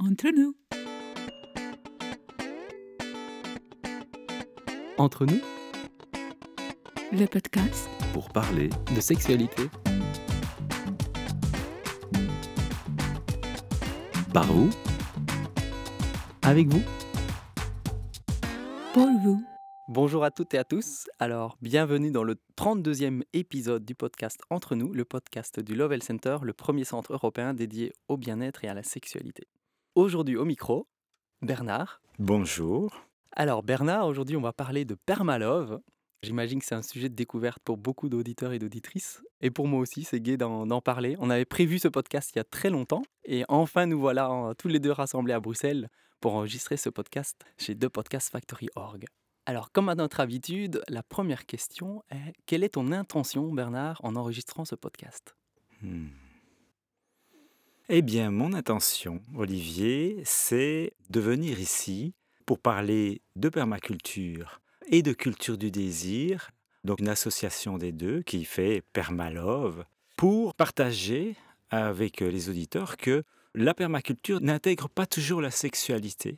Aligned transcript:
Entre 0.00 0.28
nous. 0.30 0.54
Entre 4.96 5.26
nous, 5.26 5.40
Le 7.12 7.26
podcast. 7.26 7.88
pour 8.12 8.28
parler 8.30 8.70
de 8.94 9.00
sexualité. 9.00 9.64
par 14.32 14.46
vous 14.46 14.70
Avec 16.42 16.68
vous. 16.68 16.82
Pour 18.92 19.08
vous. 19.24 19.42
Bonjour 19.88 20.22
à 20.22 20.30
toutes 20.30 20.54
et 20.54 20.58
à 20.58 20.64
tous. 20.64 21.06
Alors, 21.18 21.56
bienvenue 21.62 22.10
dans 22.10 22.22
le 22.22 22.36
32e 22.56 23.22
épisode 23.32 23.84
du 23.84 23.94
podcast 23.94 24.40
Entre 24.50 24.74
nous, 24.76 24.92
le 24.92 25.04
podcast 25.04 25.60
du 25.60 25.74
Lovell 25.74 26.02
Center, 26.02 26.36
le 26.42 26.52
premier 26.52 26.84
centre 26.84 27.14
européen 27.14 27.54
dédié 27.54 27.92
au 28.08 28.16
bien-être 28.16 28.64
et 28.64 28.68
à 28.68 28.74
la 28.74 28.82
sexualité. 28.82 29.48
Aujourd'hui 29.98 30.36
au 30.36 30.44
micro, 30.44 30.86
Bernard. 31.42 32.00
Bonjour. 32.20 33.04
Alors 33.32 33.64
Bernard, 33.64 34.06
aujourd'hui 34.06 34.36
on 34.36 34.40
va 34.40 34.52
parler 34.52 34.84
de 34.84 34.94
permalove. 34.94 35.80
J'imagine 36.22 36.60
que 36.60 36.66
c'est 36.66 36.76
un 36.76 36.82
sujet 36.82 37.08
de 37.08 37.16
découverte 37.16 37.58
pour 37.64 37.78
beaucoup 37.78 38.08
d'auditeurs 38.08 38.52
et 38.52 38.60
d'auditrices. 38.60 39.20
Et 39.40 39.50
pour 39.50 39.66
moi 39.66 39.80
aussi, 39.80 40.04
c'est 40.04 40.20
gai 40.20 40.36
d'en 40.36 40.80
parler. 40.80 41.16
On 41.18 41.30
avait 41.30 41.44
prévu 41.44 41.80
ce 41.80 41.88
podcast 41.88 42.30
il 42.32 42.38
y 42.38 42.40
a 42.40 42.44
très 42.44 42.70
longtemps. 42.70 43.02
Et 43.24 43.44
enfin, 43.48 43.86
nous 43.86 43.98
voilà 43.98 44.52
tous 44.56 44.68
les 44.68 44.78
deux 44.78 44.92
rassemblés 44.92 45.34
à 45.34 45.40
Bruxelles 45.40 45.88
pour 46.20 46.36
enregistrer 46.36 46.76
ce 46.76 46.90
podcast 46.90 47.36
chez 47.56 47.74
Podcast 47.74 48.30
Factory 48.30 48.68
Org. 48.76 49.04
Alors, 49.46 49.72
comme 49.72 49.88
à 49.88 49.96
notre 49.96 50.20
habitude, 50.20 50.80
la 50.86 51.02
première 51.02 51.44
question 51.44 52.04
est 52.12 52.34
quelle 52.46 52.62
est 52.62 52.74
ton 52.74 52.92
intention, 52.92 53.52
Bernard, 53.52 54.00
en 54.04 54.14
enregistrant 54.14 54.64
ce 54.64 54.76
podcast? 54.76 55.34
Hmm. 55.82 56.10
Eh 57.90 58.02
bien, 58.02 58.30
mon 58.30 58.52
intention, 58.52 59.22
Olivier, 59.34 60.20
c'est 60.26 60.92
de 61.08 61.20
venir 61.20 61.58
ici 61.58 62.12
pour 62.44 62.58
parler 62.58 63.22
de 63.34 63.48
permaculture 63.48 64.60
et 64.90 65.00
de 65.00 65.14
culture 65.14 65.56
du 65.56 65.70
désir, 65.70 66.50
donc 66.84 67.00
une 67.00 67.08
association 67.08 67.78
des 67.78 67.92
deux 67.92 68.20
qui 68.20 68.44
fait 68.44 68.82
Permalove, 68.92 69.86
pour 70.18 70.54
partager 70.54 71.34
avec 71.70 72.20
les 72.20 72.50
auditeurs 72.50 72.98
que 72.98 73.24
la 73.54 73.72
permaculture 73.72 74.42
n'intègre 74.42 74.90
pas 74.90 75.06
toujours 75.06 75.40
la 75.40 75.50
sexualité. 75.50 76.36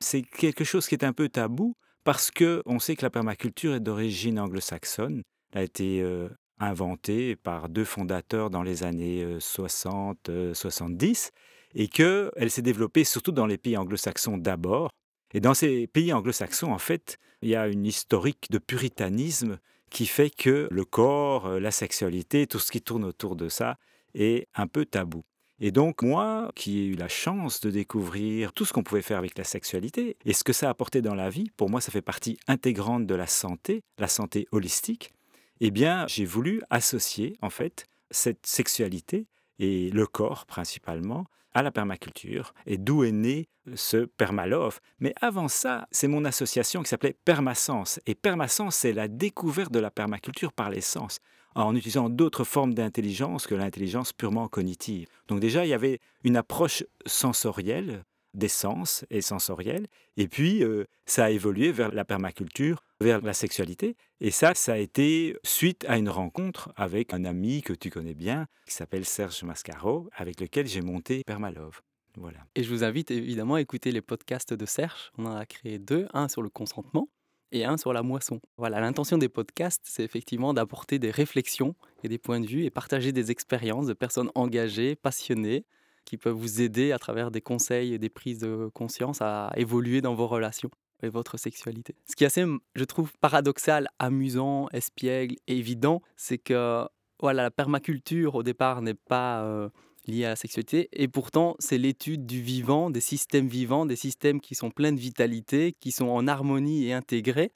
C'est 0.00 0.22
quelque 0.22 0.64
chose 0.64 0.88
qui 0.88 0.94
est 0.94 1.04
un 1.04 1.12
peu 1.12 1.28
tabou 1.28 1.76
parce 2.04 2.30
que 2.30 2.62
on 2.64 2.78
sait 2.78 2.96
que 2.96 3.04
la 3.04 3.10
permaculture 3.10 3.74
est 3.74 3.80
d'origine 3.80 4.40
anglo-saxonne. 4.40 5.20
A 5.52 5.62
été 5.62 6.00
euh, 6.00 6.30
inventée 6.58 7.36
par 7.36 7.68
deux 7.68 7.84
fondateurs 7.84 8.50
dans 8.50 8.62
les 8.62 8.82
années 8.82 9.22
euh, 9.22 9.38
60-70 9.38 11.30
et 11.74 11.88
qu'elle 11.88 12.50
s'est 12.50 12.62
développée 12.62 13.04
surtout 13.04 13.32
dans 13.32 13.46
les 13.46 13.58
pays 13.58 13.76
anglo-saxons 13.76 14.38
d'abord. 14.38 14.90
Et 15.34 15.40
dans 15.40 15.54
ces 15.54 15.86
pays 15.86 16.12
anglo-saxons, 16.12 16.72
en 16.72 16.78
fait, 16.78 17.18
il 17.42 17.50
y 17.50 17.56
a 17.56 17.68
une 17.68 17.84
historique 17.84 18.50
de 18.50 18.58
puritanisme 18.58 19.58
qui 19.90 20.06
fait 20.06 20.30
que 20.30 20.68
le 20.70 20.84
corps, 20.84 21.46
euh, 21.46 21.60
la 21.60 21.70
sexualité, 21.70 22.46
tout 22.46 22.58
ce 22.58 22.72
qui 22.72 22.82
tourne 22.82 23.04
autour 23.04 23.36
de 23.36 23.48
ça 23.48 23.76
est 24.14 24.48
un 24.54 24.66
peu 24.66 24.84
tabou. 24.84 25.22
Et 25.58 25.70
donc 25.70 26.02
moi, 26.02 26.50
qui 26.54 26.80
ai 26.80 26.84
eu 26.84 26.96
la 26.96 27.08
chance 27.08 27.60
de 27.60 27.70
découvrir 27.70 28.52
tout 28.52 28.66
ce 28.66 28.74
qu'on 28.74 28.82
pouvait 28.82 29.02
faire 29.02 29.16
avec 29.16 29.38
la 29.38 29.44
sexualité 29.44 30.18
et 30.26 30.34
ce 30.34 30.44
que 30.44 30.52
ça 30.52 30.66
a 30.66 30.70
apporté 30.70 31.00
dans 31.00 31.14
la 31.14 31.30
vie, 31.30 31.50
pour 31.56 31.70
moi 31.70 31.80
ça 31.80 31.90
fait 31.90 32.02
partie 32.02 32.38
intégrante 32.46 33.06
de 33.06 33.14
la 33.14 33.26
santé, 33.26 33.82
la 33.98 34.08
santé 34.08 34.46
holistique, 34.52 35.12
eh 35.60 35.70
bien 35.70 36.06
j'ai 36.06 36.24
voulu 36.24 36.62
associer 36.70 37.36
en 37.42 37.50
fait 37.50 37.86
cette 38.10 38.46
sexualité 38.46 39.26
et 39.58 39.90
le 39.90 40.06
corps 40.06 40.46
principalement 40.46 41.26
à 41.54 41.62
la 41.62 41.72
permaculture 41.72 42.52
et 42.66 42.76
d'où 42.76 43.02
est 43.04 43.12
né 43.12 43.48
ce 43.74 44.04
permalove. 44.04 44.78
Mais 45.00 45.14
avant 45.22 45.48
ça, 45.48 45.88
c'est 45.90 46.06
mon 46.06 46.26
association 46.26 46.82
qui 46.82 46.90
s'appelait 46.90 47.16
Permasens. 47.24 47.98
Et 48.06 48.14
Permasens, 48.14 48.72
c'est 48.72 48.92
la 48.92 49.08
découverte 49.08 49.72
de 49.72 49.78
la 49.78 49.90
permaculture 49.90 50.52
par 50.52 50.68
les 50.68 50.82
sens 50.82 51.18
en 51.54 51.74
utilisant 51.74 52.10
d'autres 52.10 52.44
formes 52.44 52.74
d'intelligence 52.74 53.46
que 53.46 53.54
l'intelligence 53.54 54.12
purement 54.12 54.48
cognitive. 54.48 55.08
Donc 55.28 55.40
déjà, 55.40 55.64
il 55.64 55.70
y 55.70 55.74
avait 55.74 56.00
une 56.22 56.36
approche 56.36 56.84
sensorielle, 57.06 58.04
des 58.36 58.48
sens 58.48 59.04
et 59.10 59.20
sensorielle, 59.20 59.86
et 60.16 60.28
puis 60.28 60.62
ça 61.06 61.24
a 61.24 61.30
évolué 61.30 61.72
vers 61.72 61.92
la 61.92 62.04
permaculture, 62.04 62.84
vers 63.00 63.20
la 63.22 63.32
sexualité, 63.32 63.96
et 64.20 64.30
ça, 64.30 64.54
ça 64.54 64.74
a 64.74 64.76
été 64.78 65.36
suite 65.42 65.84
à 65.88 65.98
une 65.98 66.08
rencontre 66.08 66.72
avec 66.76 67.12
un 67.12 67.24
ami 67.24 67.62
que 67.62 67.72
tu 67.72 67.90
connais 67.90 68.14
bien, 68.14 68.46
qui 68.66 68.74
s'appelle 68.74 69.04
Serge 69.04 69.42
Mascaro, 69.42 70.08
avec 70.14 70.40
lequel 70.40 70.66
j'ai 70.66 70.80
monté 70.80 71.22
Permalove. 71.26 71.80
Voilà. 72.18 72.38
Et 72.54 72.62
je 72.62 72.70
vous 72.70 72.82
invite 72.82 73.10
évidemment 73.10 73.56
à 73.56 73.60
écouter 73.60 73.92
les 73.92 74.00
podcasts 74.00 74.54
de 74.54 74.64
Serge. 74.64 75.12
On 75.18 75.26
en 75.26 75.36
a 75.36 75.44
créé 75.44 75.78
deux, 75.78 76.08
un 76.14 76.28
sur 76.28 76.40
le 76.40 76.48
consentement 76.48 77.10
et 77.52 77.66
un 77.66 77.76
sur 77.76 77.92
la 77.92 78.02
moisson. 78.02 78.40
Voilà, 78.56 78.80
l'intention 78.80 79.18
des 79.18 79.28
podcasts, 79.28 79.82
c'est 79.84 80.02
effectivement 80.02 80.54
d'apporter 80.54 80.98
des 80.98 81.10
réflexions 81.10 81.74
et 82.02 82.08
des 82.08 82.18
points 82.18 82.40
de 82.40 82.46
vue 82.46 82.64
et 82.64 82.70
partager 82.70 83.12
des 83.12 83.30
expériences 83.30 83.86
de 83.86 83.92
personnes 83.92 84.30
engagées, 84.34 84.96
passionnées, 84.96 85.66
qui 86.06 86.16
peuvent 86.16 86.34
vous 86.34 86.62
aider 86.62 86.92
à 86.92 86.98
travers 86.98 87.30
des 87.30 87.42
conseils 87.42 87.92
et 87.92 87.98
des 87.98 88.08
prises 88.08 88.38
de 88.38 88.70
conscience 88.72 89.20
à 89.20 89.52
évoluer 89.56 90.00
dans 90.00 90.14
vos 90.14 90.26
relations 90.26 90.70
et 91.02 91.10
votre 91.10 91.36
sexualité. 91.36 91.94
Ce 92.08 92.16
qui 92.16 92.24
est 92.24 92.28
assez, 92.28 92.44
je 92.74 92.84
trouve, 92.84 93.12
paradoxal, 93.20 93.88
amusant, 93.98 94.68
espiègle 94.72 95.36
évident, 95.46 96.00
c'est 96.16 96.38
que 96.38 96.86
voilà, 97.20 97.42
la 97.42 97.50
permaculture 97.50 98.34
au 98.34 98.42
départ 98.42 98.80
n'est 98.80 98.94
pas 98.94 99.42
euh, 99.42 99.68
liée 100.06 100.24
à 100.24 100.30
la 100.30 100.36
sexualité 100.36 100.88
et 100.92 101.08
pourtant 101.08 101.56
c'est 101.58 101.78
l'étude 101.78 102.26
du 102.26 102.40
vivant, 102.40 102.90
des 102.90 103.00
systèmes 103.00 103.48
vivants, 103.48 103.84
des 103.84 103.96
systèmes 103.96 104.40
qui 104.40 104.54
sont 104.54 104.70
pleins 104.70 104.92
de 104.92 105.00
vitalité, 105.00 105.74
qui 105.80 105.92
sont 105.92 106.08
en 106.08 106.26
harmonie 106.28 106.86
et 106.86 106.92
intégrés. 106.92 107.52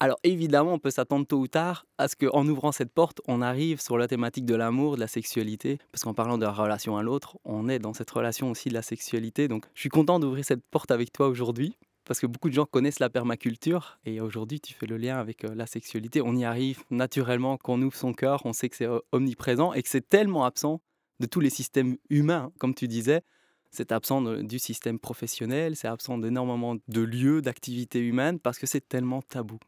Alors 0.00 0.18
évidemment, 0.24 0.74
on 0.74 0.78
peut 0.78 0.90
s'attendre 0.90 1.26
tôt 1.26 1.38
ou 1.38 1.46
tard 1.46 1.86
à 1.98 2.08
ce 2.08 2.16
qu'en 2.16 2.46
ouvrant 2.46 2.72
cette 2.72 2.92
porte, 2.92 3.20
on 3.26 3.40
arrive 3.40 3.80
sur 3.80 3.96
la 3.96 4.08
thématique 4.08 4.44
de 4.44 4.54
l'amour, 4.54 4.96
de 4.96 5.00
la 5.00 5.06
sexualité, 5.06 5.78
parce 5.92 6.02
qu'en 6.02 6.14
parlant 6.14 6.36
de 6.36 6.44
la 6.44 6.52
relation 6.52 6.96
à 6.96 7.02
l'autre, 7.02 7.38
on 7.44 7.68
est 7.68 7.78
dans 7.78 7.94
cette 7.94 8.10
relation 8.10 8.50
aussi 8.50 8.68
de 8.68 8.74
la 8.74 8.82
sexualité. 8.82 9.46
Donc 9.48 9.66
je 9.74 9.80
suis 9.80 9.88
content 9.88 10.18
d'ouvrir 10.18 10.44
cette 10.44 10.64
porte 10.66 10.90
avec 10.90 11.12
toi 11.12 11.28
aujourd'hui, 11.28 11.76
parce 12.04 12.20
que 12.20 12.26
beaucoup 12.26 12.48
de 12.48 12.54
gens 12.54 12.66
connaissent 12.66 12.98
la 12.98 13.08
permaculture, 13.08 13.98
et 14.04 14.20
aujourd'hui 14.20 14.60
tu 14.60 14.74
fais 14.74 14.86
le 14.86 14.96
lien 14.96 15.16
avec 15.16 15.44
euh, 15.44 15.54
la 15.54 15.66
sexualité. 15.66 16.20
On 16.20 16.34
y 16.34 16.44
arrive 16.44 16.82
naturellement 16.90 17.56
quand 17.56 17.74
on 17.74 17.82
ouvre 17.82 17.96
son 17.96 18.12
cœur, 18.12 18.44
on 18.44 18.52
sait 18.52 18.68
que 18.68 18.76
c'est 18.76 18.88
euh, 18.88 18.98
omniprésent 19.12 19.72
et 19.74 19.82
que 19.82 19.88
c'est 19.88 20.06
tellement 20.06 20.44
absent 20.44 20.80
de 21.20 21.26
tous 21.26 21.40
les 21.40 21.50
systèmes 21.50 21.96
humains, 22.10 22.52
comme 22.58 22.74
tu 22.74 22.88
disais. 22.88 23.22
C'est 23.70 23.90
absent 23.90 24.22
du 24.22 24.58
système 24.58 24.98
professionnel, 24.98 25.76
c'est 25.76 25.88
absent 25.88 26.18
d'énormément 26.18 26.76
de 26.86 27.00
lieux, 27.00 27.42
d'activités 27.42 28.00
humaines, 28.00 28.38
parce 28.38 28.58
que 28.58 28.66
c'est 28.66 28.86
tellement 28.86 29.22
tabou. 29.22 29.58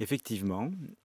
Effectivement, 0.00 0.70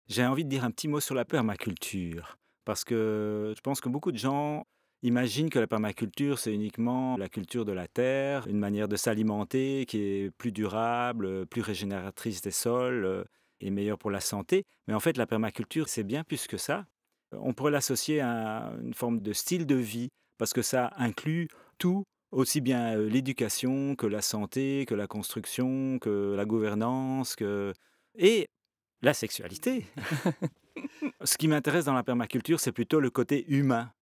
j'ai 0.09 0.27
envie 0.27 0.45
de 0.45 0.49
dire 0.51 0.65
un 0.65 0.73
petit 0.73 0.89
mot 0.89 0.99
sur 0.99 1.15
la 1.15 1.25
permaculture, 1.25 2.37
parce 2.65 2.83
que 2.83 3.55
je 3.57 3.61
pense 3.61 3.81
que 3.81 3.89
beaucoup 3.89 4.11
de 4.11 4.19
gens 4.19 4.67
imaginent 5.03 5.51
que 5.51 5.61
la 5.61 5.69
permaculture, 5.69 6.41
c'est 6.41 6.53
uniquement 6.53 7.17
la 7.17 7.29
culture 7.29 7.65
de 7.65 7.71
la 7.71 7.87
terre, 7.87 8.45
une 8.49 8.59
manière 8.59 8.89
de 8.89 8.97
s'alimenter 8.97 9.87
qui 9.87 9.99
est 9.99 10.31
plus 10.33 10.51
durable, 10.51 11.47
plus 11.47 11.63
régénératrice 11.63 12.43
des 12.43 12.51
sols 12.51 13.05
euh, 13.05 13.25
et 13.61 13.71
meilleure 13.71 13.99
pour 13.99 14.11
la 14.11 14.19
santé. 14.21 14.65
Mais 14.89 14.95
en 14.95 15.01
fait, 15.01 15.17
la 15.17 15.29
permaculture, 15.29 15.89
c'est 15.89 16.03
bien 16.03 16.25
plus 16.25 16.49
que 16.49 16.57
ça. 16.57 16.85
On 17.31 17.53
pourrait 17.53 17.71
l'associer 17.71 18.21
à 18.21 18.73
une 18.83 18.95
forme 18.95 19.21
de 19.21 19.33
style 19.33 19.65
de 19.65 19.77
vie, 19.77 20.09
parce 20.39 20.53
que 20.53 20.63
ça 20.63 20.93
inclut 20.97 21.47
tout, 21.79 22.03
aussi 22.33 22.61
bien 22.61 22.99
euh, 22.99 23.09
l'éducation 23.09 23.95
que 23.95 24.09
la 24.09 24.23
santé, 24.23 24.87
que 24.89 24.97
la 24.97 25.07
construction, 25.07 26.01
que 26.01 26.35
la 26.37 26.45
gouvernance, 26.45 27.37
que... 27.37 27.73
et 28.17 28.49
la 29.03 29.15
sexualité. 29.15 29.85
Ce 31.25 31.37
qui 31.37 31.49
m'intéresse 31.49 31.85
dans 31.85 31.95
la 31.95 32.03
permaculture, 32.03 32.61
c'est 32.61 32.73
plutôt 32.73 33.01
le 33.01 33.11
côté 33.11 33.45
humain 33.49 33.93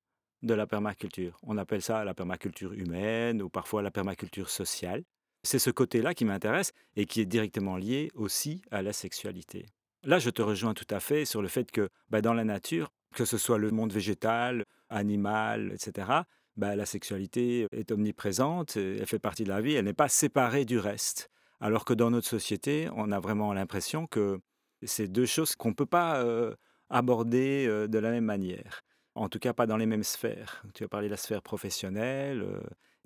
de 0.43 0.55
la 0.55 0.67
permaculture. 0.67 1.39
On 1.43 1.59
appelle 1.59 1.83
ça 1.83 2.05
la 2.05 2.15
permaculture 2.15 2.73
humaine 2.73 3.43
ou 3.43 3.49
parfois 3.49 3.83
la 3.83 3.91
permaculture 3.91 4.49
sociale. 4.49 5.03
C'est 5.43 5.59
ce 5.59 5.71
côté-là 5.71 6.15
qui 6.15 6.25
m'intéresse 6.25 6.73
et 6.97 7.07
qui 7.07 7.21
est 7.21 7.27
directement 7.27 7.77
lié 7.77 8.11
aussi 8.15 8.63
à 8.71 8.83
la 8.83 8.93
sexualité. 8.93 9.67
Là, 10.05 10.19
je 10.19 10.31
te 10.31 10.43
rejoins 10.43 10.75
tout 10.75 10.87
à 10.91 11.01
fait 11.01 11.25
sur 11.25 11.43
le 11.43 11.49
fait 11.49 11.71
que 11.71 11.89
bah, 12.09 12.23
dans 12.23 12.35
la 12.35 12.45
nature, 12.45 12.91
que 13.15 13.25
ce 13.25 13.39
soit 13.39 13.59
le 13.59 13.71
monde 13.71 13.93
végétal, 13.93 14.65
animal, 14.89 15.73
etc., 15.73 16.09
bah, 16.57 16.77
la 16.77 16.87
sexualité 16.87 17.67
est 17.73 17.91
omniprésente, 17.93 18.77
elle 18.77 19.07
fait 19.07 19.19
partie 19.19 19.45
de 19.45 19.49
la 19.49 19.61
vie, 19.61 19.75
elle 19.75 19.85
n'est 19.85 19.93
pas 19.93 20.09
séparée 20.09 20.65
du 20.65 20.79
reste. 20.79 21.31
Alors 21.61 21.85
que 21.85 21.93
dans 21.93 22.11
notre 22.11 22.27
société, 22.27 22.89
on 22.97 23.13
a 23.13 23.21
vraiment 23.21 23.53
l'impression 23.53 24.07
que 24.07 24.41
c'est 24.83 25.09
deux 25.09 25.27
choses 25.27 25.55
qu'on 25.57 25.71
ne 25.71 25.75
peut 25.75 25.87
pas 25.87 26.25
aborder 26.89 27.67
de 27.89 27.99
la 27.99 28.11
même 28.11 28.25
manière. 28.25 28.83
En 29.15 29.29
tout 29.29 29.39
cas, 29.39 29.53
pas 29.53 29.67
dans 29.67 29.77
les 29.77 29.87
mêmes 29.87 30.05
sphères. 30.05 30.63
Tu 30.75 30.85
as 30.85 30.89
parlé 30.89 31.09
de 31.09 31.11
la 31.13 31.17
sphère 31.17 31.43
professionnelle, 31.43 32.47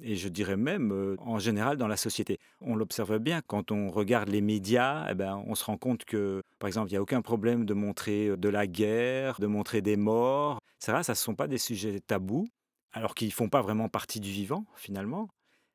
et 0.02 0.16
je 0.16 0.28
dirais 0.28 0.56
même 0.56 1.16
en 1.18 1.38
général 1.38 1.76
dans 1.76 1.88
la 1.88 1.96
société. 1.96 2.38
On 2.60 2.76
l'observe 2.76 3.18
bien 3.18 3.40
quand 3.40 3.70
on 3.70 3.90
regarde 3.90 4.28
les 4.28 4.40
médias, 4.40 5.06
eh 5.10 5.14
ben, 5.14 5.42
on 5.46 5.54
se 5.54 5.64
rend 5.64 5.78
compte 5.78 6.04
que, 6.04 6.42
par 6.58 6.68
exemple, 6.68 6.90
il 6.90 6.94
n'y 6.94 6.98
a 6.98 7.02
aucun 7.02 7.22
problème 7.22 7.64
de 7.64 7.74
montrer 7.74 8.36
de 8.36 8.48
la 8.48 8.66
guerre, 8.66 9.40
de 9.40 9.46
montrer 9.46 9.82
des 9.82 9.96
morts. 9.96 10.58
Ça, 10.78 11.02
ça 11.02 11.12
ne 11.12 11.16
sont 11.16 11.34
pas 11.34 11.46
des 11.46 11.58
sujets 11.58 12.00
tabous, 12.00 12.48
alors 12.92 13.14
qu'ils 13.14 13.28
ne 13.28 13.32
font 13.32 13.48
pas 13.48 13.62
vraiment 13.62 13.88
partie 13.88 14.20
du 14.20 14.30
vivant, 14.30 14.66
finalement. 14.76 15.28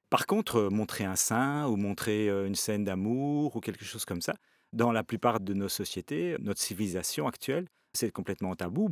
Par 0.10 0.26
contre, 0.26 0.70
montrer 0.70 1.06
un 1.06 1.16
sein 1.16 1.68
ou 1.68 1.76
montrer 1.76 2.30
une 2.30 2.56
scène 2.56 2.84
d'amour 2.84 3.56
ou 3.56 3.60
quelque 3.60 3.86
chose 3.86 4.06
comme 4.06 4.22
ça, 4.22 4.36
dans 4.74 4.92
la 4.92 5.04
plupart 5.04 5.40
de 5.40 5.54
nos 5.54 5.70
sociétés, 5.70 6.36
notre 6.40 6.62
civilisation 6.62 7.28
actuelle, 7.28 7.68
c'est 7.94 8.12
complètement 8.12 8.56
tabou. 8.56 8.90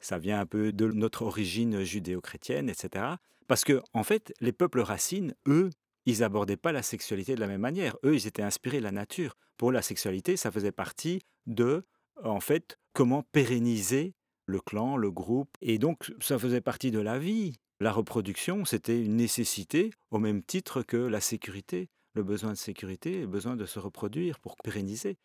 Ça 0.00 0.18
vient 0.18 0.40
un 0.40 0.46
peu 0.46 0.72
de 0.72 0.86
notre 0.86 1.22
origine 1.22 1.82
judéo-chrétienne, 1.82 2.68
etc. 2.68 3.04
Parce 3.48 3.64
que, 3.64 3.82
en 3.92 4.02
fait, 4.02 4.32
les 4.40 4.52
peuples 4.52 4.80
racines, 4.80 5.34
eux, 5.48 5.70
ils 6.04 6.22
abordaient 6.22 6.56
pas 6.56 6.72
la 6.72 6.82
sexualité 6.82 7.34
de 7.34 7.40
la 7.40 7.46
même 7.46 7.60
manière. 7.60 7.96
Eux, 8.04 8.14
ils 8.14 8.26
étaient 8.26 8.42
inspirés 8.42 8.78
de 8.78 8.84
la 8.84 8.92
nature. 8.92 9.36
Pour 9.56 9.72
la 9.72 9.82
sexualité, 9.82 10.36
ça 10.36 10.50
faisait 10.50 10.72
partie 10.72 11.22
de, 11.46 11.84
en 12.22 12.40
fait, 12.40 12.78
comment 12.92 13.22
pérenniser 13.22 14.14
le 14.46 14.60
clan, 14.60 14.96
le 14.96 15.10
groupe. 15.10 15.50
Et 15.60 15.78
donc, 15.78 16.12
ça 16.20 16.38
faisait 16.38 16.60
partie 16.60 16.90
de 16.90 17.00
la 17.00 17.18
vie. 17.18 17.54
La 17.80 17.92
reproduction, 17.92 18.64
c'était 18.64 19.02
une 19.02 19.16
nécessité 19.16 19.90
au 20.10 20.18
même 20.18 20.42
titre 20.42 20.82
que 20.82 20.96
la 20.96 21.20
sécurité, 21.20 21.88
le 22.16 22.24
besoin 22.24 22.52
de 22.52 22.56
sécurité, 22.56 23.20
le 23.20 23.26
besoin 23.26 23.56
de 23.56 23.66
se 23.66 23.78
reproduire 23.78 24.40
pour 24.40 24.56
pérenniser. 24.56 25.16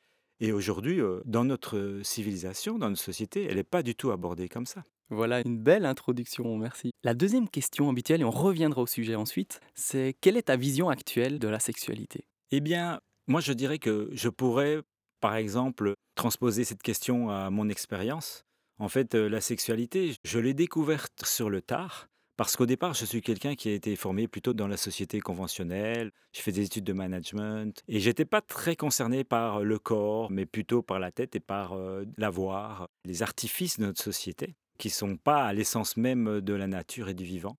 Et 0.42 0.52
aujourd'hui, 0.52 1.00
euh, 1.00 1.22
dans 1.26 1.46
notre 1.46 2.02
civilisation, 2.04 2.78
dans 2.78 2.90
notre 2.90 3.02
société, 3.02 3.46
elle 3.50 3.56
n'est 3.56 3.64
pas 3.64 3.82
du 3.82 3.96
tout 3.96 4.12
abordée 4.12 4.50
comme 4.50 4.66
ça. 4.66 4.84
Voilà 5.10 5.42
une 5.46 5.58
belle 5.58 5.86
introduction, 5.86 6.58
merci. 6.58 6.92
La 7.04 7.14
deuxième 7.14 7.50
question 7.50 7.90
habituelle, 7.90 8.22
et 8.22 8.26
on 8.26 8.32
reviendra 8.32 8.82
au 8.82 8.88
sujet 8.88 9.16
ensuite, 9.16 9.60
c'est 9.74 10.16
quelle 10.22 10.38
est 10.38 10.44
ta 10.44 10.56
vision 10.56 10.90
actuelle 10.90 11.40
de 11.40 11.48
la 11.48 11.60
sexualité? 11.60 12.26
Eh 12.52 12.60
bien, 12.60 13.00
moi, 13.28 13.40
je 13.40 13.54
dirais 13.54 13.80
que 13.80 14.10
je 14.12 14.30
pourrais, 14.30 14.82
par 15.20 15.36
exemple, 15.36 15.96
transposer 16.16 16.64
cette 16.64 16.82
question 16.82 17.30
à 17.30 17.50
mon 17.50 17.70
expérience. 17.70 18.44
En 18.80 18.90
fait, 18.90 19.16
euh, 19.16 19.30
la 19.30 19.42
sexualité, 19.42 20.16
je 20.26 20.40
l'ai 20.40 20.54
découverte 20.54 21.26
sur 21.26 21.50
le 21.50 21.62
tard. 21.62 22.08
Parce 22.42 22.56
qu'au 22.56 22.66
départ, 22.66 22.96
je 22.96 23.06
suis 23.06 23.22
quelqu'un 23.22 23.54
qui 23.54 23.70
a 23.70 23.74
été 23.74 23.96
formé 23.96 24.28
plutôt 24.28 24.54
dans 24.56 24.68
la 24.68 24.76
société 24.76 25.20
conventionnelle. 25.20 26.10
Je 26.34 26.42
fais 26.42 26.52
des 26.52 26.66
études 26.66 26.86
de 26.86 26.92
management 26.92 27.84
et 27.88 28.00
j'étais 28.00 28.26
pas 28.26 28.42
très 28.42 28.76
concerné 28.76 29.24
par 29.24 29.60
le 29.60 29.78
corps, 29.78 30.32
mais 30.32 30.48
plutôt 30.48 30.82
par 30.82 30.98
la 30.98 31.12
tête 31.12 31.36
et 31.36 31.40
par 31.40 31.78
l'avoir, 32.18 32.90
les 33.06 33.22
artifices 33.22 33.78
de 33.78 33.86
notre 33.86 34.02
société 34.02 34.56
qui 34.80 34.90
sont 34.90 35.18
pas 35.18 35.46
à 35.46 35.54
l'essence 35.54 35.98
même 35.98 36.42
de 36.42 36.54
la 36.56 36.66
nature 36.66 37.10
et 37.10 37.14
du 37.14 37.26
vivant. 37.26 37.58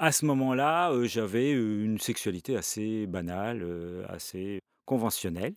À 0.00 0.10
ce 0.10 0.24
moment-là, 0.24 0.92
j'avais 1.04 1.52
une 1.52 2.00
sexualité 2.00 2.56
assez 2.56 3.06
banale, 3.06 3.64
assez 4.08 4.58
conventionnelle. 4.86 5.54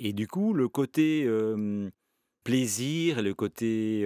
Et 0.00 0.12
du 0.12 0.26
coup, 0.26 0.52
le 0.52 0.68
côté 0.68 1.30
plaisir, 2.42 3.22
le 3.22 3.34
côté, 3.34 4.04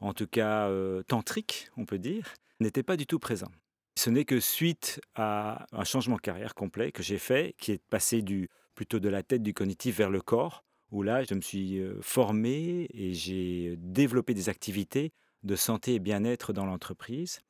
en 0.00 0.14
tout 0.14 0.28
cas, 0.28 0.70
tantrique, 1.08 1.68
on 1.76 1.84
peut 1.84 1.98
dire, 1.98 2.32
n'était 2.60 2.82
pas 2.82 2.96
du 2.96 3.06
tout 3.06 3.18
présent. 3.18 3.48
Ce 3.96 4.10
n'est 4.10 4.24
que 4.24 4.40
suite 4.40 5.00
à 5.14 5.66
un 5.72 5.84
changement 5.84 6.16
de 6.16 6.20
carrière 6.20 6.54
complet 6.54 6.92
que 6.92 7.02
j'ai 7.02 7.18
fait, 7.18 7.54
qui 7.58 7.72
est 7.72 7.82
passé 7.88 8.22
du, 8.22 8.48
plutôt 8.74 9.00
de 9.00 9.08
la 9.08 9.22
tête 9.22 9.42
du 9.42 9.54
cognitif 9.54 9.96
vers 9.96 10.10
le 10.10 10.20
corps, 10.20 10.64
où 10.90 11.02
là, 11.02 11.24
je 11.24 11.34
me 11.34 11.40
suis 11.40 11.78
euh, 11.78 11.98
formé 12.00 12.88
et 12.94 13.12
j'ai 13.12 13.74
développé 13.78 14.34
des 14.34 14.48
activités 14.48 15.12
de 15.42 15.56
santé 15.56 15.94
et 15.94 15.98
bien-être 15.98 16.52
dans 16.52 16.64
l'entreprise. 16.64 17.40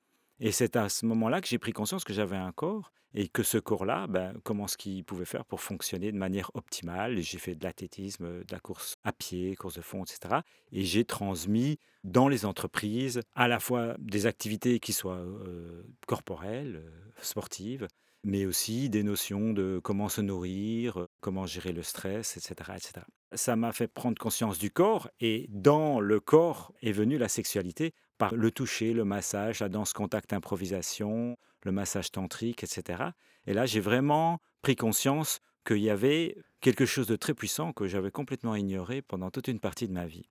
Et 0.40 0.52
c'est 0.52 0.76
à 0.76 0.88
ce 0.88 1.06
moment-là 1.06 1.40
que 1.40 1.48
j'ai 1.48 1.58
pris 1.58 1.72
conscience 1.72 2.04
que 2.04 2.12
j'avais 2.12 2.36
un 2.36 2.52
corps 2.52 2.92
et 3.14 3.28
que 3.28 3.42
ce 3.42 3.58
corps-là, 3.58 4.06
ben, 4.06 4.34
comment 4.44 4.66
ce 4.66 4.76
qu'il 4.76 5.04
pouvait 5.04 5.24
faire 5.24 5.44
pour 5.44 5.60
fonctionner 5.60 6.12
de 6.12 6.16
manière 6.16 6.50
optimale? 6.54 7.18
J'ai 7.20 7.38
fait 7.38 7.54
de 7.54 7.64
l'athlétisme, 7.64 8.44
de 8.44 8.52
la 8.52 8.60
course 8.60 8.96
à 9.04 9.12
pied, 9.12 9.56
course 9.56 9.76
de 9.76 9.80
fond, 9.80 10.04
etc. 10.04 10.40
Et 10.72 10.84
j'ai 10.84 11.04
transmis 11.04 11.78
dans 12.04 12.28
les 12.28 12.44
entreprises 12.44 13.20
à 13.34 13.48
la 13.48 13.60
fois 13.60 13.94
des 13.98 14.26
activités 14.26 14.78
qui 14.80 14.92
soient 14.92 15.16
euh, 15.16 15.82
corporelles, 16.06 16.82
euh, 16.84 17.10
sportives, 17.22 17.88
mais 18.24 18.46
aussi 18.46 18.90
des 18.90 19.02
notions 19.02 19.52
de 19.52 19.80
comment 19.82 20.08
se 20.08 20.20
nourrir, 20.20 21.06
comment 21.20 21.46
gérer 21.46 21.72
le 21.72 21.82
stress, 21.82 22.36
etc. 22.36 22.72
etc. 22.76 23.06
Ça 23.32 23.56
m'a 23.56 23.72
fait 23.72 23.88
prendre 23.88 24.18
conscience 24.18 24.58
du 24.58 24.70
corps 24.70 25.08
et 25.20 25.46
dans 25.50 26.00
le 26.00 26.20
corps 26.20 26.72
est 26.82 26.92
venue 26.92 27.18
la 27.18 27.28
sexualité 27.28 27.94
par 28.16 28.34
le 28.34 28.50
toucher, 28.50 28.92
le 28.92 29.04
massage, 29.04 29.60
la 29.60 29.68
danse 29.68 29.92
contact 29.92 30.32
improvisation, 30.32 31.36
le 31.64 31.72
massage 31.72 32.10
tantrique, 32.10 32.62
etc. 32.62 33.02
Et 33.46 33.54
là, 33.54 33.66
j'ai 33.66 33.80
vraiment 33.80 34.40
pris 34.62 34.76
conscience 34.76 35.40
qu'il 35.66 35.78
y 35.78 35.90
avait 35.90 36.36
quelque 36.60 36.86
chose 36.86 37.06
de 37.06 37.16
très 37.16 37.34
puissant 37.34 37.72
que 37.72 37.86
j'avais 37.86 38.10
complètement 38.10 38.54
ignoré 38.54 39.02
pendant 39.02 39.30
toute 39.30 39.48
une 39.48 39.60
partie 39.60 39.88
de 39.88 39.92
ma 39.92 40.06
vie. 40.06 40.28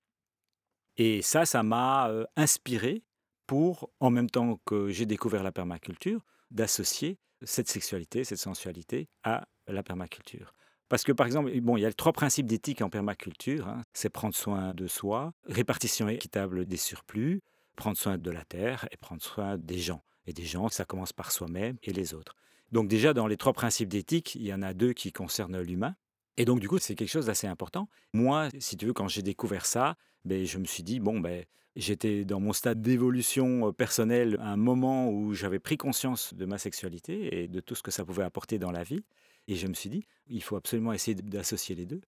Et 0.98 1.22
ça, 1.22 1.46
ça 1.46 1.64
m'a 1.64 2.10
euh, 2.10 2.26
inspiré 2.36 3.04
pour, 3.46 3.92
en 4.00 4.10
même 4.10 4.30
temps 4.30 4.60
que 4.66 4.90
j'ai 4.90 5.06
découvert 5.06 5.44
la 5.44 5.52
permaculture, 5.52 6.26
d'associer 6.52 7.20
cette 7.44 7.70
sexualité, 7.70 8.24
cette 8.24 8.40
sensualité 8.40 9.08
à 9.24 9.48
la 9.68 9.84
permaculture. 9.84 10.54
Parce 10.90 11.04
que, 11.04 11.12
par 11.12 11.26
exemple, 11.28 11.52
bon, 11.62 11.78
il 11.78 11.82
y 11.82 11.86
a 11.86 11.94
trois 11.94 12.14
principes 12.14 12.48
d'éthique 12.48 12.82
en 12.82 12.90
permaculture. 12.90 13.68
hein. 13.68 13.82
C'est 13.94 14.10
prendre 14.10 14.36
soin 14.36 14.74
de 14.74 14.88
soi, 14.88 15.34
répartition 15.44 16.08
équitable 16.08 16.66
des 16.66 16.78
surplus, 16.78 17.42
prendre 17.76 17.98
soin 17.98 18.18
de 18.18 18.32
la 18.32 18.44
terre 18.46 18.88
et 18.92 18.98
prendre 18.98 19.22
soin 19.22 19.58
des 19.58 19.78
gens. 19.80 20.04
Et 20.28 20.34
des 20.34 20.46
gens, 20.46 20.70
ça 20.70 20.86
commence 20.86 21.14
par 21.14 21.32
soi-même 21.32 21.78
et 21.84 21.94
les 21.94 22.14
autres. 22.14 22.36
Donc 22.72 22.88
déjà, 22.88 23.14
dans 23.14 23.28
les 23.28 23.38
trois 23.38 23.54
principes 23.54 23.90
d'éthique, 23.90 24.36
il 24.36 24.44
y 24.44 24.54
en 24.54 24.62
a 24.62 24.74
deux 24.74 24.94
qui 24.94 25.12
concernent 25.12 25.60
l'humain. 25.62 25.96
Et 26.36 26.46
donc, 26.46 26.60
du 26.60 26.68
coup, 26.68 26.78
c'est 26.78 26.96
quelque 26.96 27.10
chose 27.10 27.26
d'assez 27.26 27.48
important. 27.48 27.90
Moi, 28.14 28.50
si 28.60 28.78
tu 28.78 28.86
veux, 28.86 28.94
quand 28.94 29.08
j'ai 29.08 29.24
découvert 29.24 29.66
ça, 29.66 29.96
ben, 30.26 30.46
je 30.46 30.58
me 30.60 30.66
suis 30.66 30.84
dit, 30.84 31.00
bon, 31.00 31.20
ben, 31.20 31.46
j'étais 31.76 32.26
dans 32.26 32.40
mon 32.40 32.54
stade 32.54 32.82
d'évolution 32.82 33.70
euh, 33.70 33.72
personnelle 33.72 34.38
à 34.42 34.52
un 34.52 34.58
moment 34.58 35.10
où 35.10 35.34
j'avais 35.34 35.60
pris 35.60 35.78
conscience 35.78 36.34
de 36.34 36.46
ma 36.46 36.58
sexualité 36.58 37.42
et 37.42 37.48
de 37.48 37.60
tout 37.60 37.74
ce 37.74 37.82
que 37.82 37.92
ça 37.92 38.06
pouvait 38.06 38.24
apporter 38.24 38.60
dans 38.60 38.72
la 38.72 38.84
vie. 38.84 39.04
Et 39.48 39.56
je 39.56 39.68
me 39.68 39.74
suis 39.74 39.90
dit, 39.90 40.06
il 40.28 40.44
faut 40.44 40.58
absolument 40.58 40.94
essayer 40.94 41.16
d'associer 41.16 41.76
les 41.76 41.86
deux 41.86 42.02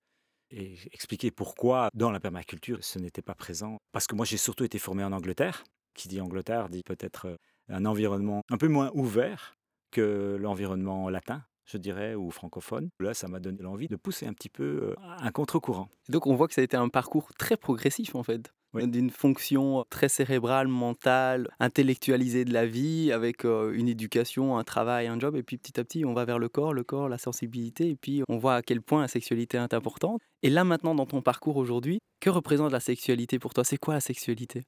et 0.52 0.76
expliquer 0.92 1.32
pourquoi 1.32 1.90
dans 1.94 2.12
la 2.12 2.20
permaculture 2.20 2.80
ce 2.82 3.00
n'était 3.00 3.22
pas 3.22 3.36
présent. 3.36 3.78
Parce 3.92 4.08
que 4.08 4.16
moi 4.16 4.26
j'ai 4.26 4.38
surtout 4.38 4.64
été 4.64 4.80
formé 4.80 5.04
en 5.04 5.12
Angleterre. 5.12 5.64
Qui 5.94 6.08
dit 6.08 6.22
Angleterre 6.22 6.70
dit 6.70 6.84
peut-être 6.84 7.28
euh, 7.28 7.38
un 7.70 7.86
environnement 7.86 8.42
un 8.50 8.58
peu 8.58 8.68
moins 8.68 8.92
ouvert 8.94 9.56
que 9.92 10.38
l'environnement 10.40 11.10
latin, 11.10 11.44
je 11.66 11.78
dirais, 11.78 12.16
ou 12.16 12.32
francophone. 12.32 12.90
Là, 13.00 13.14
ça 13.14 13.28
m'a 13.28 13.40
donné 13.40 13.62
l'envie 13.62 13.88
de 13.88 13.96
pousser 13.96 14.26
un 14.26 14.34
petit 14.34 14.50
peu 14.50 14.96
un 15.00 15.32
contre-courant. 15.32 15.90
Donc 16.10 16.28
on 16.28 16.36
voit 16.36 16.48
que 16.48 16.54
ça 16.54 16.62
a 16.62 16.64
été 16.64 16.78
un 16.78 16.90
parcours 16.90 17.34
très 17.36 17.58
progressif 17.58 18.16
en 18.16 18.24
fait. 18.24 18.52
Oui. 18.76 18.88
D'une 18.88 19.10
fonction 19.10 19.84
très 19.90 20.10
cérébrale, 20.10 20.68
mentale, 20.68 21.48
intellectualisée 21.60 22.46
de 22.46 22.54
la 22.54 22.68
vie, 22.68 23.12
avec 23.12 23.44
une 23.44 23.88
éducation, 23.88 24.60
un 24.60 24.64
travail, 24.64 25.08
un 25.08 25.20
job, 25.20 25.36
et 25.36 25.42
puis 25.42 25.58
petit 25.58 25.80
à 25.80 25.84
petit 25.84 26.06
on 26.06 26.14
va 26.14 26.24
vers 26.24 26.38
le 26.38 26.50
corps, 26.50 26.72
le 26.76 26.84
corps, 26.84 27.10
la 27.10 27.18
sensibilité, 27.18 27.90
et 27.90 27.96
puis 27.96 28.22
on 28.30 28.38
voit 28.38 28.58
à 28.58 28.62
quel 28.62 28.84
point 28.84 29.02
la 29.02 29.08
sexualité 29.08 29.58
est 29.58 29.74
importante. 29.74 30.22
Et 30.44 30.52
là 30.52 30.64
maintenant 30.64 30.94
dans 30.94 31.08
ton 31.08 31.24
parcours 31.24 31.58
aujourd'hui, 31.58 31.98
que 32.20 32.30
représente 32.30 32.72
la 32.72 32.80
sexualité 32.80 33.40
pour 33.40 33.56
toi? 33.56 33.64
C'est 33.64 33.78
quoi 33.78 33.96
la 33.96 34.02
sexualité? 34.02 34.66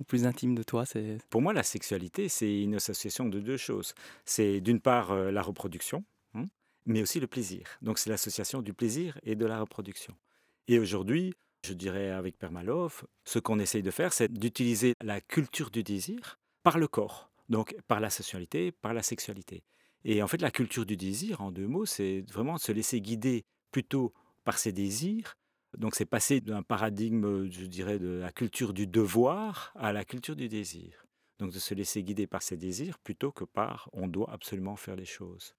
Au 0.00 0.04
plus 0.04 0.26
intime 0.26 0.54
de 0.54 0.62
toi, 0.62 0.86
c'est 0.86 1.18
Pour 1.28 1.42
moi, 1.42 1.52
la 1.52 1.62
sexualité, 1.62 2.28
c'est 2.28 2.62
une 2.62 2.76
association 2.76 3.28
de 3.28 3.40
deux 3.40 3.56
choses. 3.56 3.94
C'est 4.24 4.60
d'une 4.60 4.80
part 4.80 5.10
euh, 5.10 5.30
la 5.30 5.42
reproduction, 5.42 6.04
hein, 6.34 6.44
mais 6.86 7.02
aussi 7.02 7.18
le 7.18 7.26
plaisir. 7.26 7.66
Donc 7.82 7.98
c'est 7.98 8.10
l'association 8.10 8.62
du 8.62 8.72
plaisir 8.72 9.18
et 9.24 9.34
de 9.34 9.44
la 9.44 9.60
reproduction. 9.60 10.14
Et 10.68 10.78
aujourd'hui, 10.78 11.34
je 11.64 11.72
dirais 11.72 12.10
avec 12.10 12.38
Permaloff, 12.38 13.04
ce 13.24 13.38
qu'on 13.38 13.58
essaye 13.58 13.82
de 13.82 13.90
faire, 13.90 14.12
c'est 14.12 14.32
d'utiliser 14.32 14.94
la 15.02 15.20
culture 15.20 15.70
du 15.70 15.82
désir 15.82 16.38
par 16.62 16.78
le 16.78 16.86
corps, 16.86 17.30
donc 17.48 17.74
par 17.88 18.00
la 18.00 18.10
sexualité, 18.10 18.70
par 18.70 18.94
la 18.94 19.02
sexualité. 19.02 19.64
Et 20.04 20.22
en 20.22 20.28
fait, 20.28 20.40
la 20.40 20.50
culture 20.50 20.86
du 20.86 20.96
désir, 20.96 21.40
en 21.40 21.50
deux 21.50 21.66
mots, 21.66 21.86
c'est 21.86 22.24
vraiment 22.30 22.54
de 22.54 22.60
se 22.60 22.72
laisser 22.72 23.00
guider 23.00 23.44
plutôt 23.72 24.12
par 24.44 24.58
ses 24.58 24.72
désirs. 24.72 25.36
Donc 25.76 25.94
c'est 25.94 26.06
passer 26.06 26.40
d'un 26.40 26.62
paradigme, 26.62 27.50
je 27.50 27.66
dirais, 27.66 27.98
de 27.98 28.08
la 28.08 28.32
culture 28.32 28.72
du 28.72 28.86
devoir 28.86 29.72
à 29.74 29.92
la 29.92 30.04
culture 30.04 30.36
du 30.36 30.48
désir. 30.48 31.04
Donc 31.38 31.52
de 31.52 31.58
se 31.58 31.74
laisser 31.74 32.02
guider 32.02 32.26
par 32.26 32.42
ses 32.42 32.56
désirs 32.56 32.98
plutôt 32.98 33.30
que 33.30 33.44
par 33.44 33.88
on 33.92 34.08
doit 34.08 34.30
absolument 34.32 34.76
faire 34.76 34.96
les 34.96 35.04
choses. 35.04 35.54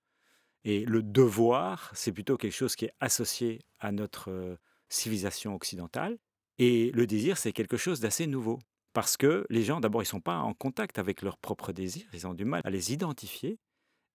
Et 0.65 0.83
le 0.83 1.03
devoir, 1.03 1.91
c'est 1.95 2.11
plutôt 2.11 2.37
quelque 2.37 2.53
chose 2.53 2.75
qui 2.75 2.85
est 2.85 2.93
associé 2.99 3.61
à 3.79 3.91
notre 3.91 4.29
euh, 4.29 4.57
civilisation 4.89 5.55
occidentale. 5.55 6.17
Et 6.57 6.91
le 6.91 7.07
désir, 7.07 7.37
c'est 7.37 7.53
quelque 7.53 7.77
chose 7.77 8.01
d'assez 8.01 8.27
nouveau. 8.27 8.59
Parce 8.91 9.17
que 9.17 9.45
les 9.49 9.63
gens, 9.63 9.79
d'abord, 9.79 10.01
ils 10.01 10.05
ne 10.05 10.09
sont 10.09 10.19
pas 10.19 10.39
en 10.39 10.53
contact 10.53 10.97
avec 10.97 11.21
leurs 11.21 11.37
propres 11.37 11.71
désirs, 11.71 12.09
ils 12.11 12.25
ont 12.25 12.33
du 12.33 12.43
mal 12.43 12.61
à 12.65 12.69
les 12.69 12.91
identifier. 12.91 13.59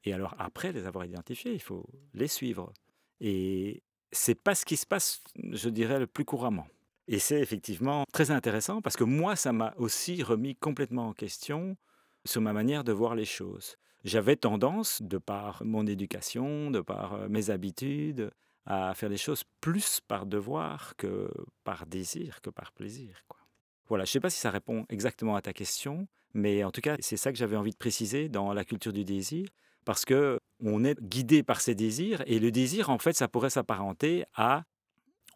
Et 0.03 0.13
alors, 0.13 0.35
après 0.39 0.73
les 0.73 0.85
avoir 0.85 1.05
identifiés, 1.07 1.55
il 1.55 1.63
faut 1.63 1.87
les 2.13 2.29
suivre. 2.29 2.73
Et 3.21 3.84
c'est 4.15 4.35
pas 4.35 4.55
ce 4.55 4.65
qui 4.65 4.77
se 4.77 4.87
passe, 4.87 5.23
je 5.37 5.69
dirais, 5.69 5.99
le 5.99 6.07
plus 6.07 6.25
couramment. 6.25 6.67
Et 7.07 7.19
c'est 7.19 7.41
effectivement 7.41 8.05
très 8.13 8.31
intéressant 8.31 8.81
parce 8.81 8.97
que 8.97 9.05
moi, 9.05 9.37
ça 9.37 9.53
m'a 9.53 9.75
aussi 9.77 10.23
remis 10.23 10.57
complètement 10.57 11.09
en 11.09 11.13
question 11.13 11.77
sur 12.25 12.41
ma 12.41 12.53
manière 12.53 12.85
de 12.85 12.93
voir 12.93 13.15
les 13.15 13.27
choses. 13.27 13.77
J'avais 14.05 14.37
tendance, 14.37 15.03
de 15.03 15.19
par 15.19 15.65
mon 15.65 15.87
éducation, 15.87 16.71
de 16.71 16.81
par 16.81 17.15
euh, 17.15 17.29
mes 17.29 17.51
habitudes, 17.51 18.31
à 18.67 18.95
faire 18.95 19.09
les 19.09 19.17
choses 19.19 19.45
plus 19.61 20.01
par 20.01 20.27
devoir 20.27 20.95
que 20.97 21.31
par 21.65 21.87
désir, 21.87 22.41
que 22.41 22.51
par 22.51 22.73
plaisir. 22.73 23.25
Quoi. 23.29 23.41
Voilà, 23.89 24.05
je 24.05 24.11
ne 24.11 24.13
sais 24.13 24.21
pas 24.21 24.31
si 24.31 24.41
ça 24.41 24.51
répond 24.51 24.87
exactement 24.89 25.37
à 25.37 25.43
ta 25.43 25.53
question, 25.53 26.09
mais 26.33 26.65
en 26.65 26.71
tout 26.71 26.81
cas, 26.81 26.97
c'est 27.01 27.17
ça 27.19 27.33
que 27.33 27.39
j'avais 27.39 27.57
envie 27.57 27.73
de 27.73 27.77
préciser 27.77 28.29
dans 28.29 28.53
la 28.55 28.65
culture 28.65 28.93
du 28.93 29.05
désir, 29.05 29.49
parce 29.85 30.05
que 30.05 30.39
on 30.61 30.85
est 30.85 31.01
guidé 31.01 31.43
par 31.43 31.61
ses 31.61 31.75
désirs 31.75 32.23
et 32.27 32.39
le 32.39 32.51
désir 32.51 32.91
en 32.91 32.99
fait 32.99 33.15
ça 33.15 33.29
pourrait 33.29 33.51
s'apparenter 33.51 34.25
à 34.35 34.65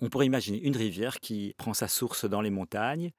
on 0.00 0.08
pourrait 0.08 0.26
imaginer 0.26 0.60
une 0.60 0.76
rivière 0.76 1.18
qui 1.20 1.54
prend 1.58 1.74
sa 1.74 1.88
source 1.88 2.24
dans 2.24 2.40
les 2.40 2.50
montagnes 2.50 3.10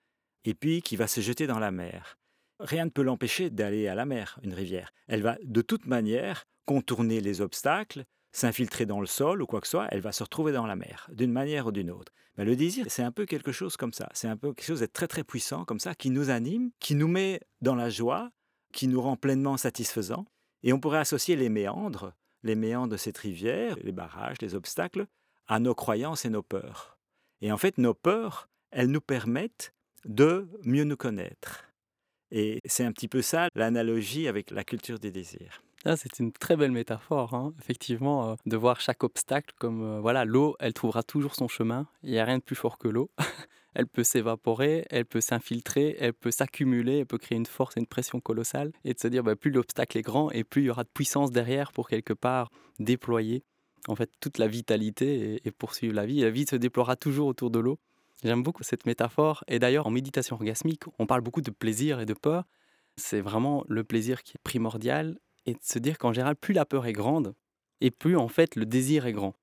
et 0.45 0.53
puis 0.53 0.81
qui 0.81 0.95
va 0.95 1.07
se 1.07 1.21
jeter 1.21 1.47
dans 1.47 1.59
la 1.59 1.71
mer. 1.71 2.17
Rien 2.59 2.85
ne 2.85 2.89
peut 2.89 3.01
l'empêcher 3.01 3.49
d'aller 3.49 3.87
à 3.87 3.95
la 3.95 4.05
mer, 4.05 4.39
une 4.43 4.53
rivière. 4.53 4.91
Elle 5.07 5.21
va 5.21 5.37
de 5.43 5.61
toute 5.61 5.87
manière 5.87 6.45
contourner 6.65 7.21
les 7.21 7.41
obstacles, 7.41 8.05
s'infiltrer 8.31 8.85
dans 8.85 9.01
le 9.01 9.07
sol 9.07 9.41
ou 9.41 9.45
quoi 9.45 9.59
que 9.61 9.67
ce 9.67 9.71
soit, 9.71 9.87
elle 9.91 10.01
va 10.01 10.11
se 10.11 10.23
retrouver 10.23 10.51
dans 10.51 10.67
la 10.67 10.75
mer, 10.75 11.09
d'une 11.11 11.31
manière 11.31 11.67
ou 11.67 11.71
d'une 11.71 11.89
autre. 11.89 12.11
Mais 12.37 12.45
le 12.45 12.55
désir, 12.55 12.85
c'est 12.89 13.03
un 13.03 13.11
peu 13.11 13.25
quelque 13.25 13.51
chose 13.51 13.75
comme 13.75 13.91
ça. 13.91 14.07
C'est 14.13 14.27
un 14.27 14.37
peu 14.37 14.53
quelque 14.53 14.65
chose 14.65 14.79
de 14.79 14.85
très 14.85 15.07
très 15.07 15.23
puissant 15.23 15.65
comme 15.65 15.79
ça, 15.79 15.95
qui 15.95 16.09
nous 16.09 16.29
anime, 16.29 16.71
qui 16.79 16.95
nous 16.95 17.07
met 17.07 17.41
dans 17.61 17.75
la 17.75 17.89
joie, 17.89 18.29
qui 18.71 18.87
nous 18.87 19.01
rend 19.01 19.17
pleinement 19.17 19.57
satisfaisants. 19.57 20.25
Et 20.63 20.73
on 20.73 20.79
pourrait 20.79 20.99
associer 20.99 21.35
les 21.35 21.49
méandres, 21.49 22.13
les 22.43 22.55
méandres 22.55 22.91
de 22.91 22.97
cette 22.97 23.17
rivière, 23.17 23.75
les 23.81 23.91
barrages, 23.91 24.41
les 24.41 24.55
obstacles, 24.55 25.07
à 25.47 25.59
nos 25.59 25.75
croyances 25.75 26.25
et 26.25 26.29
nos 26.29 26.43
peurs. 26.43 26.97
Et 27.41 27.51
en 27.51 27.57
fait, 27.57 27.77
nos 27.77 27.93
peurs, 27.93 28.49
elles 28.71 28.91
nous 28.91 29.01
permettent 29.01 29.73
de 30.05 30.47
mieux 30.63 30.83
nous 30.83 30.97
connaître. 30.97 31.65
Et 32.31 32.59
c'est 32.65 32.83
un 32.83 32.91
petit 32.91 33.07
peu 33.07 33.21
ça 33.21 33.47
l'analogie 33.55 34.27
avec 34.27 34.51
la 34.51 34.63
culture 34.63 34.99
des 34.99 35.11
désirs. 35.11 35.63
Ah, 35.85 35.95
c'est 35.95 36.19
une 36.19 36.33
très 36.33 36.57
belle 36.57 36.73
métaphore, 36.73 37.33
hein. 37.33 37.53
effectivement, 37.59 38.31
euh, 38.31 38.35
de 38.45 38.57
voir 38.57 38.81
chaque 38.81 39.03
obstacle 39.03 39.55
comme 39.57 39.81
euh, 39.81 39.99
voilà, 40.01 40.25
l'eau, 40.25 40.57
elle 40.59 40.73
trouvera 40.73 41.03
toujours 41.03 41.35
son 41.35 41.47
chemin. 41.47 41.87
Il 42.03 42.11
n'y 42.11 42.19
a 42.19 42.25
rien 42.25 42.37
de 42.37 42.43
plus 42.43 42.55
fort 42.55 42.77
que 42.77 42.89
l'eau. 42.89 43.09
elle 43.73 43.87
peut 43.87 44.03
s'évaporer, 44.03 44.85
elle 44.89 45.05
peut 45.05 45.21
s'infiltrer, 45.21 45.95
elle 45.99 46.13
peut 46.13 46.31
s'accumuler, 46.31 46.99
elle 46.99 47.05
peut 47.05 47.17
créer 47.17 47.37
une 47.37 47.45
force 47.45 47.77
et 47.77 47.79
une 47.79 47.87
pression 47.87 48.19
colossale. 48.19 48.71
Et 48.83 48.93
de 48.93 48.99
se 48.99 49.07
dire, 49.07 49.23
bah, 49.23 49.35
plus 49.35 49.51
l'obstacle 49.51 49.97
est 49.97 50.01
grand 50.01 50.31
et 50.31 50.43
plus 50.43 50.63
il 50.63 50.65
y 50.65 50.69
aura 50.69 50.83
de 50.83 50.89
puissance 50.93 51.31
derrière 51.31 51.71
pour 51.71 51.87
quelque 51.87 52.13
part 52.13 52.51
déployer 52.79 53.43
en 53.87 53.95
fait 53.95 54.11
toute 54.19 54.37
la 54.37 54.47
vitalité 54.47 55.41
et, 55.45 55.51
poursuivre 55.51 55.95
la 55.95 56.05
vie. 56.05 56.21
la 56.21 56.29
vie 56.29 56.45
se 56.45 56.55
déploiera 56.55 56.95
toujours 56.95 57.27
autour 57.27 57.49
de 57.49 57.59
l'eau. 57.59 57.79
J'aime 58.23 58.43
beaucoup 58.43 58.63
cette 58.63 58.85
métaphore. 58.85 59.43
Et 59.47 59.59
d'ailleurs, 59.59 59.87
en 59.87 59.91
méditation 59.91 60.35
orgasmique, 60.35 60.83
on 60.99 61.05
parle 61.05 61.21
beaucoup 61.21 61.41
de 61.41 61.51
plaisir 61.51 61.99
et 62.01 62.05
de 62.05 62.13
peur. 62.13 62.45
C'est 62.97 63.21
vraiment 63.21 63.63
le 63.69 63.83
plaisir 63.83 64.23
qui 64.23 64.33
est 64.33 64.43
primordial 64.43 65.17
et 65.45 65.53
de 65.53 65.59
se 65.61 65.79
dire 65.79 65.97
qu'en 65.97 66.11
général, 66.11 66.35
plus 66.35 66.53
la 66.53 66.65
peur 66.65 66.85
est 66.85 66.93
grande, 66.93 67.33
et 67.81 67.91
plus 67.91 68.17
en 68.17 68.27
fait 68.27 68.55
le 68.55 68.65
désir 68.65 69.05
est 69.05 69.13
grand. 69.13 69.35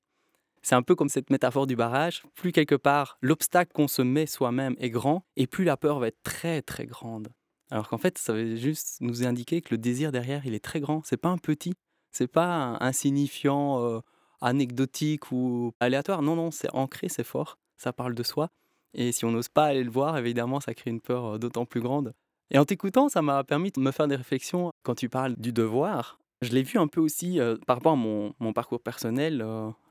C'est 0.66 0.74
un 0.74 0.82
peu 0.82 0.96
comme 0.96 1.08
cette 1.08 1.30
métaphore 1.30 1.68
du 1.68 1.76
barrage, 1.76 2.24
plus 2.34 2.50
quelque 2.50 2.74
part 2.74 3.18
l'obstacle 3.22 3.70
qu'on 3.72 3.86
se 3.86 4.02
met 4.02 4.26
soi-même 4.26 4.74
est 4.80 4.90
grand, 4.90 5.24
et 5.36 5.46
plus 5.46 5.62
la 5.62 5.76
peur 5.76 6.00
va 6.00 6.08
être 6.08 6.20
très 6.24 6.60
très 6.60 6.86
grande. 6.86 7.28
Alors 7.70 7.88
qu'en 7.88 7.98
fait, 7.98 8.18
ça 8.18 8.32
veut 8.32 8.56
juste 8.56 8.96
nous 9.00 9.24
indiquer 9.24 9.60
que 9.60 9.72
le 9.72 9.78
désir 9.78 10.10
derrière, 10.10 10.44
il 10.44 10.54
est 10.54 10.64
très 10.64 10.80
grand. 10.80 11.02
C'est 11.04 11.18
pas 11.18 11.28
un 11.28 11.38
petit, 11.38 11.74
c'est 12.10 12.26
pas 12.26 12.78
insignifiant, 12.80 13.80
euh, 13.80 14.00
anecdotique 14.40 15.30
ou 15.30 15.72
aléatoire. 15.78 16.20
Non, 16.22 16.34
non, 16.34 16.50
c'est 16.50 16.74
ancré, 16.74 17.08
c'est 17.08 17.22
fort. 17.22 17.58
Ça 17.76 17.92
parle 17.92 18.16
de 18.16 18.24
soi. 18.24 18.48
Et 18.92 19.12
si 19.12 19.24
on 19.24 19.30
n'ose 19.30 19.48
pas 19.48 19.66
aller 19.66 19.84
le 19.84 19.90
voir, 19.92 20.18
évidemment, 20.18 20.58
ça 20.58 20.74
crée 20.74 20.90
une 20.90 21.00
peur 21.00 21.34
euh, 21.34 21.38
d'autant 21.38 21.64
plus 21.64 21.80
grande. 21.80 22.12
Et 22.50 22.58
en 22.58 22.64
t'écoutant, 22.64 23.08
ça 23.08 23.22
m'a 23.22 23.44
permis 23.44 23.70
de 23.70 23.78
me 23.78 23.92
faire 23.92 24.08
des 24.08 24.16
réflexions 24.16 24.72
quand 24.82 24.96
tu 24.96 25.08
parles 25.08 25.36
du 25.36 25.52
devoir. 25.52 26.18
Je 26.42 26.50
l'ai 26.50 26.64
vu 26.64 26.80
un 26.80 26.88
peu 26.88 27.00
aussi 27.00 27.38
euh, 27.38 27.56
par 27.68 27.76
rapport 27.76 27.92
à 27.92 27.96
mon, 27.96 28.52
parcours 28.52 28.80
personnel 28.80 29.44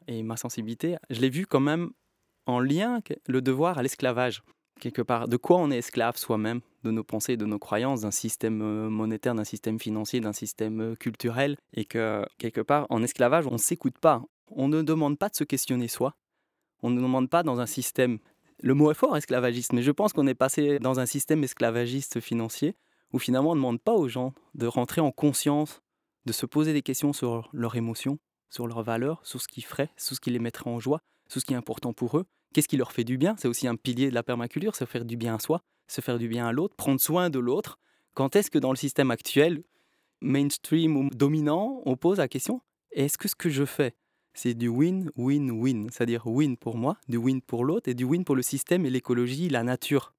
et 0.07 0.23
ma 0.23 0.37
sensibilité. 0.37 0.97
Je 1.09 1.21
l'ai 1.21 1.29
vu 1.29 1.45
quand 1.45 1.59
même 1.59 1.91
en 2.45 2.59
lien 2.59 2.99
le 3.27 3.41
devoir 3.41 3.77
à 3.77 3.83
l'esclavage. 3.83 4.43
Quelque 4.79 5.01
part, 5.01 5.27
de 5.27 5.37
quoi 5.37 5.57
on 5.57 5.71
est 5.71 5.77
esclave 5.77 6.17
soi-même, 6.17 6.59
de 6.83 6.91
nos 6.91 7.03
pensées, 7.03 7.37
de 7.37 7.45
nos 7.45 7.59
croyances, 7.59 8.01
d'un 8.01 8.11
système 8.11 8.61
euh, 8.61 8.89
monétaire, 8.89 9.33
d'un 9.33 9.45
système 9.45 9.79
financier, 9.79 10.19
d'un 10.19 10.33
système 10.33 10.97
culturel. 10.97 11.55
Et 11.73 11.85
que 11.85 12.25
quelque 12.37 12.59
part, 12.59 12.85
en 12.89 13.01
esclavage, 13.01 13.47
on 13.47 13.53
ne 13.53 13.57
s'écoute 13.57 13.97
pas. 13.99 14.21
On 14.51 14.67
ne 14.67 14.81
demande 14.81 15.17
pas 15.17 15.29
de 15.29 15.35
se 15.35 15.45
questionner 15.45 15.87
soi. 15.87 16.15
On 16.83 16.89
ne 16.89 17.01
demande 17.01 17.29
pas 17.29 17.41
dans 17.41 17.61
un 17.61 17.65
système 17.65 18.19
le 18.61 18.73
mot 18.73 18.89
est 18.91 18.95
fort, 18.95 19.17
esclavagiste, 19.17 19.73
mais 19.73 19.81
je 19.81 19.91
pense 19.91 20.13
qu'on 20.13 20.27
est 20.27 20.35
passé 20.35 20.79
dans 20.79 20.99
un 20.99 21.05
système 21.05 21.43
esclavagiste 21.43 22.19
financier 22.19 22.75
où 23.13 23.19
finalement 23.19 23.51
on 23.51 23.55
ne 23.55 23.59
demande 23.59 23.81
pas 23.81 23.93
aux 23.93 24.07
gens 24.07 24.33
de 24.55 24.65
rentrer 24.65 25.01
en 25.01 25.11
conscience, 25.11 25.81
de 26.25 26.31
se 26.31 26.45
poser 26.45 26.73
des 26.73 26.81
questions 26.81 27.13
sur 27.13 27.49
leurs 27.53 27.75
émotions, 27.75 28.17
sur 28.49 28.67
leurs 28.67 28.83
valeurs, 28.83 29.19
sur 29.23 29.41
ce 29.41 29.47
qu'ils 29.47 29.65
feraient, 29.65 29.89
sur 29.97 30.15
ce 30.15 30.21
qui 30.21 30.31
les 30.31 30.39
mettrait 30.39 30.69
en 30.69 30.79
joie, 30.79 31.01
sur 31.27 31.41
ce 31.41 31.45
qui 31.45 31.53
est 31.53 31.57
important 31.57 31.93
pour 31.93 32.17
eux, 32.17 32.25
qu'est-ce 32.53 32.67
qui 32.67 32.77
leur 32.77 32.91
fait 32.91 33.03
du 33.03 33.17
bien? 33.17 33.35
C'est 33.37 33.47
aussi 33.47 33.67
un 33.67 33.75
pilier 33.75 34.09
de 34.09 34.15
la 34.15 34.23
permaculture, 34.23 34.75
se 34.75 34.85
faire 34.85 35.05
du 35.05 35.17
bien 35.17 35.35
à 35.35 35.39
soi, 35.39 35.61
se 35.87 36.01
faire 36.01 36.17
du 36.17 36.27
bien 36.27 36.47
à 36.47 36.51
l'autre, 36.51 36.75
prendre 36.75 36.99
soin 36.99 37.29
de 37.29 37.39
l'autre. 37.39 37.77
Quand 38.13 38.35
est-ce 38.35 38.49
que 38.49 38.59
dans 38.59 38.71
le 38.71 38.77
système 38.77 39.11
actuel, 39.11 39.63
mainstream 40.21 40.95
ou 40.97 41.09
dominant, 41.09 41.81
on 41.85 41.97
pose 41.97 42.17
la 42.17 42.27
question 42.27 42.61
est-ce 42.95 43.17
que 43.17 43.27
ce 43.27 43.35
que 43.35 43.49
je 43.49 43.65
fais, 43.65 43.93
c'est 44.33 44.53
du 44.53 44.69
win-win-win, 44.69 45.89
c'est-à-dire 45.91 46.25
win 46.27 46.55
pour 46.55 46.77
moi, 46.77 46.97
du 47.09 47.17
win 47.17 47.41
pour 47.41 47.65
l'autre 47.65 47.89
et 47.89 47.93
du 47.93 48.05
win 48.05 48.23
pour 48.23 48.35
le 48.35 48.41
système 48.41 48.85
et 48.85 48.89
l'écologie, 48.89 49.49
la 49.49 49.63
nature. 49.63 50.13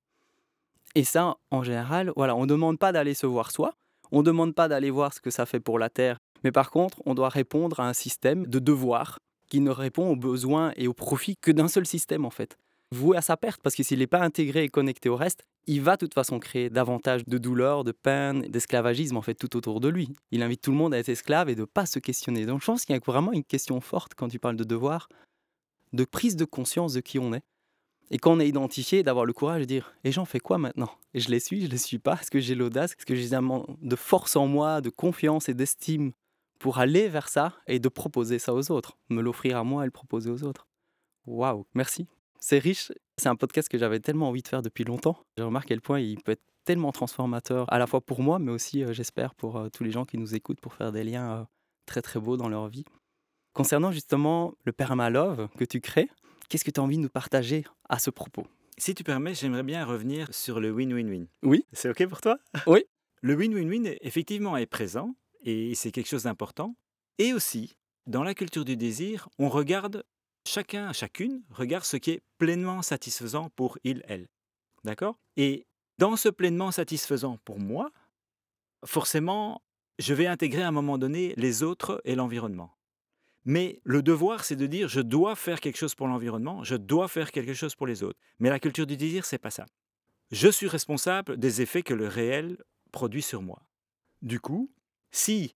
Et 0.94 1.04
ça, 1.04 1.38
en 1.50 1.62
général, 1.62 2.12
voilà, 2.16 2.36
on 2.36 2.42
ne 2.42 2.46
demande 2.46 2.78
pas 2.78 2.92
d'aller 2.92 3.14
se 3.14 3.26
voir 3.26 3.50
soi, 3.50 3.74
on 4.12 4.18
ne 4.18 4.24
demande 4.24 4.54
pas 4.54 4.68
d'aller 4.68 4.90
voir 4.90 5.12
ce 5.12 5.20
que 5.20 5.30
ça 5.30 5.46
fait 5.46 5.60
pour 5.60 5.78
la 5.78 5.90
Terre, 5.90 6.18
mais 6.44 6.52
par 6.52 6.70
contre, 6.70 7.02
on 7.06 7.14
doit 7.14 7.28
répondre 7.28 7.80
à 7.80 7.88
un 7.88 7.92
système 7.92 8.46
de 8.46 8.58
devoir 8.58 9.18
qui 9.48 9.60
ne 9.60 9.70
répond 9.70 10.10
aux 10.10 10.16
besoins 10.16 10.72
et 10.76 10.88
aux 10.88 10.94
profits 10.94 11.36
que 11.40 11.52
d'un 11.52 11.68
seul 11.68 11.86
système 11.86 12.24
en 12.24 12.30
fait 12.30 12.56
voué 12.92 13.16
à 13.16 13.22
sa 13.22 13.36
perte, 13.36 13.60
parce 13.62 13.74
que 13.74 13.82
s'il 13.82 13.98
n'est 13.98 14.06
pas 14.06 14.20
intégré 14.20 14.64
et 14.64 14.68
connecté 14.68 15.08
au 15.08 15.16
reste, 15.16 15.44
il 15.66 15.82
va 15.82 15.96
de 15.96 16.00
toute 16.00 16.14
façon 16.14 16.38
créer 16.38 16.70
davantage 16.70 17.24
de 17.26 17.38
douleur, 17.38 17.82
de 17.82 17.92
peine, 17.92 18.42
d'esclavagisme 18.42 19.16
en 19.16 19.22
fait 19.22 19.34
tout 19.34 19.56
autour 19.56 19.80
de 19.80 19.88
lui. 19.88 20.10
Il 20.30 20.42
invite 20.42 20.62
tout 20.62 20.70
le 20.70 20.76
monde 20.76 20.94
à 20.94 20.98
être 20.98 21.08
esclave 21.08 21.48
et 21.48 21.54
de 21.54 21.64
pas 21.64 21.86
se 21.86 21.98
questionner. 21.98 22.46
Donc 22.46 22.60
je 22.60 22.66
pense 22.66 22.84
qu'il 22.84 22.94
y 22.94 22.98
a 22.98 23.02
vraiment 23.04 23.32
une 23.32 23.44
question 23.44 23.80
forte 23.80 24.14
quand 24.14 24.28
tu 24.28 24.38
parles 24.38 24.56
de 24.56 24.64
devoir, 24.64 25.08
de 25.92 26.04
prise 26.04 26.36
de 26.36 26.44
conscience 26.44 26.92
de 26.92 27.00
qui 27.00 27.18
on 27.18 27.34
est. 27.34 27.42
Et 28.10 28.18
quand 28.18 28.32
on 28.32 28.40
est 28.40 28.48
identifié, 28.48 29.02
d'avoir 29.02 29.24
le 29.24 29.32
courage 29.32 29.60
de 29.60 29.66
dire 29.66 29.94
Et 30.04 30.12
j'en 30.12 30.24
fais 30.24 30.40
quoi 30.40 30.58
maintenant? 30.58 30.90
Et 31.14 31.20
je 31.20 31.30
les 31.30 31.40
suis, 31.40 31.66
je 31.66 31.70
les 31.70 31.78
suis 31.78 31.98
pas 31.98 32.14
Est-ce 32.20 32.30
que 32.30 32.40
j'ai 32.40 32.54
l'audace 32.54 32.92
Est-ce 32.92 33.06
que 33.06 33.14
j'ai 33.14 33.28
de 33.28 33.96
force 33.96 34.36
en 34.36 34.46
moi, 34.46 34.80
de 34.80 34.90
confiance 34.90 35.48
et 35.48 35.54
d'estime 35.54 36.12
pour 36.58 36.78
aller 36.78 37.08
vers 37.08 37.28
ça 37.28 37.52
et 37.66 37.78
de 37.78 37.88
proposer 37.88 38.38
ça 38.38 38.54
aux 38.54 38.70
autres 38.70 38.96
Me 39.10 39.20
l'offrir 39.20 39.56
à 39.56 39.64
moi 39.64 39.82
et 39.82 39.86
le 39.86 39.90
proposer 39.90 40.30
aux 40.30 40.44
autres. 40.44 40.66
Waouh, 41.26 41.66
merci. 41.74 42.06
C'est 42.38 42.58
riche. 42.58 42.92
C'est 43.16 43.28
un 43.28 43.36
podcast 43.36 43.68
que 43.68 43.78
j'avais 43.78 44.00
tellement 44.00 44.28
envie 44.28 44.42
de 44.42 44.48
faire 44.48 44.62
depuis 44.62 44.84
longtemps. 44.84 45.18
Je 45.36 45.42
remarque 45.42 45.66
à 45.66 45.68
quel 45.68 45.80
point 45.80 46.00
il 46.00 46.22
peut 46.22 46.32
être 46.32 46.44
tellement 46.64 46.92
transformateur, 46.92 47.72
à 47.72 47.78
la 47.78 47.86
fois 47.86 48.00
pour 48.00 48.20
moi, 48.20 48.38
mais 48.38 48.52
aussi, 48.52 48.84
euh, 48.84 48.92
j'espère, 48.92 49.34
pour 49.34 49.56
euh, 49.56 49.68
tous 49.68 49.84
les 49.84 49.90
gens 49.90 50.04
qui 50.04 50.18
nous 50.18 50.34
écoutent, 50.34 50.60
pour 50.60 50.74
faire 50.74 50.92
des 50.92 51.04
liens 51.04 51.30
euh, 51.30 51.44
très 51.86 52.02
très 52.02 52.20
beaux 52.20 52.36
dans 52.36 52.48
leur 52.48 52.68
vie. 52.68 52.84
Concernant 53.54 53.92
justement 53.92 54.52
le 54.64 54.72
Permalove 54.72 55.48
que 55.56 55.64
tu 55.64 55.80
crées, 55.80 56.10
qu'est-ce 56.48 56.64
que 56.64 56.70
tu 56.70 56.80
as 56.80 56.82
envie 56.82 56.96
de 56.96 57.02
nous 57.02 57.08
partager 57.08 57.64
à 57.88 57.98
ce 57.98 58.10
propos? 58.10 58.46
Si 58.78 58.94
tu 58.94 59.04
permets, 59.04 59.34
j'aimerais 59.34 59.62
bien 59.62 59.84
revenir 59.84 60.32
sur 60.34 60.60
le 60.60 60.70
win-win-win. 60.70 61.26
Oui. 61.42 61.64
C'est 61.72 61.88
OK 61.88 62.06
pour 62.06 62.20
toi? 62.20 62.38
Oui. 62.66 62.84
Le 63.22 63.34
win-win-win, 63.34 63.96
effectivement, 64.02 64.56
est 64.56 64.66
présent 64.66 65.14
et 65.42 65.74
c'est 65.74 65.90
quelque 65.90 66.08
chose 66.08 66.24
d'important. 66.24 66.76
Et 67.18 67.32
aussi, 67.32 67.76
dans 68.06 68.22
la 68.22 68.34
culture 68.34 68.64
du 68.64 68.76
désir, 68.76 69.28
on 69.38 69.48
regarde 69.48 70.04
chacun, 70.46 70.92
chacune 70.92 71.42
regarde 71.50 71.84
ce 71.84 71.96
qui 71.96 72.10
est 72.10 72.22
pleinement 72.38 72.82
satisfaisant 72.82 73.50
pour 73.56 73.78
il, 73.84 74.02
elle. 74.06 74.28
D'accord? 74.84 75.18
Et 75.36 75.66
dans 75.98 76.16
ce 76.16 76.28
pleinement 76.28 76.70
satisfaisant 76.70 77.38
pour 77.44 77.58
moi, 77.58 77.90
forcément, 78.84 79.62
je 79.98 80.12
vais 80.12 80.26
intégrer 80.26 80.62
à 80.62 80.68
un 80.68 80.72
moment 80.72 80.98
donné 80.98 81.32
les 81.36 81.62
autres 81.62 82.02
et 82.04 82.14
l'environnement. 82.14 82.75
Mais 83.46 83.80
le 83.84 84.02
devoir, 84.02 84.44
c'est 84.44 84.56
de 84.56 84.66
dire 84.66 84.88
je 84.88 85.00
dois 85.00 85.36
faire 85.36 85.60
quelque 85.60 85.78
chose 85.78 85.94
pour 85.94 86.08
l'environnement, 86.08 86.64
je 86.64 86.74
dois 86.74 87.06
faire 87.06 87.30
quelque 87.30 87.54
chose 87.54 87.76
pour 87.76 87.86
les 87.86 88.02
autres. 88.02 88.18
Mais 88.40 88.50
la 88.50 88.58
culture 88.58 88.86
du 88.86 88.96
désir, 88.96 89.24
c'est 89.24 89.38
pas 89.38 89.50
ça. 89.50 89.66
Je 90.32 90.48
suis 90.48 90.66
responsable 90.66 91.36
des 91.38 91.62
effets 91.62 91.82
que 91.82 91.94
le 91.94 92.08
réel 92.08 92.58
produit 92.90 93.22
sur 93.22 93.42
moi. 93.42 93.62
Du 94.20 94.40
coup, 94.40 94.72
si 95.12 95.54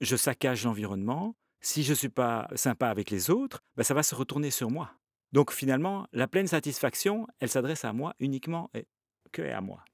je 0.00 0.16
saccage 0.16 0.64
l'environnement, 0.64 1.36
si 1.60 1.84
je 1.84 1.90
ne 1.90 1.94
suis 1.96 2.08
pas 2.08 2.48
sympa 2.56 2.88
avec 2.88 3.10
les 3.10 3.30
autres, 3.30 3.62
ben, 3.76 3.84
ça 3.84 3.94
va 3.94 4.02
se 4.02 4.16
retourner 4.16 4.50
sur 4.50 4.70
moi. 4.70 4.92
Donc 5.32 5.52
finalement, 5.52 6.08
la 6.12 6.26
pleine 6.26 6.48
satisfaction, 6.48 7.28
elle 7.38 7.50
s'adresse 7.50 7.84
à 7.84 7.92
moi 7.92 8.14
uniquement 8.18 8.68
et 8.74 8.86
que 9.30 9.42
à 9.42 9.60
moi. 9.60 9.84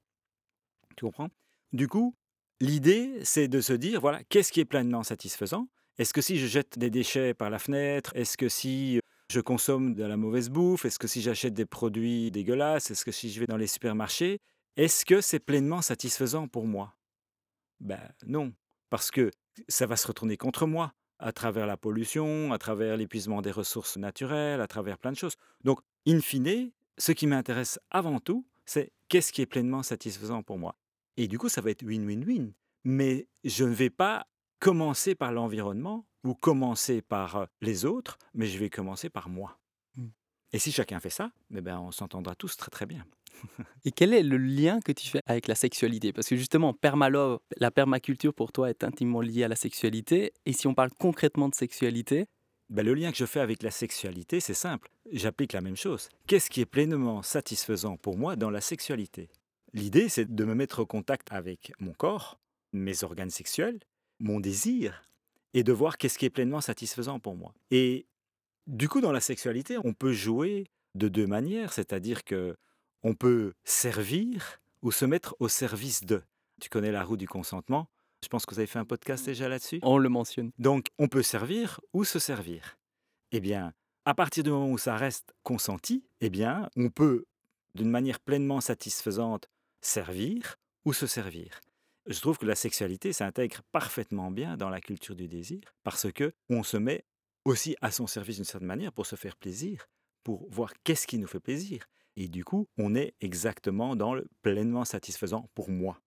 Tu 0.95 1.05
comprends? 1.05 1.29
Du 1.73 1.87
coup, 1.87 2.15
l'idée, 2.59 3.19
c'est 3.23 3.47
de 3.47 3.61
se 3.61 3.73
dire, 3.73 4.01
voilà, 4.01 4.23
qu'est-ce 4.23 4.51
qui 4.51 4.61
est 4.61 4.65
pleinement 4.65 5.03
satisfaisant? 5.03 5.67
Est-ce 5.97 6.13
que 6.13 6.21
si 6.21 6.37
je 6.37 6.45
jette 6.45 6.77
des 6.77 6.89
déchets 6.89 7.33
par 7.33 7.49
la 7.49 7.59
fenêtre 7.59 8.11
Est-ce 8.15 8.37
que 8.37 8.49
si 8.49 8.99
je 9.31 9.39
consomme 9.39 9.93
de 9.93 10.03
la 10.03 10.17
mauvaise 10.17 10.49
bouffe 10.49 10.85
Est-ce 10.85 10.99
que 10.99 11.07
si 11.07 11.21
j'achète 11.21 11.53
des 11.53 11.65
produits 11.65 12.31
dégueulasses 12.31 12.91
Est-ce 12.91 13.05
que 13.05 13.11
si 13.11 13.31
je 13.31 13.39
vais 13.39 13.47
dans 13.47 13.57
les 13.57 13.67
supermarchés 13.67 14.39
Est-ce 14.75 15.05
que 15.05 15.21
c'est 15.21 15.39
pleinement 15.39 15.81
satisfaisant 15.81 16.47
pour 16.49 16.65
moi? 16.65 16.95
Ben 17.79 18.01
non, 18.25 18.53
parce 18.89 19.09
que 19.09 19.31
ça 19.69 19.85
va 19.85 19.95
se 19.95 20.07
retourner 20.07 20.35
contre 20.35 20.67
moi 20.67 20.93
à 21.19 21.31
travers 21.31 21.65
la 21.65 21.77
pollution, 21.77 22.51
à 22.51 22.57
travers 22.57 22.97
l'épuisement 22.97 23.41
des 23.41 23.51
ressources 23.51 23.95
naturelles, 23.95 24.59
à 24.59 24.67
travers 24.67 24.97
plein 24.97 25.13
de 25.13 25.17
choses. 25.17 25.35
Donc, 25.63 25.79
in 26.05 26.19
fine, 26.19 26.71
ce 26.97 27.13
qui 27.13 27.25
m'intéresse 27.25 27.79
avant 27.89 28.19
tout, 28.19 28.45
c'est 28.65 28.91
qu'est-ce 29.07 29.31
qui 29.31 29.41
est 29.41 29.45
pleinement 29.45 29.81
satisfaisant 29.81 30.43
pour 30.43 30.57
moi? 30.57 30.75
Et 31.15 31.29
du 31.29 31.37
coup, 31.37 31.47
ça 31.47 31.61
va 31.61 31.71
être 31.71 31.83
win-win-win. 31.83 32.51
Mais 32.83 33.27
je 33.45 33.63
ne 33.63 33.73
vais 33.73 33.89
pas 33.89 34.27
commencer 34.59 35.15
par 35.15 35.31
l'environnement 35.31 36.05
ou 36.23 36.33
commencer 36.33 37.01
par 37.01 37.47
les 37.61 37.85
autres, 37.85 38.17
mais 38.33 38.47
je 38.47 38.57
vais 38.57 38.69
commencer 38.69 39.09
par 39.09 39.29
moi. 39.29 39.59
Mm. 39.95 40.07
Et 40.53 40.59
si 40.59 40.71
chacun 40.71 40.99
fait 40.99 41.09
ça, 41.09 41.31
eh 41.53 41.61
ben, 41.61 41.79
on 41.79 41.91
s'entendra 41.91 42.35
tous 42.35 42.57
très 42.57 42.71
très 42.71 42.85
bien. 42.85 43.05
Et 43.85 43.91
quel 43.91 44.13
est 44.13 44.23
le 44.23 44.37
lien 44.37 44.79
que 44.79 44.91
tu 44.91 45.07
fais 45.07 45.21
avec 45.25 45.47
la 45.47 45.55
sexualité? 45.55 46.13
Parce 46.13 46.27
que 46.27 46.35
justement, 46.35 46.73
permalove, 46.73 47.39
la 47.57 47.71
permaculture 47.71 48.33
pour 48.33 48.51
toi 48.51 48.69
est 48.69 48.83
intimement 48.83 49.21
liée 49.21 49.43
à 49.43 49.47
la 49.47 49.55
sexualité. 49.55 50.33
Et 50.45 50.53
si 50.53 50.67
on 50.67 50.73
parle 50.73 50.91
concrètement 50.97 51.49
de 51.49 51.55
sexualité, 51.55 52.27
Ben, 52.69 52.83
le 52.83 52.95
lien 52.95 53.11
que 53.11 53.17
je 53.17 53.25
fais 53.25 53.41
avec 53.41 53.61
la 53.61 53.69
sexualité, 53.69 54.39
c'est 54.39 54.55
simple. 54.55 54.89
J'applique 55.11 55.53
la 55.53 55.61
même 55.61 55.75
chose. 55.75 56.09
Qu'est-ce 56.25 56.49
qui 56.49 56.61
est 56.61 56.65
pleinement 56.65 57.21
satisfaisant 57.21 57.95
pour 57.95 58.17
moi 58.17 58.35
dans 58.35 58.49
la 58.49 58.61
sexualité? 58.61 59.29
L'idée, 59.73 60.09
c'est 60.09 60.33
de 60.33 60.45
me 60.45 60.55
mettre 60.55 60.79
au 60.79 60.85
contact 60.87 61.27
avec 61.31 61.73
mon 61.79 61.93
corps, 61.93 62.39
mes 62.73 63.03
organes 63.03 63.29
sexuels, 63.29 63.79
mon 64.19 64.39
désir, 64.39 65.03
et 65.53 65.63
de 65.63 65.71
voir 65.71 65.97
qu'est-ce 65.97 66.17
qui 66.17 66.25
est 66.25 66.29
pleinement 66.29 66.61
satisfaisant 66.61 67.19
pour 67.19 67.35
moi. 67.35 67.53
Et 67.71 68.05
du 68.67 68.89
coup, 68.89 68.99
dans 68.99 69.11
la 69.11 69.21
sexualité, 69.21 69.77
on 69.83 69.93
peut 69.93 70.11
jouer 70.11 70.67
de 70.95 71.07
deux 71.07 71.27
manières, 71.27 71.73
c'est-à-dire 71.73 72.23
que 72.23 72.55
on 73.03 73.13
peut 73.13 73.53
servir 73.63 74.59
ou 74.81 74.91
se 74.91 75.05
mettre 75.05 75.35
au 75.39 75.47
service 75.47 76.03
de. 76.03 76.21
Tu 76.59 76.69
connais 76.69 76.91
la 76.91 77.03
roue 77.03 77.17
du 77.17 77.27
consentement? 77.27 77.87
Je 78.23 78.27
pense 78.27 78.45
que 78.45 78.53
vous 78.53 78.59
avez 78.59 78.67
fait 78.67 78.79
un 78.79 78.85
podcast 78.85 79.25
déjà 79.25 79.47
là-dessus? 79.47 79.79
on 79.83 79.97
le 79.97 80.09
mentionne. 80.09 80.51
Donc, 80.57 80.87
on 80.97 81.07
peut 81.07 81.21
servir 81.21 81.79
ou 81.93 82.03
se 82.03 82.17
servir. 82.17 82.77
Eh 83.31 83.39
bien, 83.39 83.73
à 84.05 84.13
partir 84.13 84.43
du 84.43 84.49
moment 84.49 84.69
où 84.69 84.77
ça 84.77 84.97
reste 84.97 85.33
consenti, 85.43 86.03
eh 86.21 86.29
bien, 86.29 86.69
on 86.75 86.89
peut, 86.89 87.25
d'une 87.75 87.89
manière 87.89 88.19
pleinement 88.19 88.61
satisfaisante, 88.61 89.47
servir 89.81 90.57
ou 90.85 90.93
se 90.93 91.07
servir. 91.07 91.61
Je 92.07 92.19
trouve 92.19 92.37
que 92.37 92.45
la 92.45 92.55
sexualité 92.55 93.13
s'intègre 93.13 93.61
parfaitement 93.71 94.29
bien 94.29 94.57
dans 94.57 94.69
la 94.69 94.79
culture 94.79 95.15
du 95.15 95.27
désir 95.27 95.61
parce 95.83 96.11
que 96.11 96.33
on 96.49 96.61
se 96.61 96.77
met 96.77 97.03
aussi 97.45 97.75
à 97.81 97.91
son 97.91 98.05
service 98.05 98.35
d'une 98.35 98.45
certaine 98.45 98.67
manière 98.67 98.93
pour 98.93 99.07
se 99.07 99.15
faire 99.15 99.35
plaisir, 99.35 99.87
pour 100.23 100.47
voir 100.49 100.73
qu'est-ce 100.83 101.07
qui 101.07 101.17
nous 101.17 101.27
fait 101.27 101.39
plaisir. 101.39 101.85
Et 102.15 102.27
du 102.27 102.43
coup, 102.43 102.67
on 102.77 102.95
est 102.95 103.15
exactement 103.21 103.95
dans 103.95 104.13
le 104.13 104.27
pleinement 104.41 104.85
satisfaisant 104.85 105.49
pour 105.55 105.69
moi. 105.69 105.99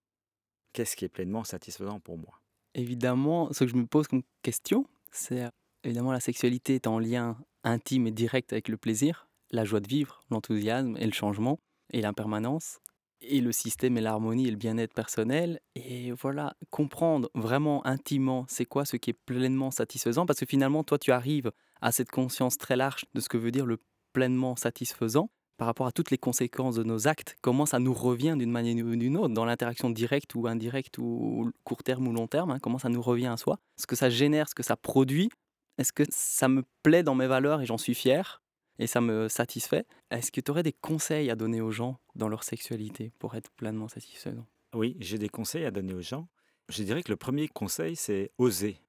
Qu'est-ce 0.73 0.97
qui 0.97 1.05
est 1.05 1.09
pleinement 1.09 1.45
satisfaisant 1.45 2.01
pour 2.01 2.17
moi? 2.17 2.41
Évidemment, 2.75 3.53
ce 3.53 3.65
que 3.65 3.71
je 3.71 3.77
me 3.77 3.87
pose 3.87 4.07
comme 4.07 4.23
question, 4.43 4.87
c'est 5.11 5.49
évidemment 5.83 6.13
la 6.13 6.21
sexualité 6.21 6.77
est 6.77 6.87
en 6.87 6.99
lien 6.99 7.39
intime 7.65 8.07
et 8.07 8.13
direct 8.13 8.53
avec 8.53 8.69
le 8.69 8.77
plaisir, 8.77 9.29
la 9.51 9.65
joie 9.65 9.81
de 9.81 9.89
vivre, 9.89 10.21
l'enthousiasme 10.31 10.97
et 10.97 11.07
le 11.07 11.13
changement 11.13 11.59
et 11.93 12.01
l'impermanence, 12.01 12.79
et 13.21 13.41
le 13.41 13.53
système 13.53 13.97
et 13.99 14.01
l'harmonie 14.01 14.49
et 14.49 14.51
le 14.51 14.57
bien-être 14.57 14.95
personnel. 14.95 15.61
Et 15.75 16.13
voilà, 16.13 16.55
comprendre 16.71 17.31
vraiment 17.35 17.85
intimement 17.87 18.47
c'est 18.49 18.65
quoi 18.65 18.85
ce 18.85 18.97
qui 18.97 19.11
est 19.11 19.19
pleinement 19.27 19.71
satisfaisant, 19.71 20.27
parce 20.27 20.41
que 20.41 20.47
finalement, 20.47 20.85
toi, 20.85 20.99
tu 20.99 21.13
arrives 21.13 21.51
à 21.81 21.93
cette 21.93 22.11
conscience 22.11 22.59
très 22.59 22.77
large 22.77 23.05
de 23.15 23.21
ce 23.21 23.29
que 23.29 23.37
veut 23.37 23.51
dire 23.51 23.67
le 23.67 23.79
pleinement 24.13 24.57
satisfaisant 24.57 25.31
par 25.59 25.67
rapport 25.67 25.89
à 25.89 25.93
toutes 25.93 26.13
les 26.13 26.19
conséquences 26.19 26.77
de 26.77 26.85
nos 26.85 27.09
actes, 27.09 27.37
comment 27.43 27.67
ça 27.67 27.81
nous 27.81 27.93
revient 27.93 28.37
d'une 28.39 28.51
manière 28.51 28.87
ou 28.87 28.95
d'une 28.95 29.17
autre, 29.17 29.35
dans 29.35 29.45
l'interaction 29.45 29.91
directe 29.91 30.35
ou 30.37 30.47
indirecte 30.47 30.99
ou 30.99 31.51
court 31.65 31.83
terme 31.83 32.07
ou 32.07 32.13
long 32.13 32.29
terme, 32.29 32.53
hein, 32.53 32.59
comment 32.63 32.79
ça 32.79 32.89
nous 32.89 33.03
revient 33.03 33.27
à 33.27 33.37
soi, 33.37 33.59
ce 33.77 33.87
que 33.87 33.97
ça 33.97 34.09
génère, 34.09 34.49
ce 34.49 34.55
que 34.55 34.63
ça 34.63 34.77
produit, 34.77 35.29
est-ce 35.77 35.93
que 35.93 36.05
ça 36.11 36.49
me 36.49 36.63
plaît 36.85 37.03
dans 37.03 37.17
mes 37.17 37.27
valeurs 37.27 37.61
et 37.61 37.67
j'en 37.67 37.77
suis 37.77 37.95
fier? 37.95 38.41
Et 38.79 38.87
ça 38.87 39.01
me 39.01 39.29
satisfait 39.29 39.87
Est-ce 40.11 40.33
que 40.33 40.41
tu 40.41 40.51
aurais 40.51 40.63
des 40.63 40.73
conseils 40.73 41.31
à 41.31 41.37
donner 41.37 41.61
aux 41.61 41.73
gens 41.73 41.99
dans 42.15 42.29
leur 42.29 42.45
sexualité 42.45 43.13
pour 43.19 43.35
être 43.35 43.51
pleinement 43.51 43.89
satisfaisant? 43.89 44.47
Oui, 44.75 44.97
j'ai 45.01 45.19
des 45.19 45.29
conseils 45.29 45.65
à 45.65 45.71
donner 45.71 45.95
aux 45.95 46.03
gens. 46.03 46.29
Je 46.69 46.83
dirais 46.83 47.03
que 47.03 47.11
le 47.11 47.17
premier 47.17 47.49
conseil, 47.49 47.97
c'est 47.97 48.31
oser. 48.39 48.81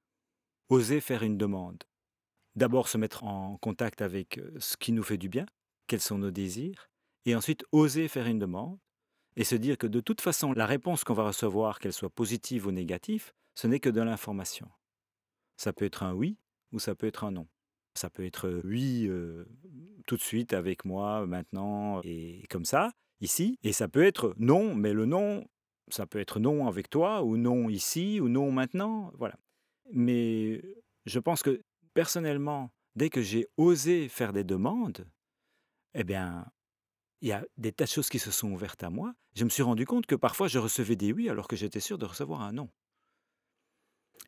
Oser 0.68 1.00
faire 1.00 1.22
une 1.22 1.38
demande. 1.38 1.82
D'abord 2.56 2.88
se 2.88 2.98
mettre 2.98 3.24
en 3.24 3.56
contact 3.56 4.02
avec 4.02 4.38
euh, 4.38 4.52
ce 4.58 4.76
qui 4.76 4.92
nous 4.92 5.02
fait 5.02 5.16
du 5.16 5.28
bien, 5.28 5.46
quels 5.86 6.00
sont 6.00 6.18
nos 6.18 6.30
désirs, 6.30 6.90
et 7.24 7.34
ensuite 7.34 7.64
oser 7.72 8.08
faire 8.08 8.26
une 8.26 8.38
demande 8.38 8.78
et 9.36 9.44
se 9.44 9.54
dire 9.54 9.78
que 9.78 9.86
de 9.86 10.00
toute 10.00 10.20
façon, 10.20 10.52
la 10.52 10.66
réponse 10.66 11.04
qu'on 11.04 11.14
va 11.14 11.26
recevoir, 11.26 11.78
qu'elle 11.78 11.92
soit 11.92 12.10
positive 12.10 12.66
ou 12.66 12.72
négative, 12.72 13.32
ce 13.54 13.66
n'est 13.66 13.80
que 13.80 13.88
de 13.88 14.00
l'information. 14.00 14.68
Ça 15.56 15.72
peut 15.72 15.84
être 15.84 16.02
un 16.02 16.12
oui 16.12 16.36
ou 16.72 16.78
ça 16.78 16.94
peut 16.94 17.06
être 17.06 17.24
un 17.24 17.30
non. 17.30 17.46
Ça 18.00 18.08
peut 18.08 18.24
être 18.24 18.62
oui 18.64 19.10
tout 20.06 20.16
de 20.16 20.22
suite 20.22 20.54
avec 20.54 20.86
moi 20.86 21.26
maintenant 21.26 22.00
et 22.02 22.46
comme 22.48 22.64
ça, 22.64 22.92
ici, 23.20 23.58
et 23.62 23.74
ça 23.74 23.88
peut 23.88 24.02
être 24.02 24.34
non, 24.38 24.74
mais 24.74 24.94
le 24.94 25.04
non, 25.04 25.46
ça 25.88 26.06
peut 26.06 26.18
être 26.18 26.40
non 26.40 26.66
avec 26.66 26.88
toi 26.88 27.22
ou 27.22 27.36
non 27.36 27.68
ici 27.68 28.18
ou 28.18 28.30
non 28.30 28.52
maintenant, 28.52 29.12
voilà. 29.18 29.36
Mais 29.92 30.62
je 31.04 31.18
pense 31.18 31.42
que 31.42 31.60
personnellement, 31.92 32.70
dès 32.96 33.10
que 33.10 33.20
j'ai 33.20 33.48
osé 33.58 34.08
faire 34.08 34.32
des 34.32 34.44
demandes, 34.44 35.06
eh 35.92 36.02
bien, 36.02 36.46
il 37.20 37.28
y 37.28 37.32
a 37.32 37.44
des 37.58 37.72
tas 37.72 37.84
de 37.84 37.90
choses 37.90 38.08
qui 38.08 38.18
se 38.18 38.30
sont 38.30 38.50
ouvertes 38.50 38.82
à 38.82 38.88
moi. 38.88 39.12
Je 39.34 39.44
me 39.44 39.50
suis 39.50 39.62
rendu 39.62 39.84
compte 39.84 40.06
que 40.06 40.14
parfois 40.14 40.48
je 40.48 40.58
recevais 40.58 40.96
des 40.96 41.12
oui 41.12 41.28
alors 41.28 41.48
que 41.48 41.56
j'étais 41.56 41.80
sûr 41.80 41.98
de 41.98 42.06
recevoir 42.06 42.40
un 42.40 42.52
non. 42.52 42.70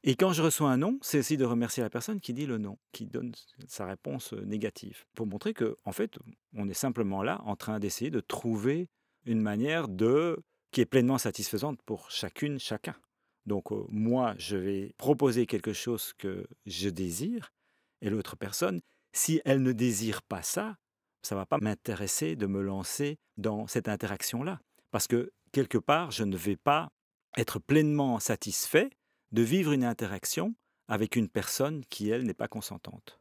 Et 0.04 0.16
quand 0.16 0.32
je 0.32 0.42
reçois 0.42 0.70
un 0.70 0.78
non, 0.78 0.98
c'est 1.00 1.18
aussi 1.18 1.36
de 1.36 1.44
remercier 1.44 1.82
la 1.82 1.90
personne 1.90 2.20
qui 2.20 2.32
dit 2.32 2.46
le 2.46 2.58
non, 2.58 2.78
qui 2.92 3.06
donne 3.06 3.32
sa 3.68 3.86
réponse 3.86 4.32
euh, 4.32 4.44
négative, 4.44 5.04
pour 5.14 5.26
montrer 5.26 5.54
que, 5.54 5.76
en 5.84 5.92
fait, 5.92 6.18
on 6.56 6.68
est 6.68 6.74
simplement 6.74 7.22
là 7.22 7.40
en 7.44 7.54
train 7.54 7.78
d'essayer 7.78 8.10
de 8.10 8.20
trouver 8.20 8.88
une 9.26 9.40
manière 9.40 9.88
de 9.88 10.42
qui 10.72 10.80
est 10.80 10.86
pleinement 10.86 11.18
satisfaisante 11.18 11.80
pour 11.82 12.10
chacune, 12.10 12.58
chacun. 12.58 12.96
Donc 13.46 13.72
euh, 13.72 13.84
moi, 13.88 14.34
je 14.38 14.56
vais 14.56 14.94
proposer 14.98 15.46
quelque 15.46 15.72
chose 15.72 16.12
que 16.14 16.46
je 16.66 16.88
désire, 16.88 17.52
et 18.00 18.10
l'autre 18.10 18.36
personne, 18.36 18.80
si 19.12 19.40
elle 19.44 19.62
ne 19.62 19.72
désire 19.72 20.22
pas 20.22 20.42
ça, 20.42 20.76
ça 21.22 21.36
va 21.36 21.46
pas 21.46 21.58
m'intéresser 21.58 22.34
de 22.34 22.46
me 22.46 22.62
lancer 22.62 23.18
dans 23.36 23.66
cette 23.68 23.88
interaction-là. 23.88 24.60
Parce 24.90 25.06
que 25.06 25.32
quelque 25.52 25.78
part, 25.78 26.10
je 26.10 26.24
ne 26.24 26.36
vais 26.36 26.56
pas 26.56 26.90
être 27.36 27.60
pleinement 27.60 28.18
satisfait 28.18 28.90
de 29.32 29.42
vivre 29.42 29.72
une 29.72 29.84
interaction 29.84 30.54
avec 30.88 31.16
une 31.16 31.28
personne 31.28 31.84
qui, 31.86 32.10
elle, 32.10 32.24
n'est 32.24 32.34
pas 32.34 32.48
consentante. 32.48 33.20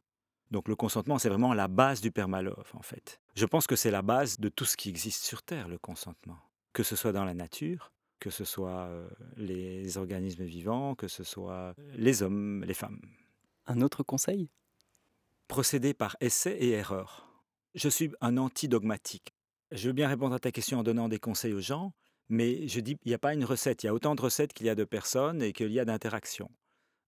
Donc 0.50 0.68
le 0.68 0.76
consentement, 0.76 1.18
c'est 1.18 1.30
vraiment 1.30 1.54
la 1.54 1.68
base 1.68 2.00
du 2.02 2.12
permalove, 2.12 2.70
en 2.74 2.82
fait. 2.82 3.20
Je 3.34 3.46
pense 3.46 3.66
que 3.66 3.76
c'est 3.76 3.90
la 3.90 4.02
base 4.02 4.38
de 4.38 4.50
tout 4.50 4.66
ce 4.66 4.76
qui 4.76 4.90
existe 4.90 5.24
sur 5.24 5.42
Terre, 5.42 5.68
le 5.68 5.78
consentement. 5.78 6.38
Que 6.74 6.82
ce 6.82 6.96
soit 6.96 7.12
dans 7.12 7.24
la 7.24 7.32
nature, 7.32 7.92
que 8.20 8.28
ce 8.28 8.44
soit 8.44 8.84
euh, 8.84 9.08
les 9.36 9.96
organismes 9.96 10.44
vivants, 10.44 10.94
que 10.94 11.08
ce 11.08 11.24
soit 11.24 11.74
les 11.94 12.22
hommes, 12.22 12.62
les 12.64 12.74
femmes. 12.74 13.00
Un 13.66 13.80
autre 13.80 14.02
conseil? 14.02 14.50
Procéder 15.48 15.94
par 15.94 16.16
essai 16.20 16.52
et 16.52 16.70
erreur. 16.70 17.28
Je 17.74 17.88
suis 17.88 18.12
un 18.20 18.36
anti-dogmatique. 18.36 19.32
Je 19.70 19.88
veux 19.88 19.94
bien 19.94 20.08
répondre 20.08 20.34
à 20.34 20.38
ta 20.38 20.52
question 20.52 20.80
en 20.80 20.82
donnant 20.82 21.08
des 21.08 21.18
conseils 21.18 21.54
aux 21.54 21.60
gens, 21.60 21.94
mais 22.28 22.66
je 22.68 22.80
dis, 22.80 22.96
il 23.04 23.08
n'y 23.08 23.14
a 23.14 23.18
pas 23.18 23.34
une 23.34 23.44
recette. 23.44 23.82
Il 23.82 23.86
y 23.86 23.88
a 23.88 23.94
autant 23.94 24.14
de 24.14 24.22
recettes 24.22 24.52
qu'il 24.52 24.66
y 24.66 24.70
a 24.70 24.74
de 24.74 24.84
personnes 24.84 25.42
et 25.42 25.52
qu'il 25.52 25.72
y 25.72 25.80
a 25.80 25.84
d'interactions. 25.84 26.50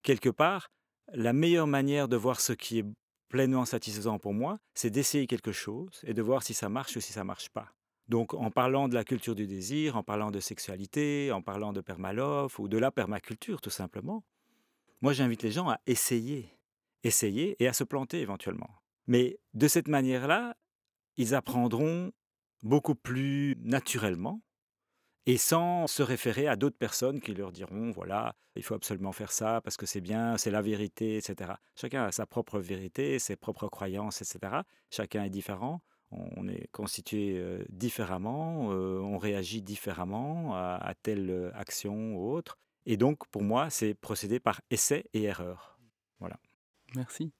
Quelque 0.03 0.29
part, 0.29 0.69
la 1.13 1.33
meilleure 1.33 1.67
manière 1.67 2.07
de 2.07 2.15
voir 2.15 2.39
ce 2.39 2.53
qui 2.53 2.79
est 2.79 2.85
pleinement 3.29 3.65
satisfaisant 3.65 4.19
pour 4.19 4.33
moi, 4.33 4.59
c'est 4.73 4.89
d'essayer 4.89 5.27
quelque 5.27 5.51
chose 5.51 6.01
et 6.03 6.13
de 6.13 6.21
voir 6.21 6.43
si 6.43 6.53
ça 6.53 6.69
marche 6.69 6.95
ou 6.95 7.01
si 7.01 7.11
ça 7.11 7.23
marche 7.23 7.49
pas. 7.49 7.71
Donc, 8.07 8.35
en 8.35 8.51
parlant 8.51 8.87
de 8.87 8.93
la 8.93 9.03
culture 9.03 9.33
du 9.33 9.47
désir, 9.47 9.97
en 9.97 10.03
parlant 10.03 10.29
de 10.29 10.39
sexualité, 10.39 11.31
en 11.31 11.41
parlant 11.41 11.73
de 11.73 11.81
permalove 11.81 12.53
ou 12.59 12.67
de 12.67 12.77
la 12.77 12.91
permaculture, 12.91 13.61
tout 13.61 13.71
simplement, 13.71 14.23
moi, 15.01 15.11
j'invite 15.13 15.41
les 15.41 15.51
gens 15.51 15.69
à 15.69 15.79
essayer, 15.87 16.55
essayer 17.03 17.55
et 17.59 17.67
à 17.67 17.73
se 17.73 17.83
planter 17.83 18.21
éventuellement. 18.21 18.69
Mais 19.07 19.39
de 19.53 19.67
cette 19.67 19.87
manière-là, 19.87 20.55
ils 21.17 21.33
apprendront 21.33 22.11
beaucoup 22.61 22.95
plus 22.95 23.55
naturellement 23.59 24.41
et 25.25 25.37
sans 25.37 25.87
se 25.87 26.03
référer 26.03 26.47
à 26.47 26.55
d'autres 26.55 26.77
personnes 26.77 27.19
qui 27.19 27.33
leur 27.33 27.51
diront, 27.51 27.91
voilà, 27.91 28.35
il 28.55 28.63
faut 28.63 28.75
absolument 28.75 29.11
faire 29.11 29.31
ça 29.31 29.59
parce 29.61 29.75
que 29.75 29.85
c'est 29.85 30.01
bien, 30.01 30.37
c'est 30.37 30.51
la 30.51 30.61
vérité, 30.61 31.17
etc. 31.17 31.53
Chacun 31.75 32.03
a 32.03 32.11
sa 32.11 32.25
propre 32.25 32.59
vérité, 32.59 33.17
ses 33.17 33.35
propres 33.35 33.67
croyances, 33.67 34.21
etc. 34.21 34.61
Chacun 34.91 35.23
est 35.23 35.29
différent, 35.29 35.81
on 36.11 36.47
est 36.47 36.67
constitué 36.71 37.37
euh, 37.37 37.63
différemment, 37.69 38.71
euh, 38.71 38.99
on 38.99 39.17
réagit 39.17 39.61
différemment 39.61 40.55
à, 40.55 40.75
à 40.75 40.93
telle 40.93 41.29
euh, 41.29 41.51
action 41.55 42.15
ou 42.15 42.31
autre. 42.31 42.57
Et 42.85 42.97
donc, 42.97 43.27
pour 43.27 43.41
moi, 43.41 43.69
c'est 43.71 43.95
procéder 43.95 44.39
par 44.39 44.61
essai 44.69 45.05
et 45.13 45.23
erreur. 45.23 45.79
Voilà. 46.19 46.37
Merci. 46.95 47.33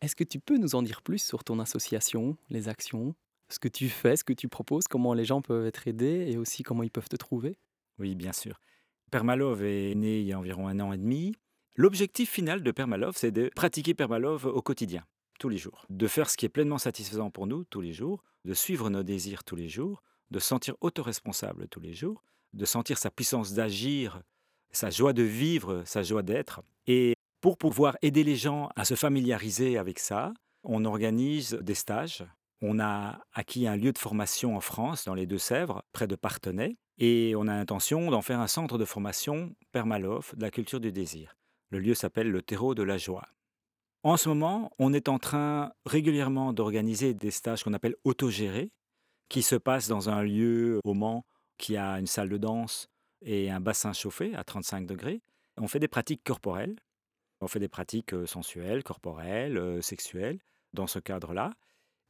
Est-ce 0.00 0.16
que 0.16 0.24
tu 0.24 0.40
peux 0.40 0.56
nous 0.56 0.74
en 0.74 0.82
dire 0.82 1.02
plus 1.02 1.22
sur 1.22 1.44
ton 1.44 1.58
association, 1.58 2.36
les 2.48 2.68
actions, 2.68 3.14
ce 3.48 3.58
que 3.58 3.68
tu 3.68 3.88
fais, 3.88 4.16
ce 4.16 4.24
que 4.24 4.32
tu 4.32 4.48
proposes, 4.48 4.88
comment 4.88 5.14
les 5.14 5.24
gens 5.24 5.42
peuvent 5.42 5.66
être 5.66 5.86
aidés 5.88 6.26
et 6.28 6.36
aussi 6.36 6.62
comment 6.62 6.82
ils 6.82 6.90
peuvent 6.90 7.08
te 7.08 7.16
trouver? 7.16 7.58
Oui, 7.98 8.14
bien 8.14 8.32
sûr. 8.32 8.60
Permalove 9.10 9.62
est 9.62 9.94
né 9.94 10.20
il 10.20 10.26
y 10.26 10.32
a 10.32 10.38
environ 10.38 10.68
un 10.68 10.80
an 10.80 10.92
et 10.92 10.98
demi. 10.98 11.34
L'objectif 11.74 12.30
final 12.30 12.62
de 12.62 12.70
Permalove, 12.70 13.16
c'est 13.16 13.30
de 13.30 13.50
pratiquer 13.54 13.94
Permalove 13.94 14.46
au 14.46 14.62
quotidien, 14.62 15.04
tous 15.38 15.48
les 15.48 15.58
jours. 15.58 15.86
De 15.90 16.06
faire 16.06 16.28
ce 16.28 16.36
qui 16.36 16.46
est 16.46 16.50
pleinement 16.50 16.78
satisfaisant 16.78 17.30
pour 17.30 17.46
nous 17.46 17.64
tous 17.64 17.80
les 17.80 17.92
jours, 17.92 18.24
de 18.44 18.54
suivre 18.54 18.90
nos 18.90 19.02
désirs 19.02 19.44
tous 19.44 19.56
les 19.56 19.68
jours, 19.68 20.02
de 20.30 20.38
se 20.38 20.48
sentir 20.48 20.74
autoresponsable 20.80 21.68
tous 21.68 21.80
les 21.80 21.94
jours, 21.94 22.24
de 22.52 22.64
sentir 22.64 22.98
sa 22.98 23.10
puissance 23.10 23.52
d'agir 23.52 24.22
sa 24.76 24.90
joie 24.90 25.12
de 25.12 25.22
vivre, 25.22 25.82
sa 25.86 26.02
joie 26.02 26.22
d'être. 26.22 26.62
Et 26.86 27.14
pour 27.40 27.56
pouvoir 27.56 27.96
aider 28.02 28.24
les 28.24 28.36
gens 28.36 28.68
à 28.76 28.84
se 28.84 28.94
familiariser 28.94 29.78
avec 29.78 29.98
ça, 29.98 30.32
on 30.62 30.84
organise 30.84 31.54
des 31.62 31.74
stages. 31.74 32.24
On 32.62 32.80
a 32.80 33.20
acquis 33.32 33.66
un 33.66 33.76
lieu 33.76 33.92
de 33.92 33.98
formation 33.98 34.56
en 34.56 34.60
France, 34.60 35.04
dans 35.04 35.14
les 35.14 35.26
Deux-Sèvres, 35.26 35.82
près 35.92 36.06
de 36.06 36.16
Partenay, 36.16 36.78
et 36.98 37.34
on 37.36 37.46
a 37.46 37.56
l'intention 37.56 38.10
d'en 38.10 38.22
faire 38.22 38.40
un 38.40 38.46
centre 38.46 38.78
de 38.78 38.84
formation 38.84 39.54
Permalof 39.72 40.34
de 40.34 40.42
la 40.42 40.50
culture 40.50 40.80
du 40.80 40.92
désir. 40.92 41.36
Le 41.70 41.78
lieu 41.78 41.94
s'appelle 41.94 42.30
le 42.30 42.42
terreau 42.42 42.74
de 42.74 42.82
la 42.82 42.96
joie. 42.96 43.28
En 44.02 44.16
ce 44.16 44.28
moment, 44.28 44.70
on 44.78 44.92
est 44.92 45.08
en 45.08 45.18
train 45.18 45.72
régulièrement 45.84 46.52
d'organiser 46.52 47.12
des 47.12 47.30
stages 47.30 47.64
qu'on 47.64 47.74
appelle 47.74 47.96
autogérés, 48.04 48.70
qui 49.28 49.42
se 49.42 49.56
passent 49.56 49.88
dans 49.88 50.08
un 50.08 50.22
lieu 50.22 50.80
au 50.84 50.94
Mans 50.94 51.26
qui 51.58 51.76
a 51.76 51.98
une 51.98 52.06
salle 52.06 52.28
de 52.28 52.36
danse 52.36 52.88
et 53.22 53.50
un 53.50 53.60
bassin 53.60 53.92
chauffé 53.92 54.34
à 54.34 54.44
35 54.44 54.86
degrés. 54.86 55.22
On 55.56 55.68
fait 55.68 55.80
des 55.80 55.88
pratiques 55.88 56.22
corporelles, 56.22 56.76
on 57.40 57.48
fait 57.48 57.58
des 57.58 57.68
pratiques 57.68 58.14
euh, 58.14 58.26
sensuelles, 58.26 58.82
corporelles, 58.84 59.58
euh, 59.58 59.80
sexuelles, 59.80 60.38
dans 60.72 60.86
ce 60.86 60.98
cadre-là, 60.98 61.52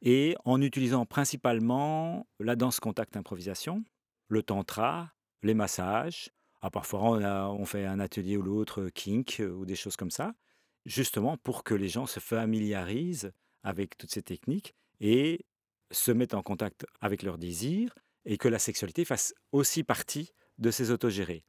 et 0.01 0.35
en 0.45 0.61
utilisant 0.61 1.05
principalement 1.05 2.27
la 2.39 2.55
danse 2.55 2.79
contact 2.79 3.17
improvisation, 3.17 3.83
le 4.27 4.43
tantra, 4.43 5.11
les 5.43 5.53
massages. 5.53 6.29
Ah, 6.61 6.69
parfois, 6.69 7.01
on, 7.01 7.23
on 7.23 7.65
fait 7.65 7.85
un 7.85 7.99
atelier 7.99 8.37
ou 8.37 8.41
l'autre 8.41 8.81
euh, 8.81 8.89
kink 8.89 9.41
ou 9.41 9.65
des 9.65 9.75
choses 9.75 9.95
comme 9.95 10.11
ça, 10.11 10.33
justement 10.85 11.37
pour 11.37 11.63
que 11.63 11.75
les 11.75 11.87
gens 11.87 12.07
se 12.07 12.19
familiarisent 12.19 13.31
avec 13.63 13.97
toutes 13.97 14.11
ces 14.11 14.23
techniques 14.23 14.73
et 14.99 15.45
se 15.91 16.11
mettent 16.11 16.33
en 16.33 16.41
contact 16.41 16.85
avec 17.01 17.23
leurs 17.23 17.37
désirs 17.37 17.93
et 18.25 18.37
que 18.37 18.47
la 18.47 18.59
sexualité 18.59 19.05
fasse 19.05 19.33
aussi 19.51 19.83
partie 19.83 20.31
de 20.57 20.71
ces 20.71 20.91
autogérés. 20.91 21.45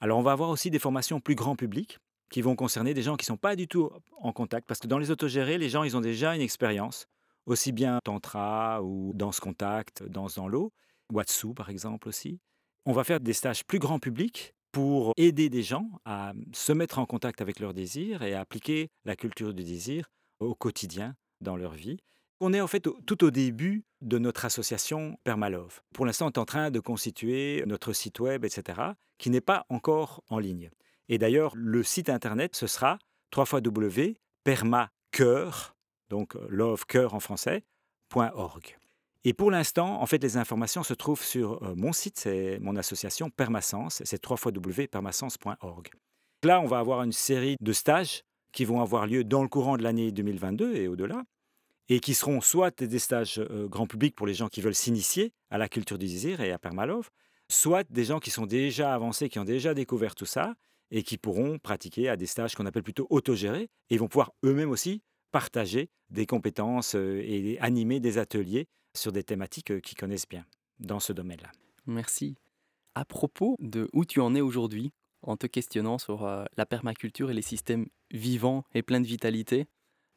Alors 0.00 0.18
on 0.18 0.22
va 0.22 0.32
avoir 0.32 0.50
aussi 0.50 0.70
des 0.70 0.78
formations 0.78 1.20
plus 1.20 1.34
grand 1.34 1.56
public 1.56 1.98
qui 2.30 2.42
vont 2.42 2.56
concerner 2.56 2.94
des 2.94 3.02
gens 3.02 3.16
qui 3.16 3.24
ne 3.24 3.34
sont 3.34 3.36
pas 3.36 3.56
du 3.56 3.68
tout 3.68 3.90
en 4.18 4.32
contact 4.32 4.66
parce 4.66 4.80
que 4.80 4.86
dans 4.86 4.98
les 4.98 5.10
autogérés, 5.10 5.58
les 5.58 5.68
gens 5.68 5.84
ils 5.84 5.96
ont 5.96 6.00
déjà 6.00 6.34
une 6.34 6.42
expérience, 6.42 7.08
aussi 7.48 7.72
bien 7.72 7.98
tantra 8.04 8.82
ou 8.82 9.12
danse 9.14 9.40
contact, 9.40 10.04
danse 10.04 10.36
dans 10.36 10.48
l'eau, 10.48 10.72
Watsu 11.12 11.54
par 11.54 11.70
exemple 11.70 12.08
aussi. 12.08 12.40
On 12.84 12.92
va 12.92 13.04
faire 13.04 13.20
des 13.20 13.32
stages 13.32 13.64
plus 13.64 13.78
grand 13.78 13.98
public 13.98 14.54
pour 14.70 15.12
aider 15.16 15.48
des 15.48 15.62
gens 15.62 15.88
à 16.04 16.32
se 16.52 16.72
mettre 16.72 16.98
en 16.98 17.06
contact 17.06 17.40
avec 17.40 17.58
leurs 17.58 17.72
désirs 17.74 18.22
et 18.22 18.34
à 18.34 18.40
appliquer 18.40 18.90
la 19.04 19.16
culture 19.16 19.54
du 19.54 19.64
désir 19.64 20.10
au 20.40 20.54
quotidien 20.54 21.16
dans 21.40 21.56
leur 21.56 21.72
vie. 21.72 21.96
On 22.40 22.52
est 22.52 22.60
en 22.60 22.68
fait 22.68 22.86
tout 23.06 23.24
au 23.24 23.30
début 23.30 23.84
de 24.00 24.18
notre 24.18 24.44
association 24.44 25.18
Permalove. 25.24 25.80
Pour 25.92 26.06
l'instant, 26.06 26.26
on 26.26 26.30
est 26.30 26.38
en 26.38 26.44
train 26.44 26.70
de 26.70 26.78
constituer 26.78 27.64
notre 27.66 27.92
site 27.92 28.20
web, 28.20 28.44
etc., 28.44 28.80
qui 29.16 29.30
n'est 29.30 29.40
pas 29.40 29.66
encore 29.70 30.22
en 30.28 30.38
ligne. 30.38 30.70
Et 31.08 31.18
d'ailleurs, 31.18 31.52
le 31.56 31.82
site 31.82 32.10
internet, 32.10 32.54
ce 32.54 32.68
sera 32.68 32.98
www.permacoeur, 33.36 35.77
donc 36.10 36.34
love 36.48 36.86
cœur 36.86 37.14
en 37.14 37.20
français, 37.20 37.64
.org. 38.14 38.78
Et 39.24 39.32
pour 39.32 39.50
l'instant, 39.50 40.00
en 40.00 40.06
fait, 40.06 40.22
les 40.22 40.36
informations 40.36 40.82
se 40.82 40.94
trouvent 40.94 41.22
sur 41.22 41.62
euh, 41.62 41.74
mon 41.74 41.92
site, 41.92 42.18
c'est 42.18 42.58
mon 42.60 42.76
association 42.76 43.30
Permasens, 43.30 44.00
c'est 44.04 44.24
www.permasens.org. 44.24 45.90
Là, 46.44 46.60
on 46.60 46.66
va 46.66 46.78
avoir 46.78 47.02
une 47.02 47.12
série 47.12 47.56
de 47.60 47.72
stages 47.72 48.22
qui 48.52 48.64
vont 48.64 48.80
avoir 48.80 49.06
lieu 49.06 49.24
dans 49.24 49.42
le 49.42 49.48
courant 49.48 49.76
de 49.76 49.82
l'année 49.82 50.12
2022 50.12 50.76
et 50.76 50.88
au-delà 50.88 51.24
et 51.88 52.00
qui 52.00 52.14
seront 52.14 52.40
soit 52.40 52.82
des 52.82 52.98
stages 52.98 53.38
euh, 53.38 53.66
grand 53.66 53.86
public 53.86 54.14
pour 54.14 54.26
les 54.26 54.34
gens 54.34 54.48
qui 54.48 54.60
veulent 54.60 54.74
s'initier 54.74 55.32
à 55.50 55.58
la 55.58 55.68
culture 55.68 55.98
du 55.98 56.06
désir 56.06 56.40
et 56.40 56.52
à 56.52 56.58
Permalov, 56.58 57.10
soit 57.48 57.84
des 57.90 58.04
gens 58.04 58.20
qui 58.20 58.30
sont 58.30 58.46
déjà 58.46 58.94
avancés, 58.94 59.28
qui 59.28 59.38
ont 59.38 59.44
déjà 59.44 59.74
découvert 59.74 60.14
tout 60.14 60.26
ça 60.26 60.54
et 60.90 61.02
qui 61.02 61.16
pourront 61.16 61.58
pratiquer 61.58 62.08
à 62.08 62.16
des 62.16 62.26
stages 62.26 62.54
qu'on 62.54 62.66
appelle 62.66 62.82
plutôt 62.82 63.06
autogérés 63.10 63.68
et 63.90 63.96
vont 63.96 64.08
pouvoir 64.08 64.32
eux-mêmes 64.44 64.70
aussi 64.70 65.02
partager 65.30 65.90
des 66.10 66.26
compétences 66.26 66.94
et 66.94 67.58
animer 67.60 68.00
des 68.00 68.18
ateliers 68.18 68.66
sur 68.96 69.12
des 69.12 69.22
thématiques 69.22 69.80
qu'ils 69.80 69.96
connaissent 69.96 70.28
bien 70.28 70.44
dans 70.80 71.00
ce 71.00 71.12
domaine-là. 71.12 71.50
Merci. 71.86 72.36
À 72.94 73.04
propos 73.04 73.56
de 73.60 73.88
où 73.92 74.04
tu 74.04 74.20
en 74.20 74.34
es 74.34 74.40
aujourd'hui, 74.40 74.92
en 75.22 75.36
te 75.36 75.46
questionnant 75.46 75.98
sur 75.98 76.24
la 76.24 76.66
permaculture 76.66 77.30
et 77.30 77.34
les 77.34 77.42
systèmes 77.42 77.86
vivants 78.12 78.64
et 78.74 78.82
pleins 78.82 79.00
de 79.00 79.06
vitalité, 79.06 79.66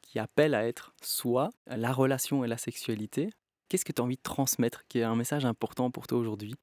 qui 0.02 0.19
appelle 0.19 0.56
à 0.56 0.67
être 0.67 0.93
soi, 1.02 1.50
la 1.67 1.93
relation 1.93 2.43
et 2.43 2.47
la 2.47 2.58
sexualité, 2.58 3.30
qu'est-ce 3.69 3.86
que 3.86 3.91
tu 3.91 4.02
as 4.02 4.04
envie 4.04 4.17
de 4.17 4.21
transmettre, 4.21 4.86
qui 4.88 5.00
est 5.00 5.04
un 5.04 5.15
message 5.15 5.45
important 5.45 5.91
pour 5.91 6.08
toi 6.08 6.17
aujourd'hui 6.17 6.56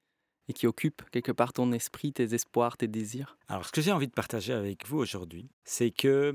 et 0.48 0.52
qui 0.52 0.66
occupe 0.66 1.02
quelque 1.10 1.32
part 1.32 1.52
ton 1.52 1.72
esprit, 1.72 2.12
tes 2.12 2.34
espoirs, 2.34 2.76
tes 2.76 2.88
désirs? 2.88 3.38
Alors, 3.48 3.66
ce 3.66 3.72
que 3.72 3.80
j'ai 3.80 3.92
envie 3.92 4.08
de 4.08 4.12
partager 4.12 4.52
avec 4.52 4.86
vous 4.86 4.98
aujourd'hui, 4.98 5.50
c'est 5.64 5.90
que, 5.90 6.34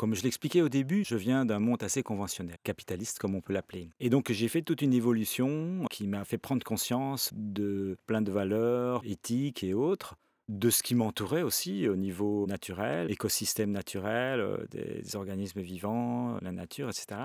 comme 0.00 0.14
je 0.14 0.22
l'expliquais 0.22 0.62
au 0.62 0.70
début, 0.70 1.04
je 1.04 1.14
viens 1.14 1.44
d'un 1.44 1.58
monde 1.58 1.82
assez 1.82 2.02
conventionnel, 2.02 2.56
capitaliste 2.64 3.18
comme 3.18 3.34
on 3.34 3.42
peut 3.42 3.52
l'appeler. 3.52 3.90
Et 4.00 4.08
donc, 4.08 4.32
j'ai 4.32 4.48
fait 4.48 4.62
toute 4.62 4.80
une 4.80 4.94
évolution 4.94 5.84
qui 5.90 6.06
m'a 6.06 6.24
fait 6.24 6.38
prendre 6.38 6.64
conscience 6.64 7.28
de 7.34 7.98
plein 8.06 8.22
de 8.22 8.32
valeurs 8.32 9.02
éthiques 9.04 9.62
et 9.62 9.74
autres 9.74 10.16
de 10.48 10.70
ce 10.70 10.82
qui 10.82 10.94
m'entourait 10.94 11.42
aussi 11.42 11.86
au 11.86 11.96
niveau 11.96 12.46
naturel, 12.46 13.10
écosystème 13.10 13.72
naturel, 13.72 14.40
euh, 14.40 14.64
des 14.70 15.16
organismes 15.16 15.60
vivants, 15.60 16.38
la 16.40 16.52
nature, 16.52 16.88
etc. 16.88 17.20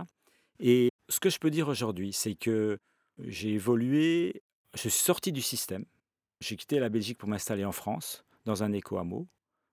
Et 0.60 0.90
ce 1.08 1.22
que 1.22 1.30
je 1.30 1.40
peux 1.40 1.52
dire 1.52 1.70
aujourd'hui, 1.70 2.12
c'est 2.12 2.36
que 2.36 2.78
j'ai 3.20 3.54
évolué, 3.54 4.44
je 4.74 4.82
suis 4.82 4.92
sorti 4.92 5.32
du 5.32 5.42
système, 5.42 5.86
j'ai 6.42 6.58
quitté 6.58 6.80
la 6.80 6.90
Belgique 6.90 7.20
pour 7.20 7.30
m'installer 7.30 7.64
en 7.64 7.72
France, 7.72 8.26
dans 8.44 8.64
un 8.64 8.74
éco-hameau. 8.74 9.28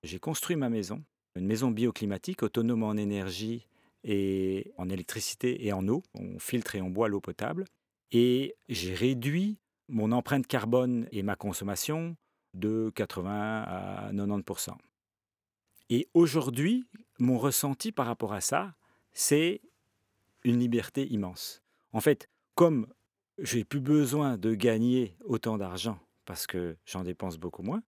J'ai 0.04 0.20
construit 0.20 0.54
ma 0.54 0.68
maison, 0.68 1.02
une 1.36 1.46
maison 1.46 1.70
bioclimatique 1.70 2.42
autonome 2.42 2.82
en 2.82 2.94
énergie 2.94 3.66
et 4.04 4.72
en 4.76 4.88
électricité 4.88 5.66
et 5.66 5.72
en 5.72 5.86
eau. 5.88 6.02
On 6.14 6.38
filtre 6.38 6.76
et 6.76 6.82
on 6.82 6.90
boit 6.90 7.08
l'eau 7.08 7.20
potable. 7.20 7.64
Et 8.10 8.56
j'ai 8.68 8.94
réduit 8.94 9.58
mon 9.88 10.12
empreinte 10.12 10.46
carbone 10.46 11.08
et 11.12 11.22
ma 11.22 11.36
consommation 11.36 12.16
de 12.54 12.92
80 12.94 13.62
à 13.62 14.12
90% 14.12 14.70
Et 15.90 16.08
aujourd'hui, 16.14 16.84
mon 17.18 17.38
ressenti 17.38 17.92
par 17.92 18.06
rapport 18.06 18.32
à 18.32 18.40
ça, 18.40 18.74
c'est 19.12 19.60
une 20.44 20.58
liberté 20.58 21.06
immense. 21.06 21.62
En 21.92 22.00
fait, 22.00 22.28
comme 22.54 22.86
j'ai 23.38 23.64
plus 23.64 23.80
besoin 23.80 24.36
de 24.36 24.54
gagner 24.54 25.16
autant 25.24 25.56
d'argent 25.56 25.98
parce 26.24 26.46
que 26.46 26.76
j'en 26.84 27.04
dépense 27.04 27.38
beaucoup 27.38 27.62
moins, 27.62 27.82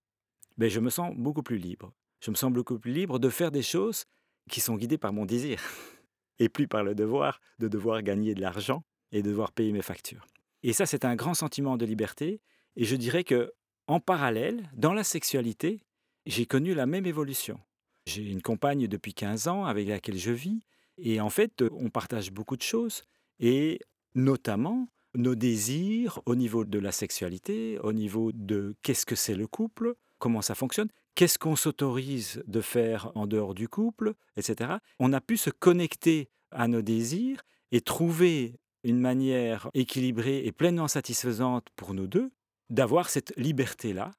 ben 0.56 0.70
je 0.70 0.80
me 0.80 0.90
sens 0.90 1.14
beaucoup 1.16 1.42
plus 1.42 1.58
libre. 1.58 1.92
Je 2.24 2.30
me 2.30 2.36
sens 2.36 2.50
beaucoup 2.50 2.78
plus 2.78 2.92
libre 2.92 3.18
de 3.18 3.28
faire 3.28 3.50
des 3.50 3.62
choses 3.62 4.06
qui 4.48 4.60
sont 4.60 4.76
guidées 4.76 4.96
par 4.96 5.12
mon 5.12 5.26
désir 5.26 5.60
et 6.38 6.48
plus 6.48 6.66
par 6.66 6.82
le 6.82 6.94
devoir 6.94 7.38
de 7.58 7.68
devoir 7.68 8.02
gagner 8.02 8.34
de 8.34 8.40
l'argent 8.40 8.82
et 9.12 9.20
de 9.20 9.28
devoir 9.28 9.52
payer 9.52 9.72
mes 9.72 9.82
factures. 9.82 10.26
Et 10.62 10.72
ça, 10.72 10.86
c'est 10.86 11.04
un 11.04 11.16
grand 11.16 11.34
sentiment 11.34 11.76
de 11.76 11.84
liberté. 11.84 12.40
Et 12.76 12.86
je 12.86 12.96
dirais 12.96 13.24
que 13.24 13.52
en 13.88 14.00
parallèle, 14.00 14.70
dans 14.72 14.94
la 14.94 15.04
sexualité, 15.04 15.82
j'ai 16.24 16.46
connu 16.46 16.72
la 16.72 16.86
même 16.86 17.04
évolution. 17.04 17.60
J'ai 18.06 18.22
une 18.22 18.40
compagne 18.40 18.86
depuis 18.86 19.12
15 19.12 19.48
ans 19.48 19.66
avec 19.66 19.86
laquelle 19.86 20.16
je 20.16 20.32
vis, 20.32 20.62
et 20.96 21.20
en 21.20 21.28
fait, 21.28 21.62
on 21.72 21.90
partage 21.90 22.32
beaucoup 22.32 22.56
de 22.56 22.62
choses, 22.62 23.02
et 23.38 23.80
notamment 24.14 24.88
nos 25.14 25.34
désirs 25.34 26.22
au 26.24 26.36
niveau 26.36 26.64
de 26.64 26.78
la 26.78 26.90
sexualité, 26.90 27.78
au 27.80 27.92
niveau 27.92 28.32
de 28.32 28.74
qu'est-ce 28.80 29.04
que 29.04 29.14
c'est 29.14 29.34
le 29.34 29.46
couple, 29.46 29.94
comment 30.18 30.40
ça 30.40 30.54
fonctionne, 30.54 30.88
qu'est-ce 31.14 31.38
qu'on 31.38 31.56
s'autorise 31.56 32.42
de 32.46 32.60
faire 32.60 33.12
en 33.14 33.26
dehors 33.26 33.54
du 33.54 33.68
couple, 33.68 34.14
etc. 34.36 34.74
On 34.98 35.12
a 35.12 35.20
pu 35.20 35.36
se 35.36 35.50
connecter 35.50 36.28
à 36.50 36.68
nos 36.68 36.82
désirs 36.82 37.42
et 37.72 37.80
trouver 37.80 38.60
une 38.82 39.00
manière 39.00 39.68
équilibrée 39.74 40.44
et 40.44 40.52
pleinement 40.52 40.88
satisfaisante 40.88 41.66
pour 41.76 41.94
nous 41.94 42.06
deux 42.06 42.30
d'avoir 42.70 43.10
cette 43.10 43.34
liberté-là, 43.36 44.10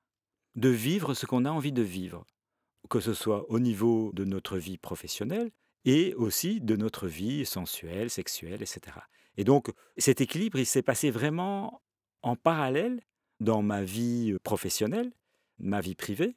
de 0.56 0.70
vivre 0.70 1.14
ce 1.14 1.26
qu'on 1.26 1.46
a 1.46 1.52
envie 1.52 1.72
de 1.72 1.82
vivre, 1.82 2.26
que 2.90 3.00
ce 3.00 3.14
soit 3.14 3.50
au 3.50 3.60
niveau 3.60 4.12
de 4.14 4.26
notre 4.26 4.58
vie 4.58 4.78
professionnelle 4.78 5.52
et 5.86 6.14
aussi 6.16 6.62
de 6.62 6.76
notre 6.76 7.08
vie 7.08 7.46
sensuelle, 7.46 8.10
sexuelle, 8.10 8.62
etc. 8.62 8.98
Et 9.38 9.44
donc 9.44 9.72
cet 9.98 10.22
équilibre, 10.22 10.60
il 10.60 10.66
s'est 10.66 10.82
passé 10.82 11.12
vraiment 11.12 11.82
en 12.22 12.36
parallèle 12.36 13.02
dans 13.40 13.62
ma 13.62 13.84
vie 13.84 14.36
professionnelle, 14.44 15.12
ma 15.60 15.82
vie 15.82 15.96
privée, 15.96 16.34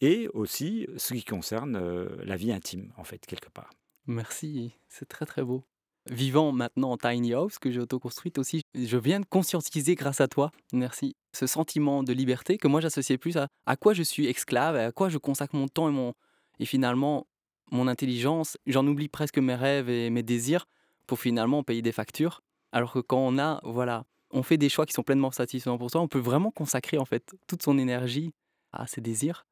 et 0.00 0.28
aussi 0.28 0.86
ce 0.96 1.14
qui 1.14 1.24
concerne 1.24 1.76
euh, 1.76 2.08
la 2.24 2.36
vie 2.36 2.52
intime, 2.52 2.92
en 2.96 3.04
fait, 3.04 3.24
quelque 3.26 3.50
part. 3.50 3.70
Merci, 4.06 4.72
c'est 4.88 5.08
très 5.08 5.26
très 5.26 5.42
beau 5.42 5.64
vivant 6.08 6.52
maintenant 6.52 6.92
en 6.92 6.96
tiny 6.96 7.32
house 7.32 7.58
que 7.58 7.70
j'ai 7.70 7.80
auto-construite 7.80 8.38
aussi, 8.38 8.62
je 8.74 8.96
viens 8.96 9.20
de 9.20 9.26
conscientiser 9.26 9.94
grâce 9.94 10.20
à 10.20 10.28
toi, 10.28 10.50
merci, 10.72 11.14
ce 11.32 11.46
sentiment 11.46 12.02
de 12.02 12.12
liberté 12.12 12.58
que 12.58 12.68
moi 12.68 12.80
j'associais 12.80 13.18
plus 13.18 13.36
à 13.36 13.48
à 13.66 13.76
quoi 13.76 13.92
je 13.92 14.02
suis 14.02 14.26
esclave, 14.26 14.76
à 14.76 14.92
quoi 14.92 15.08
je 15.08 15.18
consacre 15.18 15.54
mon 15.54 15.68
temps 15.68 15.88
et 15.88 15.92
mon 15.92 16.14
et 16.58 16.64
finalement 16.64 17.26
mon 17.70 17.86
intelligence, 17.86 18.58
j'en 18.66 18.86
oublie 18.86 19.08
presque 19.08 19.38
mes 19.38 19.54
rêves 19.54 19.88
et 19.88 20.10
mes 20.10 20.24
désirs 20.24 20.66
pour 21.06 21.20
finalement 21.20 21.62
payer 21.62 21.82
des 21.82 21.92
factures. 21.92 22.42
Alors 22.72 22.92
que 22.92 22.98
quand 22.98 23.18
on 23.18 23.38
a, 23.38 23.60
voilà, 23.62 24.06
on 24.32 24.42
fait 24.42 24.56
des 24.56 24.68
choix 24.68 24.86
qui 24.86 24.92
sont 24.92 25.04
pleinement 25.04 25.30
satisfaisants 25.30 25.78
pour 25.78 25.90
toi, 25.90 26.00
on 26.00 26.08
peut 26.08 26.18
vraiment 26.18 26.50
consacrer 26.50 26.98
en 26.98 27.04
fait 27.04 27.32
toute 27.46 27.62
son 27.62 27.78
énergie 27.78 28.32
à 28.72 28.88
ses 28.88 29.00
désirs 29.00 29.46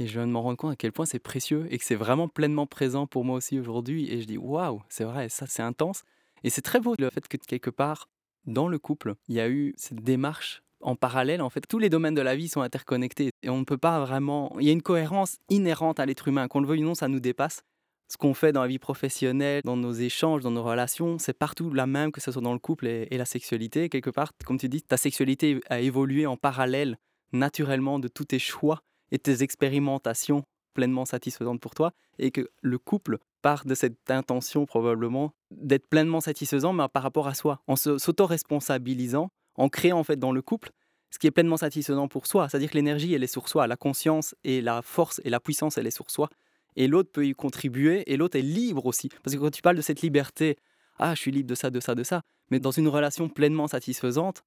Et 0.00 0.06
je 0.06 0.14
viens 0.14 0.26
de 0.26 0.32
m'en 0.32 0.40
rendre 0.40 0.56
compte 0.56 0.72
à 0.72 0.76
quel 0.76 0.92
point 0.92 1.04
c'est 1.04 1.18
précieux 1.18 1.66
et 1.68 1.76
que 1.76 1.84
c'est 1.84 1.94
vraiment 1.94 2.26
pleinement 2.26 2.66
présent 2.66 3.06
pour 3.06 3.22
moi 3.22 3.36
aussi 3.36 3.60
aujourd'hui. 3.60 4.10
Et 4.10 4.22
je 4.22 4.26
dis, 4.26 4.38
waouh, 4.38 4.80
c'est 4.88 5.04
vrai, 5.04 5.28
ça 5.28 5.44
c'est 5.46 5.62
intense. 5.62 6.04
Et 6.42 6.48
c'est 6.48 6.62
très 6.62 6.80
beau 6.80 6.94
le 6.98 7.10
fait 7.10 7.28
que 7.28 7.36
quelque 7.36 7.68
part, 7.68 8.08
dans 8.46 8.66
le 8.66 8.78
couple, 8.78 9.14
il 9.28 9.34
y 9.34 9.40
a 9.40 9.50
eu 9.50 9.74
cette 9.76 10.02
démarche 10.02 10.62
en 10.80 10.96
parallèle. 10.96 11.42
En 11.42 11.50
fait, 11.50 11.66
tous 11.68 11.78
les 11.78 11.90
domaines 11.90 12.14
de 12.14 12.22
la 12.22 12.34
vie 12.34 12.48
sont 12.48 12.62
interconnectés 12.62 13.28
et 13.42 13.50
on 13.50 13.58
ne 13.58 13.64
peut 13.64 13.76
pas 13.76 14.00
vraiment. 14.00 14.56
Il 14.58 14.66
y 14.66 14.70
a 14.70 14.72
une 14.72 14.80
cohérence 14.80 15.36
inhérente 15.50 16.00
à 16.00 16.06
l'être 16.06 16.28
humain. 16.28 16.48
Qu'on 16.48 16.60
le 16.60 16.66
veuille 16.66 16.82
ou 16.82 16.86
non, 16.86 16.94
ça 16.94 17.08
nous 17.08 17.20
dépasse. 17.20 17.60
Ce 18.08 18.16
qu'on 18.16 18.32
fait 18.32 18.52
dans 18.52 18.62
la 18.62 18.68
vie 18.68 18.78
professionnelle, 18.78 19.60
dans 19.66 19.76
nos 19.76 19.92
échanges, 19.92 20.42
dans 20.42 20.50
nos 20.50 20.64
relations, 20.64 21.18
c'est 21.18 21.38
partout 21.38 21.74
la 21.74 21.86
même, 21.86 22.10
que 22.10 22.22
ce 22.22 22.32
soit 22.32 22.40
dans 22.40 22.54
le 22.54 22.58
couple 22.58 22.86
et, 22.86 23.06
et 23.10 23.18
la 23.18 23.26
sexualité. 23.26 23.90
Quelque 23.90 24.08
part, 24.08 24.32
comme 24.46 24.58
tu 24.58 24.70
dis, 24.70 24.80
ta 24.80 24.96
sexualité 24.96 25.60
a 25.68 25.80
évolué 25.80 26.24
en 26.24 26.38
parallèle 26.38 26.96
naturellement 27.32 27.98
de 27.98 28.08
tous 28.08 28.24
tes 28.24 28.38
choix 28.38 28.82
et 29.12 29.18
tes 29.18 29.42
expérimentations 29.42 30.44
pleinement 30.74 31.04
satisfaisantes 31.04 31.60
pour 31.60 31.74
toi 31.74 31.92
et 32.18 32.30
que 32.30 32.48
le 32.62 32.78
couple 32.78 33.18
part 33.42 33.64
de 33.64 33.74
cette 33.74 34.10
intention 34.10 34.66
probablement 34.66 35.32
d'être 35.50 35.88
pleinement 35.88 36.20
satisfaisant 36.20 36.72
mais 36.72 36.86
par 36.92 37.02
rapport 37.02 37.26
à 37.26 37.34
soi, 37.34 37.60
en 37.66 37.76
s'auto-responsabilisant, 37.76 39.30
en 39.56 39.68
créant 39.68 39.98
en 39.98 40.04
fait 40.04 40.16
dans 40.16 40.32
le 40.32 40.42
couple 40.42 40.70
ce 41.10 41.18
qui 41.18 41.26
est 41.26 41.32
pleinement 41.32 41.56
satisfaisant 41.56 42.08
pour 42.08 42.26
soi. 42.26 42.48
C'est-à-dire 42.48 42.70
que 42.70 42.76
l'énergie, 42.76 43.12
elle 43.12 43.24
est 43.24 43.32
sur 43.32 43.48
soi, 43.48 43.66
la 43.66 43.76
conscience 43.76 44.34
et 44.44 44.60
la 44.60 44.80
force 44.80 45.20
et 45.24 45.30
la 45.30 45.40
puissance, 45.40 45.76
elle 45.76 45.86
est 45.86 45.90
sur 45.90 46.10
soi. 46.10 46.30
Et 46.76 46.86
l'autre 46.86 47.10
peut 47.10 47.26
y 47.26 47.32
contribuer 47.32 48.10
et 48.10 48.16
l'autre 48.16 48.38
est 48.38 48.42
libre 48.42 48.86
aussi. 48.86 49.08
Parce 49.24 49.34
que 49.34 49.40
quand 49.40 49.50
tu 49.50 49.60
parles 49.60 49.76
de 49.76 49.82
cette 49.82 50.02
liberté, 50.02 50.56
ah, 50.98 51.14
je 51.14 51.20
suis 51.20 51.32
libre 51.32 51.48
de 51.48 51.56
ça, 51.56 51.70
de 51.70 51.80
ça, 51.80 51.96
de 51.96 52.04
ça, 52.04 52.22
mais 52.50 52.60
dans 52.60 52.70
une 52.70 52.86
relation 52.86 53.28
pleinement 53.28 53.66
satisfaisante, 53.66 54.44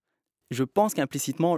je 0.52 0.64
pense 0.64 0.94
qu'implicitement, 0.94 1.58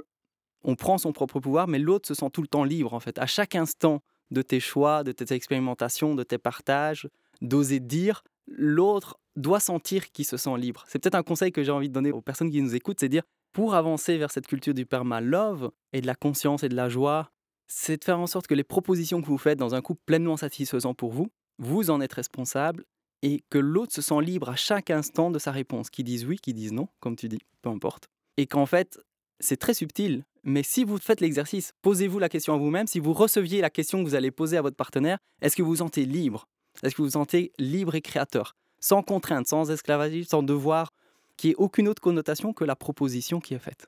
on 0.66 0.76
prend 0.76 0.98
son 0.98 1.14
propre 1.14 1.40
pouvoir, 1.40 1.68
mais 1.68 1.80
l'autre 1.80 2.08
se 2.08 2.14
sent 2.14 2.30
tout 2.34 2.42
le 2.42 2.48
temps 2.48 2.64
libre 2.64 2.94
en 2.94 3.00
fait. 3.00 3.18
À 3.20 3.28
chaque 3.28 3.56
instant 3.56 4.02
de 4.32 4.42
tes 4.42 4.60
choix, 4.60 5.04
de 5.04 5.12
tes 5.12 5.34
expérimentations, 5.34 6.16
de 6.16 6.24
tes 6.24 6.38
partages, 6.38 7.08
d'oser 7.42 7.80
dire, 7.80 8.24
l'autre 8.48 9.20
doit 9.36 9.60
sentir 9.60 10.12
qu'il 10.12 10.26
se 10.26 10.38
sent 10.38 10.58
libre. 10.58 10.84
C'est 10.88 11.00
peut-être 11.00 11.16
un 11.16 11.24
conseil 11.24 11.52
que 11.52 11.64
j'ai 11.64 11.72
envie 11.72 11.90
de 11.90 11.94
donner 11.94 12.12
aux 12.12 12.22
personnes 12.22 12.50
qui 12.50 12.62
nous 12.62 12.76
écoutent, 12.76 13.00
c'est 13.00 13.10
dire, 13.10 13.24
pour 13.52 13.76
avancer 13.76 14.18
vers 14.18 14.32
cette 14.32 14.48
culture 14.48 14.74
du 14.74 14.86
perma-love 14.86 15.72
et 15.94 16.02
de 16.02 16.08
la 16.08 16.16
conscience 16.16 16.64
et 16.64 16.70
de 16.70 16.76
la 16.76 16.90
joie, 16.90 17.32
c'est 17.68 17.98
de 17.98 18.04
faire 18.04 18.20
en 18.20 18.28
sorte 18.28 18.48
que 18.48 18.54
les 18.54 18.64
propositions 18.64 19.22
que 19.22 19.28
vous 19.28 19.38
faites 19.38 19.58
dans 19.58 19.76
un 19.76 19.82
couple 19.82 20.02
pleinement 20.06 20.38
satisfaisant 20.38 20.94
pour 20.94 21.12
vous, 21.12 21.28
vous 21.58 21.90
en 21.90 22.02
êtes 22.02 22.14
responsable 22.14 22.84
et 23.22 23.44
que 23.50 23.58
l'autre 23.58 23.94
se 23.94 24.02
sent 24.02 24.22
libre 24.22 24.50
à 24.50 24.56
chaque 24.56 24.90
instant 24.90 25.32
de 25.32 25.40
sa 25.40 25.52
réponse, 25.52 25.90
qu'ils 25.90 26.06
disent 26.06 26.26
oui, 26.26 26.38
qu'ils 26.38 26.54
disent 26.54 26.74
non, 26.74 26.88
comme 27.00 27.16
tu 27.16 27.30
dis, 27.30 27.40
peu 27.62 27.70
importe. 27.70 28.08
Et 28.38 28.46
qu'en 28.46 28.66
fait, 28.66 29.00
c'est 29.40 29.58
très 29.58 29.74
subtil, 29.74 30.26
mais 30.46 30.62
si 30.62 30.84
vous 30.84 31.00
faites 31.00 31.22
l'exercice, 31.22 31.74
posez-vous 31.82 32.20
la 32.20 32.30
question 32.30 32.54
à 32.54 32.58
vous-même, 32.58 32.86
si 32.86 33.00
vous 33.00 33.14
receviez 33.14 33.62
la 33.62 33.72
question 33.72 34.04
que 34.04 34.08
vous 34.08 34.16
allez 34.16 34.30
poser 34.30 34.58
à 34.58 34.62
votre 34.62 34.78
partenaire, 34.78 35.18
est-ce 35.42 35.56
que 35.56 35.64
vous 35.64 35.70
vous 35.70 35.76
sentez 35.78 36.06
libre? 36.06 36.48
Est-ce 36.84 36.94
que 36.94 37.02
vous 37.02 37.08
vous 37.08 37.14
sentez 37.14 37.52
libre 37.58 37.96
et 37.96 38.02
créateur? 38.02 38.56
Sans 38.80 39.02
contrainte, 39.02 39.48
sans 39.48 39.72
esclavagisme, 39.72 40.30
sans 40.30 40.44
devoir, 40.44 40.94
qui 41.36 41.50
ait 41.50 41.56
aucune 41.58 41.88
autre 41.88 42.02
connotation 42.02 42.54
que 42.54 42.64
la 42.64 42.76
proposition 42.76 43.40
qui 43.40 43.56
est 43.56 43.60
faite. 43.60 43.88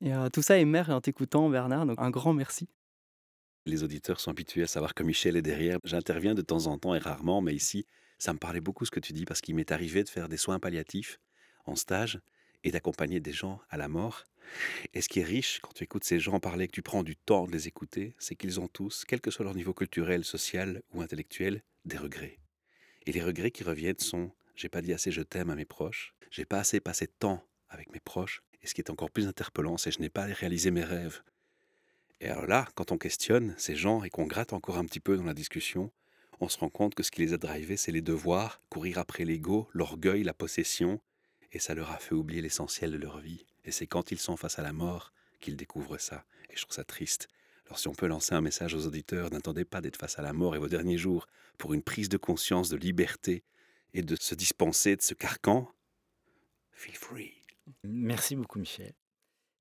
Et 0.00 0.12
euh, 0.12 0.28
tout 0.28 0.42
ça 0.42 0.58
émerge 0.58 0.90
en 0.90 1.00
t'écoutant, 1.00 1.48
Bernard, 1.48 1.86
un 1.96 2.10
grand 2.10 2.32
merci. 2.32 2.68
Les 3.64 3.84
auditeurs 3.84 4.18
sont 4.18 4.32
habitués 4.32 4.64
à 4.64 4.66
savoir 4.66 4.94
que 4.94 5.04
Michel 5.04 5.36
est 5.36 5.42
derrière. 5.42 5.78
J'interviens 5.84 6.34
de 6.34 6.42
temps 6.42 6.66
en 6.66 6.78
temps 6.78 6.96
et 6.96 6.98
rarement, 6.98 7.40
mais 7.40 7.54
ici, 7.54 7.86
ça 8.18 8.32
me 8.32 8.38
parlait 8.38 8.60
beaucoup 8.60 8.84
ce 8.84 8.90
que 8.90 8.98
tu 8.98 9.12
dis 9.12 9.24
parce 9.24 9.40
qu'il 9.40 9.54
m'est 9.54 9.70
arrivé 9.70 10.02
de 10.02 10.08
faire 10.08 10.28
des 10.28 10.36
soins 10.36 10.58
palliatifs 10.58 11.20
en 11.64 11.76
stage 11.76 12.20
et 12.64 12.70
d'accompagner 12.70 13.20
des 13.20 13.32
gens 13.32 13.60
à 13.70 13.76
la 13.76 13.88
mort. 13.88 14.24
Et 14.94 15.00
ce 15.00 15.08
qui 15.08 15.20
est 15.20 15.24
riche 15.24 15.60
quand 15.60 15.72
tu 15.72 15.84
écoutes 15.84 16.04
ces 16.04 16.20
gens 16.20 16.40
parler, 16.40 16.66
que 16.66 16.72
tu 16.72 16.82
prends 16.82 17.02
du 17.02 17.16
temps 17.16 17.46
de 17.46 17.52
les 17.52 17.68
écouter, 17.68 18.14
c'est 18.18 18.34
qu'ils 18.34 18.60
ont 18.60 18.68
tous, 18.68 19.04
quel 19.06 19.20
que 19.20 19.30
soit 19.30 19.44
leur 19.44 19.54
niveau 19.54 19.72
culturel, 19.72 20.24
social 20.24 20.82
ou 20.92 21.00
intellectuel, 21.00 21.62
des 21.84 21.96
regrets. 21.96 22.38
Et 23.06 23.12
les 23.12 23.22
regrets 23.22 23.50
qui 23.50 23.64
reviennent 23.64 23.98
sont 23.98 24.32
j'ai 24.54 24.68
pas 24.68 24.82
dit 24.82 24.92
assez 24.92 25.10
je 25.10 25.22
t'aime 25.22 25.50
à 25.50 25.54
mes 25.54 25.64
proches, 25.64 26.14
j'ai 26.30 26.44
pas 26.44 26.60
assez 26.60 26.80
passé 26.80 27.06
de 27.06 27.12
temps 27.18 27.44
avec 27.68 27.90
mes 27.92 28.00
proches, 28.00 28.42
et 28.62 28.66
ce 28.66 28.74
qui 28.74 28.80
est 28.80 28.90
encore 28.90 29.10
plus 29.10 29.26
interpellant, 29.26 29.76
c'est 29.76 29.90
je 29.90 30.00
n'ai 30.00 30.10
pas 30.10 30.24
réalisé 30.24 30.70
mes 30.70 30.84
rêves. 30.84 31.22
Et 32.20 32.28
alors 32.28 32.46
là, 32.46 32.68
quand 32.74 32.92
on 32.92 32.98
questionne 32.98 33.54
ces 33.58 33.74
gens 33.74 34.04
et 34.04 34.10
qu'on 34.10 34.26
gratte 34.26 34.52
encore 34.52 34.78
un 34.78 34.84
petit 34.84 35.00
peu 35.00 35.16
dans 35.16 35.24
la 35.24 35.34
discussion, 35.34 35.90
on 36.40 36.48
se 36.48 36.58
rend 36.58 36.68
compte 36.68 36.94
que 36.94 37.02
ce 37.02 37.10
qui 37.10 37.22
les 37.22 37.32
a 37.32 37.38
drivés, 37.38 37.76
c'est 37.76 37.92
les 37.92 38.02
devoirs, 38.02 38.60
courir 38.68 38.98
après 38.98 39.24
l'ego, 39.24 39.68
l'orgueil, 39.72 40.22
la 40.22 40.34
possession, 40.34 41.00
et 41.52 41.58
ça 41.58 41.74
leur 41.74 41.90
a 41.90 41.98
fait 41.98 42.14
oublier 42.14 42.40
l'essentiel 42.42 42.90
de 42.90 42.98
leur 42.98 43.18
vie. 43.18 43.44
Et 43.64 43.70
c'est 43.70 43.86
quand 43.86 44.10
ils 44.10 44.18
sont 44.18 44.36
face 44.36 44.58
à 44.58 44.62
la 44.62 44.72
mort 44.72 45.12
qu'ils 45.40 45.56
découvrent 45.56 45.98
ça. 45.98 46.24
Et 46.50 46.56
je 46.56 46.62
trouve 46.62 46.74
ça 46.74 46.84
triste. 46.84 47.28
Alors 47.66 47.78
si 47.78 47.88
on 47.88 47.94
peut 47.94 48.06
lancer 48.06 48.34
un 48.34 48.40
message 48.40 48.74
aux 48.74 48.86
auditeurs, 48.86 49.30
n'attendez 49.30 49.64
pas 49.64 49.80
d'être 49.80 49.96
face 49.96 50.18
à 50.18 50.22
la 50.22 50.32
mort 50.32 50.56
et 50.56 50.58
vos 50.58 50.68
derniers 50.68 50.98
jours 50.98 51.26
pour 51.58 51.74
une 51.74 51.82
prise 51.82 52.08
de 52.08 52.16
conscience 52.16 52.68
de 52.68 52.76
liberté 52.76 53.44
et 53.94 54.02
de 54.02 54.16
se 54.16 54.34
dispenser 54.34 54.96
de 54.96 55.02
ce 55.02 55.14
carcan. 55.14 55.70
Feel 56.72 56.96
free. 56.96 57.32
Merci 57.84 58.34
beaucoup, 58.34 58.58
Michel. 58.58 58.94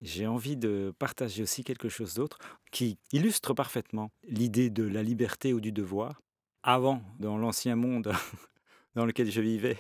J'ai 0.02 0.26
envie 0.26 0.58
de 0.58 0.94
partager 0.98 1.44
aussi 1.44 1.64
quelque 1.64 1.90
chose 1.90 2.16
d'autre 2.16 2.40
qui 2.72 2.98
illustre 3.12 3.54
parfaitement 3.54 4.12
l'idée 4.24 4.72
de 4.72 4.84
la 4.84 5.04
liberté 5.04 5.54
ou 5.54 5.60
du 5.60 5.72
devoir. 5.72 6.22
Avant, 6.64 7.04
dans 7.20 7.38
l'ancien 7.38 7.76
monde 7.76 8.12
dans 8.96 9.06
lequel 9.06 9.32
je 9.32 9.42
vivais, 9.42 9.78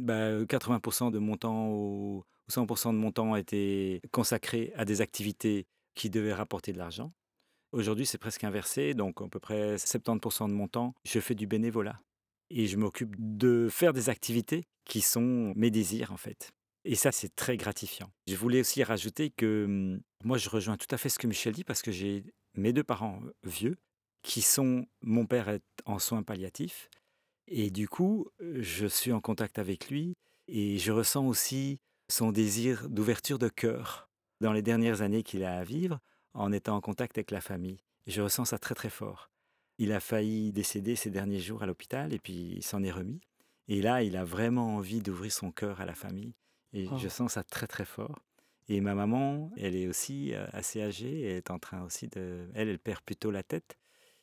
bah, 0.00 0.42
80% 0.44 1.10
de 1.10 1.18
mon 1.18 1.36
temps 1.36 1.70
ou 1.70 2.24
100% 2.50 2.92
de 2.92 2.98
mon 2.98 3.12
temps 3.12 3.36
était 3.36 4.00
consacré 4.10 4.72
à 4.76 4.84
des 4.84 5.00
activités 5.00 5.66
qui 5.94 6.10
devaient 6.10 6.34
rapporter 6.34 6.72
de 6.72 6.78
l'argent. 6.78 7.12
Aujourd'hui, 7.72 8.06
c'est 8.06 8.18
presque 8.18 8.44
inversé, 8.44 8.94
donc 8.94 9.20
à 9.20 9.28
peu 9.28 9.40
près 9.40 9.76
70% 9.76 10.48
de 10.48 10.54
mon 10.54 10.68
temps, 10.68 10.94
je 11.04 11.20
fais 11.20 11.34
du 11.34 11.46
bénévolat. 11.46 12.00
Et 12.50 12.66
je 12.66 12.78
m'occupe 12.78 13.14
de 13.18 13.68
faire 13.70 13.92
des 13.92 14.08
activités 14.08 14.64
qui 14.86 15.02
sont 15.02 15.52
mes 15.54 15.70
désirs, 15.70 16.12
en 16.12 16.16
fait. 16.16 16.50
Et 16.84 16.94
ça, 16.94 17.12
c'est 17.12 17.34
très 17.36 17.58
gratifiant. 17.58 18.10
Je 18.26 18.36
voulais 18.36 18.60
aussi 18.60 18.82
rajouter 18.82 19.30
que 19.30 19.64
hum, 19.66 20.00
moi, 20.24 20.38
je 20.38 20.48
rejoins 20.48 20.78
tout 20.78 20.86
à 20.90 20.96
fait 20.96 21.10
ce 21.10 21.18
que 21.18 21.26
Michel 21.26 21.52
dit 21.52 21.64
parce 21.64 21.82
que 21.82 21.90
j'ai 21.90 22.24
mes 22.54 22.72
deux 22.72 22.84
parents 22.84 23.20
euh, 23.24 23.32
vieux 23.44 23.76
qui 24.22 24.40
sont, 24.40 24.86
mon 25.02 25.26
père 25.26 25.48
est 25.48 25.62
en 25.84 25.98
soins 25.98 26.22
palliatifs 26.22 26.88
et 27.50 27.70
du 27.70 27.88
coup, 27.88 28.28
je 28.40 28.86
suis 28.86 29.12
en 29.12 29.20
contact 29.20 29.58
avec 29.58 29.90
lui 29.90 30.14
et 30.46 30.78
je 30.78 30.92
ressens 30.92 31.26
aussi 31.26 31.78
son 32.08 32.32
désir 32.32 32.88
d'ouverture 32.88 33.38
de 33.38 33.48
cœur 33.48 34.08
dans 34.40 34.52
les 34.52 34.62
dernières 34.62 35.02
années 35.02 35.22
qu'il 35.22 35.44
a 35.44 35.58
à 35.58 35.64
vivre 35.64 35.98
en 36.34 36.52
étant 36.52 36.76
en 36.76 36.80
contact 36.80 37.18
avec 37.18 37.30
la 37.30 37.40
famille. 37.40 37.78
Je 38.06 38.22
ressens 38.22 38.46
ça 38.46 38.58
très 38.58 38.74
très 38.74 38.90
fort. 38.90 39.30
Il 39.78 39.92
a 39.92 40.00
failli 40.00 40.52
décéder 40.52 40.96
ces 40.96 41.10
derniers 41.10 41.40
jours 41.40 41.62
à 41.62 41.66
l'hôpital 41.66 42.12
et 42.12 42.18
puis 42.18 42.54
il 42.56 42.62
s'en 42.62 42.82
est 42.82 42.90
remis. 42.90 43.20
Et 43.68 43.82
là, 43.82 44.02
il 44.02 44.16
a 44.16 44.24
vraiment 44.24 44.76
envie 44.76 45.00
d'ouvrir 45.00 45.32
son 45.32 45.52
cœur 45.52 45.80
à 45.80 45.84
la 45.86 45.94
famille. 45.94 46.34
Et 46.72 46.88
Oh. 46.90 46.96
je 46.98 47.08
sens 47.08 47.32
ça 47.32 47.44
très 47.44 47.66
très 47.66 47.84
fort. 47.84 48.18
Et 48.68 48.80
ma 48.80 48.94
maman, 48.94 49.50
elle 49.56 49.74
est 49.74 49.86
aussi 49.88 50.34
euh, 50.34 50.46
assez 50.52 50.82
âgée, 50.82 51.22
elle 51.22 51.36
est 51.36 51.50
en 51.50 51.58
train 51.58 51.82
aussi 51.84 52.08
de... 52.08 52.48
Elle, 52.54 52.68
elle 52.68 52.78
perd 52.78 53.00
plutôt 53.02 53.30
la 53.30 53.42
tête. 53.42 53.78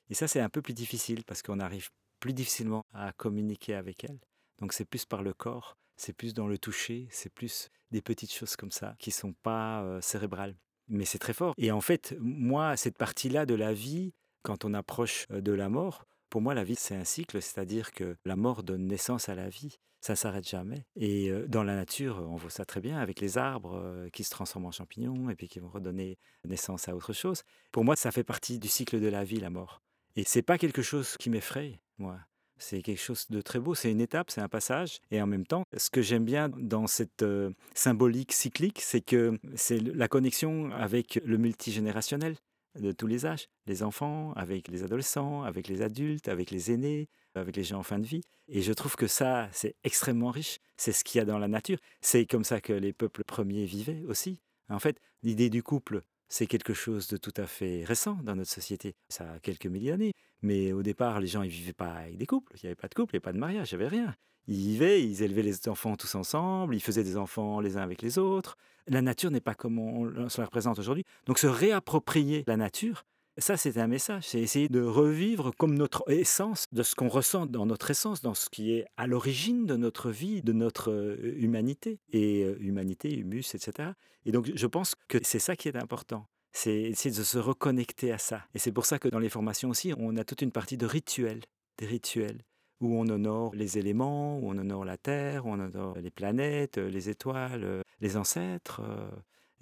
Et 0.10 0.14
ça, 0.14 0.28
c'est 0.28 0.40
un 0.40 0.50
peu 0.50 0.62
plus 0.62 0.74
difficile 0.74 1.24
parce 1.24 1.42
qu'on 1.42 1.60
arrive 1.60 1.90
plus 2.26 2.34
difficilement 2.34 2.88
à 2.92 3.14
communiquer 3.14 3.76
avec 3.76 4.04
elle. 4.04 4.18
Donc 4.60 4.74
c'est 4.74 4.84
plus 4.84 5.06
par 5.06 5.22
le 5.22 5.32
corps, 5.32 5.78
c'est 5.96 6.12
plus 6.12 6.34
dans 6.34 6.48
le 6.48 6.58
toucher, 6.58 7.08
c'est 7.12 7.32
plus 7.32 7.70
des 7.92 8.02
petites 8.02 8.34
choses 8.34 8.56
comme 8.56 8.72
ça 8.72 8.96
qui 8.98 9.12
sont 9.12 9.34
pas 9.34 9.84
euh, 9.84 10.02
cérébrales. 10.02 10.56
Mais 10.88 11.06
c'est 11.06 11.20
très 11.20 11.34
fort. 11.34 11.54
Et 11.60 11.72
en 11.72 11.82
fait, 11.82 12.16
moi, 12.20 12.78
cette 12.78 12.98
partie-là 12.98 13.46
de 13.46 13.54
la 13.54 13.74
vie, 13.74 14.12
quand 14.42 14.66
on 14.66 14.74
approche 14.74 15.28
euh, 15.30 15.40
de 15.40 15.52
la 15.52 15.70
mort, 15.70 16.08
pour 16.32 16.42
moi, 16.42 16.56
la 16.56 16.64
vie, 16.64 16.74
c'est 16.76 16.96
un 16.96 17.04
cycle, 17.04 17.40
c'est-à-dire 17.44 17.92
que 17.92 18.18
la 18.26 18.36
mort 18.36 18.64
donne 18.64 18.88
naissance 18.88 19.30
à 19.30 19.36
la 19.36 19.48
vie. 19.48 19.78
Ça 20.02 20.16
s'arrête 20.16 20.50
jamais. 20.50 20.84
Et 20.96 21.30
euh, 21.30 21.48
dans 21.48 21.64
la 21.64 21.76
nature, 21.76 22.26
on 22.28 22.38
voit 22.38 22.50
ça 22.50 22.66
très 22.66 22.82
bien 22.82 22.98
avec 22.98 23.22
les 23.22 23.38
arbres 23.38 24.10
qui 24.14 24.24
se 24.24 24.32
transforment 24.32 24.66
en 24.66 24.72
champignons 24.72 25.30
et 25.30 25.36
puis 25.36 25.48
qui 25.48 25.60
vont 25.60 25.70
redonner 25.70 26.18
naissance 26.44 26.90
à 26.90 26.96
autre 26.96 27.14
chose. 27.14 27.44
Pour 27.72 27.86
moi, 27.86 27.96
ça 27.96 28.12
fait 28.12 28.24
partie 28.24 28.58
du 28.58 28.68
cycle 28.68 29.00
de 29.00 29.10
la 29.10 29.24
vie, 29.24 29.40
la 29.40 29.52
mort. 29.52 29.84
Et 30.16 30.24
c'est 30.24 30.42
pas 30.42 30.58
quelque 30.58 30.82
chose 30.82 31.18
qui 31.18 31.30
m'effraie, 31.30 31.82
moi. 31.98 32.20
C'est 32.58 32.82
quelque 32.82 33.02
chose 33.02 33.26
de 33.30 33.42
très 33.42 33.60
beau, 33.60 33.76
c'est 33.76 33.92
une 33.92 34.00
étape, 34.00 34.32
c'est 34.32 34.42
un 34.42 34.48
passage. 34.48 35.00
Et 35.12 35.22
en 35.22 35.28
même 35.28 35.46
temps, 35.46 35.66
ce 35.76 35.90
que 35.90 36.02
j'aime 36.02 36.24
bien 36.24 36.50
dans 36.50 36.88
cette 36.88 37.26
symbolique 37.74 38.32
cyclique, 38.32 38.80
c'est 38.82 39.02
que 39.02 39.40
c'est 39.56 39.80
la 39.80 40.08
connexion 40.08 40.72
avec 40.72 41.20
le 41.26 41.38
multigénérationnel 41.38 42.38
de 42.80 42.92
tous 42.92 43.08
les 43.08 43.26
âges. 43.26 43.48
Les 43.68 43.84
enfants, 43.84 44.32
avec 44.34 44.68
les 44.68 44.84
adolescents, 44.84 45.44
avec 45.44 45.68
les 45.68 45.82
adultes, 45.82 46.30
avec 46.30 46.52
les 46.52 46.72
aînés, 46.72 47.10
avec 47.36 47.56
les 47.56 47.64
gens 47.64 47.80
en 47.80 47.84
fin 47.84 48.00
de 48.00 48.06
vie. 48.06 48.22
Et 48.48 48.62
je 48.62 48.74
trouve 48.74 48.96
que 48.96 49.08
ça, 49.08 49.50
c'est 49.52 49.76
extrêmement 49.84 50.32
riche. 50.32 50.60
C'est 50.78 50.92
ce 50.92 51.04
qu'il 51.04 51.20
y 51.20 51.22
a 51.22 51.26
dans 51.26 51.40
la 51.40 51.48
nature. 51.48 51.78
C'est 52.02 52.26
comme 52.26 52.44
ça 52.44 52.62
que 52.62 52.74
les 52.74 52.94
peuples 52.94 53.24
premiers 53.24 53.66
vivaient 53.66 54.04
aussi. 54.08 54.40
En 54.70 54.80
fait, 54.80 55.00
l'idée 55.24 55.50
du 55.50 55.62
couple, 55.62 56.04
c'est 56.28 56.48
quelque 56.48 56.74
chose 56.74 57.08
de 57.08 57.18
tout 57.18 57.34
à 57.38 57.48
fait 57.48 57.84
récent 57.84 58.18
dans 58.24 58.36
notre 58.36 58.52
société. 58.52 58.96
Ça 59.10 59.34
a 59.34 59.40
quelques 59.40 59.68
milliers 59.68 59.92
d'années. 59.92 60.14
Mais 60.42 60.74
au 60.74 60.84
départ, 60.84 61.20
les 61.20 61.28
gens 61.28 61.44
ne 61.44 61.48
vivaient 61.48 61.74
pas 61.74 61.94
avec 61.94 62.18
des 62.18 62.26
couples. 62.26 62.54
Il 62.56 62.66
n'y 62.66 62.68
avait 62.68 62.76
pas 62.76 62.88
de 62.88 62.94
couple, 62.94 63.16
il 63.16 63.16
n'y 63.16 63.18
avait 63.18 63.32
pas 63.32 63.34
de 63.34 63.40
mariage, 63.40 63.72
il 63.72 63.78
n'y 63.78 63.84
avait 63.84 63.96
rien. 63.96 64.16
Ils 64.48 64.56
vivaient, 64.56 65.04
ils 65.04 65.24
élevaient 65.24 65.42
les 65.42 65.68
enfants 65.70 65.96
tous 65.96 66.14
ensemble, 66.14 66.76
ils 66.76 66.82
faisaient 66.82 67.04
des 67.04 67.18
enfants 67.18 67.60
les 67.62 67.78
uns 67.78 67.82
avec 67.82 68.02
les 68.02 68.20
autres. 68.20 68.58
La 68.88 69.02
nature 69.02 69.32
n'est 69.32 69.42
pas 69.42 69.56
comme 69.56 69.80
on 69.80 70.30
se 70.30 70.40
la 70.40 70.46
représente 70.46 70.78
aujourd'hui. 70.78 71.04
Donc 71.26 71.40
se 71.40 71.48
réapproprier 71.48 72.44
la 72.46 72.58
nature, 72.58 73.06
Ça, 73.38 73.58
c'est 73.58 73.78
un 73.78 73.88
message, 73.88 74.30
c'est 74.30 74.40
essayer 74.40 74.70
de 74.70 74.82
revivre 74.82 75.52
comme 75.58 75.76
notre 75.76 76.10
essence, 76.10 76.68
de 76.72 76.84
ce 76.84 76.96
qu'on 76.96 77.10
ressent 77.10 77.46
dans 77.46 77.66
notre 77.66 77.92
essence, 77.92 78.22
dans 78.22 78.34
ce 78.34 78.50
qui 78.50 78.72
est 78.72 78.86
à 78.96 79.08
l'origine 79.08 79.66
de 79.66 79.76
notre 79.76 80.10
vie, 80.10 80.42
de 80.42 80.54
notre 80.54 80.90
euh, 80.90 81.36
humanité, 81.38 82.00
et 82.14 82.46
euh, 82.46 82.56
humanité, 82.62 83.14
humus, 83.14 83.54
etc. 83.54 83.90
Et 84.26 84.32
donc, 84.32 84.50
je 84.56 84.68
pense 84.68 84.96
que 85.10 85.18
c'est 85.22 85.40
ça 85.40 85.58
qui 85.58 85.68
est 85.68 85.76
important. 85.76 86.28
C'est 86.54 86.84
essayer 86.84 87.14
de 87.14 87.24
se 87.24 87.38
reconnecter 87.38 88.14
à 88.14 88.18
ça. 88.18 88.46
Et 88.54 88.60
c'est 88.60 88.72
pour 88.72 88.86
ça 88.86 89.00
que 89.00 89.10
dans 89.10 89.20
les 89.20 89.30
formations 89.30 89.70
aussi, 89.70 89.92
on 89.98 90.16
a 90.16 90.24
toute 90.24 90.42
une 90.42 90.54
partie 90.54 90.78
de 90.78 90.86
rituels, 90.86 91.42
des 91.78 91.88
rituels, 91.88 92.42
où 92.80 92.96
on 92.96 93.10
honore 93.10 93.54
les 93.54 93.78
éléments, 93.78 94.40
où 94.40 94.50
on 94.50 94.58
honore 94.58 94.86
la 94.86 94.96
Terre, 94.96 95.46
où 95.46 95.50
on 95.50 95.60
honore 95.60 95.98
les 95.98 96.10
planètes, 96.10 96.78
les 96.78 97.10
étoiles, 97.10 97.84
les 98.00 98.16
ancêtres 98.16 98.82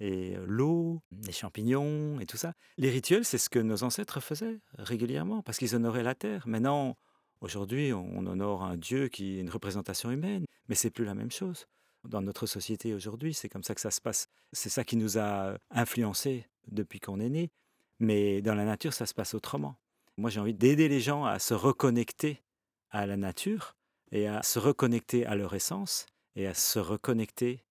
et 0.00 0.36
l'eau, 0.46 1.02
les 1.26 1.32
champignons 1.32 2.18
et 2.20 2.26
tout 2.26 2.36
ça. 2.36 2.54
Les 2.76 2.90
rituels, 2.90 3.24
c'est 3.24 3.38
ce 3.38 3.48
que 3.48 3.58
nos 3.58 3.84
ancêtres 3.84 4.20
faisaient 4.20 4.60
régulièrement 4.78 5.42
parce 5.42 5.58
qu'ils 5.58 5.74
honoraient 5.76 6.02
la 6.02 6.14
terre. 6.14 6.46
Maintenant, 6.46 6.96
aujourd'hui, 7.40 7.92
on 7.92 8.26
honore 8.26 8.64
un 8.64 8.76
dieu 8.76 9.08
qui 9.08 9.36
est 9.36 9.40
une 9.40 9.50
représentation 9.50 10.10
humaine, 10.10 10.44
mais 10.68 10.74
c'est 10.74 10.90
plus 10.90 11.04
la 11.04 11.14
même 11.14 11.30
chose. 11.30 11.66
Dans 12.04 12.20
notre 12.20 12.46
société 12.46 12.92
aujourd'hui, 12.92 13.32
c'est 13.32 13.48
comme 13.48 13.62
ça 13.62 13.74
que 13.74 13.80
ça 13.80 13.90
se 13.90 14.00
passe. 14.00 14.28
C'est 14.52 14.68
ça 14.68 14.84
qui 14.84 14.96
nous 14.96 15.18
a 15.18 15.56
influencés 15.70 16.46
depuis 16.66 17.00
qu'on 17.00 17.20
est 17.20 17.30
né. 17.30 17.50
Mais 17.98 18.42
dans 18.42 18.54
la 18.54 18.64
nature, 18.64 18.92
ça 18.92 19.06
se 19.06 19.14
passe 19.14 19.34
autrement. 19.34 19.76
Moi, 20.16 20.30
j'ai 20.30 20.40
envie 20.40 20.54
d'aider 20.54 20.88
les 20.88 21.00
gens 21.00 21.24
à 21.24 21.38
se 21.38 21.54
reconnecter 21.54 22.42
à 22.90 23.06
la 23.06 23.16
nature 23.16 23.74
et 24.12 24.28
à 24.28 24.42
se 24.42 24.58
reconnecter 24.58 25.24
à 25.26 25.34
leur 25.34 25.54
essence 25.54 26.06
et 26.36 26.46
à 26.46 26.54
se 26.54 26.78
reconnecter 26.78 27.64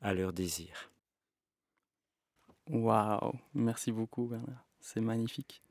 à 0.00 0.14
leur 0.14 0.32
désir. 0.32 0.90
Waouh, 2.68 3.32
merci 3.54 3.92
beaucoup 3.92 4.26
Bernard, 4.26 4.64
c'est 4.80 5.00
magnifique. 5.00 5.62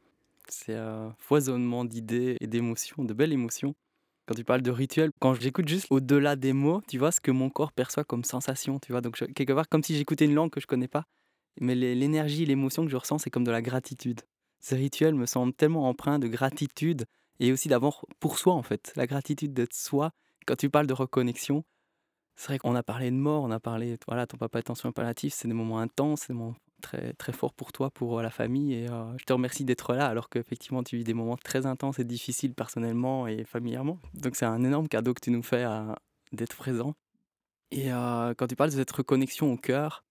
C'est 0.48 0.76
un 0.76 1.16
foisonnement 1.20 1.84
d'idées 1.84 2.38
et 2.40 2.48
d'émotions, 2.48 3.04
de 3.04 3.14
belles 3.14 3.34
émotions. 3.34 3.76
Quand 4.28 4.36
tu 4.36 4.44
parles 4.44 4.62
de 4.62 4.72
rituel, 4.72 5.12
quand 5.20 5.34
j'écoute 5.34 5.68
juste 5.68 5.88
au-delà 5.90 6.36
des 6.36 6.54
mots, 6.54 6.82
tu 6.88 6.98
vois 6.98 7.12
ce 7.12 7.20
que 7.20 7.32
mon 7.32 7.50
corps 7.50 7.74
perçoit 7.74 8.04
comme 8.04 8.24
sensation, 8.24 8.80
tu 8.80 8.92
vois. 8.92 9.02
Donc 9.02 9.18
quelque 9.34 9.54
part 9.54 9.68
comme 9.68 9.84
si 9.84 9.96
j'écoutais 9.96 10.26
une 10.26 10.34
langue 10.34 10.52
que 10.52 10.62
je 10.62 10.68
connais 10.68 10.88
pas, 10.88 11.06
mais 11.60 11.76
l'énergie, 11.76 12.46
l'émotion 12.46 12.86
que 12.86 12.92
je 12.92 12.98
ressens, 12.98 13.20
c'est 13.20 13.30
comme 13.30 13.44
de 13.44 13.52
la 13.52 13.62
gratitude. 13.62 14.22
Ces 14.60 14.76
rituels 14.76 15.16
me 15.16 15.26
semblent 15.26 15.54
tellement 15.54 15.90
empreints 15.90 16.20
de 16.20 16.28
gratitude 16.28 17.06
et 17.40 17.52
aussi 17.52 17.68
d'avoir 17.68 18.06
pour 18.20 18.40
soi 18.40 18.54
en 18.54 18.64
fait, 18.64 18.94
la 18.96 19.06
gratitude 19.06 19.54
d'être 19.54 19.74
soi. 19.74 20.12
Quand 20.48 20.56
tu 20.56 20.70
parles 20.70 20.88
de 20.88 20.94
reconnexion, 20.94 21.64
c'est 22.36 22.48
vrai 22.48 22.60
qu'on 22.60 22.76
a 22.76 22.84
parlé 22.84 23.12
de 23.12 23.16
mort, 23.16 23.44
on 23.44 23.52
a 23.52 23.60
parlé, 23.60 23.98
voilà, 24.08 24.28
ton 24.28 24.38
papa 24.38 24.60
est 24.60 24.70
en 24.70 24.76
soins 24.76 24.92
palliatifs, 24.92 25.34
c'est 25.34 25.48
des 25.48 25.54
moments 25.54 25.80
intenses, 25.80 26.22
c'est 26.22 26.34
des 26.34 26.40
moments 26.40 26.56
très, 26.86 27.14
très 27.14 27.34
forts 27.34 27.54
pour 27.54 27.72
toi, 27.72 27.90
pour 27.90 28.22
la 28.22 28.30
famille. 28.30 28.74
Et 28.74 28.88
je 28.88 29.26
te 29.26 29.34
remercie 29.34 29.66
d'être 29.66 29.94
là, 29.94 30.08
alors 30.08 30.30
qu'effectivement, 30.30 30.84
tu 30.84 30.98
vis 30.98 31.04
des 31.04 31.14
moments 31.14 31.38
très 31.38 31.66
intenses 31.66 32.00
et 32.00 32.04
difficiles 32.04 32.54
personnellement 32.54 33.28
et 33.28 33.44
familièrement. 33.44 34.00
Donc, 34.14 34.36
c'est 34.36 34.46
un 34.46 34.64
énorme 34.64 34.88
cadeau 34.88 35.14
que 35.14 35.22
tu 35.22 35.32
nous 35.32 35.44
fais 35.44 35.66
d'être 36.32 36.56
présent. 36.56 36.94
Et 37.72 37.90
quand 37.90 38.48
tu 38.48 38.56
parles 38.56 38.70
de 38.70 38.76
cette 38.76 38.92
reconnexion 38.92 39.52
au 39.52 39.58
cœur, 39.58 40.04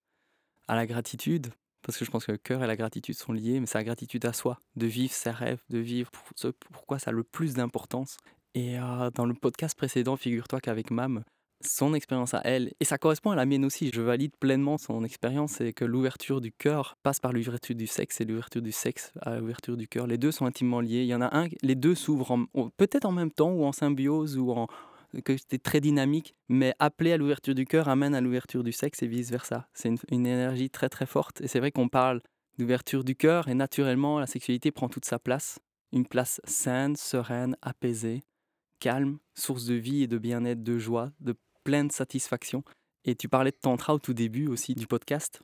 à 0.68 0.74
la 0.74 0.86
gratitude, 0.86 1.48
parce 1.82 1.98
que 1.98 2.04
je 2.04 2.10
pense 2.10 2.24
que 2.24 2.32
le 2.32 2.38
cœur 2.38 2.64
et 2.64 2.66
la 2.66 2.76
gratitude 2.76 3.14
sont 3.14 3.32
liés, 3.32 3.60
mais 3.60 3.66
c'est 3.66 3.78
la 3.78 3.84
gratitude 3.84 4.24
à 4.24 4.32
soi, 4.32 4.58
de 4.76 4.86
vivre 4.86 5.12
ses 5.12 5.30
rêves, 5.30 5.62
de 5.68 5.78
vivre 5.78 6.10
pour 6.10 6.26
ce 6.36 6.48
pourquoi 6.48 6.98
ça 6.98 7.10
a 7.10 7.12
le 7.12 7.22
plus 7.22 7.54
d'importance. 7.54 8.16
Et 8.54 8.76
dans 9.14 9.26
le 9.26 9.34
podcast 9.34 9.76
précédent, 9.76 10.16
figure-toi 10.16 10.60
qu'avec 10.60 10.90
Mam, 10.90 11.22
son 11.66 11.94
expérience 11.94 12.34
à 12.34 12.40
elle, 12.44 12.72
et 12.80 12.84
ça 12.84 12.98
correspond 12.98 13.30
à 13.30 13.36
la 13.36 13.46
mienne 13.46 13.64
aussi, 13.64 13.90
je 13.92 14.00
valide 14.00 14.36
pleinement 14.38 14.78
son 14.78 15.04
expérience, 15.04 15.52
c'est 15.52 15.72
que 15.72 15.84
l'ouverture 15.84 16.40
du 16.40 16.52
cœur 16.52 16.96
passe 17.02 17.20
par 17.20 17.32
l'ouverture 17.32 17.74
du 17.74 17.86
sexe 17.86 18.20
et 18.20 18.24
l'ouverture 18.24 18.62
du 18.62 18.72
sexe 18.72 19.12
à 19.20 19.38
l'ouverture 19.38 19.76
du 19.76 19.88
cœur. 19.88 20.06
Les 20.06 20.18
deux 20.18 20.32
sont 20.32 20.46
intimement 20.46 20.80
liés. 20.80 21.02
Il 21.02 21.06
y 21.06 21.14
en 21.14 21.20
a 21.20 21.36
un, 21.36 21.48
les 21.62 21.74
deux 21.74 21.94
s'ouvrent 21.94 22.46
peut-être 22.76 23.04
en 23.04 23.12
même 23.12 23.30
temps 23.30 23.52
ou 23.52 23.64
en 23.64 23.72
symbiose 23.72 24.36
ou 24.38 24.50
en 24.52 24.66
que 25.24 25.36
c'était 25.36 25.58
très 25.58 25.80
dynamique, 25.80 26.34
mais 26.48 26.74
appeler 26.80 27.12
à 27.12 27.16
l'ouverture 27.16 27.54
du 27.54 27.66
cœur 27.66 27.88
amène 27.88 28.16
à 28.16 28.20
l'ouverture 28.20 28.64
du 28.64 28.72
sexe 28.72 29.02
et 29.02 29.06
vice-versa. 29.06 29.68
C'est 29.72 29.88
une, 29.88 29.98
une, 30.10 30.26
énergie 30.26 30.70
très 30.70 30.88
très 30.88 31.06
forte. 31.06 31.40
Et 31.40 31.46
c'est 31.46 31.60
vrai 31.60 31.70
qu'on 31.70 31.88
parle 31.88 32.20
d'ouverture 32.58 33.04
du 33.04 33.14
cœur 33.14 33.48
et 33.48 33.54
naturellement 33.54 34.18
la 34.18 34.26
sexualité 34.26 34.72
prend 34.72 34.88
toute 34.88 35.04
sa 35.04 35.18
place. 35.18 35.60
Une 35.92 36.06
place 36.06 36.40
saine, 36.44 36.96
sereine, 36.96 37.56
apaisée, 37.62 38.24
calme, 38.80 39.18
source 39.34 39.66
de 39.66 39.74
vie 39.74 40.02
et 40.02 40.06
de 40.06 40.18
bien-être, 40.18 40.62
de 40.62 40.78
joie, 40.78 41.12
de 41.20 41.34
pleine 41.64 41.90
satisfaction. 41.90 42.62
Et 43.04 43.14
tu 43.14 43.28
parlais 43.28 43.50
de 43.50 43.56
Tantra 43.60 43.94
au 43.94 43.98
tout 43.98 44.14
début 44.14 44.46
aussi 44.46 44.74
du 44.74 44.86
podcast. 44.86 45.42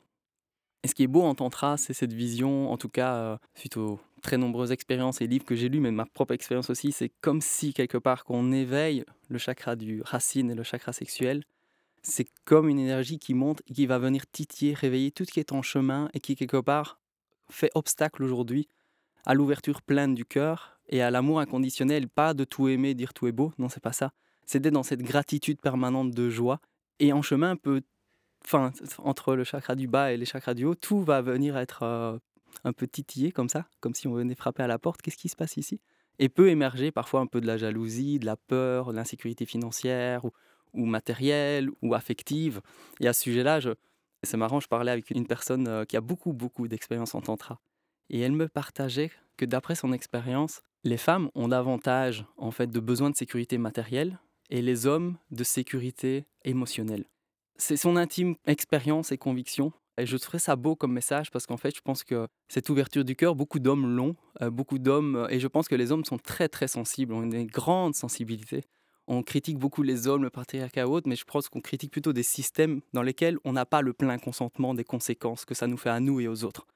Et 0.83 0.89
ce 0.89 0.95
qui 0.95 1.03
est 1.03 1.09
beau 1.09 1.23
en 1.23 1.35
Tantra, 1.35 1.77
c'est 1.77 1.93
cette 1.93 2.13
vision, 2.13 2.71
en 2.71 2.79
tout 2.79 2.89
cas, 2.89 3.15
euh, 3.15 3.37
suite 3.55 3.77
aux 3.77 4.01
très 4.23 4.39
nombreuses 4.39 4.73
expériences 4.73 5.21
et 5.21 5.27
livres 5.27 5.45
que 5.45 5.55
j'ai 5.55 5.69
lus, 5.69 5.81
mais 5.81 5.91
ma 5.91 6.07
propre 6.07 6.33
expérience 6.33 6.71
aussi, 6.71 6.93
c'est 6.93 7.11
comme 7.21 7.41
si 7.41 7.75
quelque 7.75 7.99
part 7.99 8.25
qu'on 8.25 8.53
éveille 8.53 9.05
le 9.29 9.39
chakra 9.39 9.77
du 9.77 10.03
racine 10.03 10.51
et 10.51 10.55
le 10.55 10.63
chakra 10.63 10.93
sexuel. 10.93 11.45
C'est 12.03 12.27
comme 12.45 12.69
une 12.69 12.79
énergie 12.79 13.19
qui 13.19 13.35
monte 13.35 13.63
qui 13.63 13.87
va 13.87 13.99
venir 13.99 14.27
titiller, 14.27 14.73
réveiller 14.73 15.11
tout 15.11 15.25
ce 15.27 15.33
qui 15.33 15.41
est 15.41 15.53
en 15.53 15.61
chemin 15.61 16.09
et 16.15 16.21
qui 16.21 16.35
quelque 16.35 16.61
part 16.61 16.99
fait 17.51 17.71
obstacle 17.75 18.23
aujourd'hui 18.23 18.69
à 19.27 19.35
l'ouverture 19.35 19.83
pleine 19.83 20.15
du 20.15 20.25
cœur 20.25 20.79
et 20.89 21.03
à 21.03 21.11
l'amour 21.11 21.41
inconditionnel, 21.41 22.09
pas 22.09 22.33
de 22.33 22.45
tout 22.45 22.69
aimer, 22.69 22.95
dire 22.95 23.13
tout 23.13 23.27
est 23.27 23.33
beau, 23.33 23.53
non 23.59 23.69
c'est 23.69 23.83
pas 23.83 23.93
ça, 23.93 24.13
c'est 24.51 24.59
d'être 24.59 24.75
dans 24.75 24.83
cette 24.83 25.03
gratitude 25.03 25.61
permanente 25.61 26.11
de 26.11 26.29
joie. 26.29 26.61
Et 26.99 27.13
en 27.13 27.23
chemin, 27.23 27.55
peu, 27.55 27.83
enfin, 28.45 28.73
entre 28.99 29.37
le 29.37 29.45
chakra 29.45 29.77
du 29.77 29.87
bas 29.87 30.13
et 30.13 30.17
les 30.17 30.27
chakras 30.27 30.55
du 30.55 30.65
haut, 30.65 30.75
tout 30.75 31.03
va 31.03 31.23
venir 31.23 31.57
être 31.57 31.85
euh, 31.85 32.19
un 32.65 32.73
peu 32.73 32.89
titillé 32.89 33.31
comme 33.31 33.49
ça, 33.49 33.67
comme 33.79 33.95
si 33.95 34.09
on 34.09 34.13
venait 34.13 34.35
frapper 34.35 34.65
à 34.65 34.67
la 34.67 34.81
porte. 34.81 35.03
Qu'est-ce 35.03 35.17
qui 35.17 35.29
se 35.29 35.37
passe 35.37 35.57
ici? 35.57 35.81
Et 36.19 36.29
peut 36.29 36.49
émerger 36.49 36.91
parfois 36.91 37.21
un 37.21 37.27
peu 37.27 37.41
de 37.41 37.47
la 37.47 37.59
jalousie, 37.59 38.19
de 38.19 38.27
la 38.27 38.37
peur, 38.37 38.91
de 38.91 38.97
l'insécurité 38.97 39.47
financière 39.47 40.25
ou, 40.25 40.33
ou, 40.75 40.85
matérielle 40.85 41.71
ou 41.81 41.95
affective. 41.95 42.61
Et 42.99 43.07
à 43.07 43.13
ce 43.13 43.23
sujet-là, 43.23 43.61
c'est 44.25 44.37
marrant, 44.37 44.59
je 44.59 44.67
parlais 44.67 44.91
avec 44.91 45.11
une 45.11 45.29
personne 45.29 45.69
euh, 45.69 45.85
qui 45.85 45.97
a 45.97 46.01
beaucoup, 46.01 46.33
beaucoup 46.33 46.67
d'expérience 46.67 47.15
en 47.15 47.21
tantra. 47.21 47.61
Et 48.09 48.19
elle 48.19 48.33
me 48.33 48.49
partageait 48.49 49.13
que 49.37 49.45
d'après 49.45 49.77
son 49.77 49.93
expérience, 49.93 50.61
les 50.83 50.97
femmes 50.97 51.31
ont 51.37 51.47
davantage 51.47 52.25
en 52.37 52.51
fait 52.51 52.67
de 52.67 52.81
besoins 52.81 53.11
de 53.11 53.17
sécurité 53.17 53.57
matérielle 53.57 54.19
et 54.51 54.63
les 54.63 54.87
hommes 54.87 55.17
de 55.31 55.45
sécurité 55.45 56.27
émotionnelle. 56.45 57.05
C'est 57.57 57.77
son 57.77 57.97
intime 57.97 58.35
expérience 58.47 59.13
et 59.13 59.19
conviction. 59.19 59.73
Et 59.99 60.07
je 60.07 60.17
trouverais 60.17 60.39
ça 60.39 60.57
beau 60.57 60.77
comme 60.77 60.93
message 60.93 61.31
parce 61.31 61.47
qu'en 61.47 61.57
fait, 61.57 61.75
je 61.75 61.83
pense 61.83 62.05
que 62.05 62.27
cette 62.49 62.69
ouverture 62.71 63.05
du 63.05 63.17
cœur, 63.17 63.35
beaucoup 63.35 63.59
d'hommes 63.59 63.95
l'ont, 63.95 64.17
euh, 64.41 64.51
beaucoup 64.51 64.79
d'hommes, 64.79 65.27
et 65.31 65.39
je 65.39 65.47
pense 65.47 65.69
que 65.69 65.75
les 65.75 65.93
hommes 65.93 66.05
sont 66.05 66.19
très 66.19 66.49
très 66.49 66.69
sensibles, 66.69 67.13
ont 67.13 67.23
une 67.23 67.47
grande 67.47 67.95
sensibilité. 67.95 68.65
On 69.07 69.23
critique 69.23 69.59
beaucoup 69.59 69.83
les 69.83 70.07
hommes, 70.07 70.23
le 70.23 70.31
patriarcat 70.31 70.89
autre, 70.89 71.09
mais 71.09 71.17
je 71.17 71.25
pense 71.25 71.49
qu'on 71.49 71.61
critique 71.61 71.91
plutôt 71.91 72.13
des 72.13 72.23
systèmes 72.23 72.81
dans 72.93 73.03
lesquels 73.03 73.39
on 73.45 73.53
n'a 73.53 73.67
pas 73.67 73.83
le 73.83 73.93
plein 73.93 74.19
consentement 74.19 74.73
des 74.73 74.85
conséquences 74.85 75.45
que 75.45 75.55
ça 75.55 75.67
nous 75.67 75.77
fait 75.77 75.91
à 75.91 76.01
nous 76.01 76.21
et 76.21 76.29
aux 76.29 76.45
autres. 76.45 76.67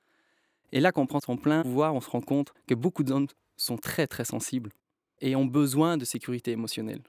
Et 0.72 0.80
là, 0.80 0.92
quand 0.92 1.02
on 1.02 1.06
prend 1.06 1.20
son 1.20 1.36
plein 1.36 1.62
pouvoir, 1.62 1.94
on 1.94 2.00
se 2.00 2.10
rend 2.10 2.20
compte 2.20 2.52
que 2.66 2.74
beaucoup 2.74 3.04
d'hommes 3.04 3.28
sont 3.56 3.78
très 3.78 4.06
très 4.06 4.24
sensibles 4.24 4.70
et 5.20 5.36
ont 5.36 5.46
besoin 5.46 5.96
de 5.96 6.04
sécurité 6.04 6.50
émotionnelle 6.50 7.02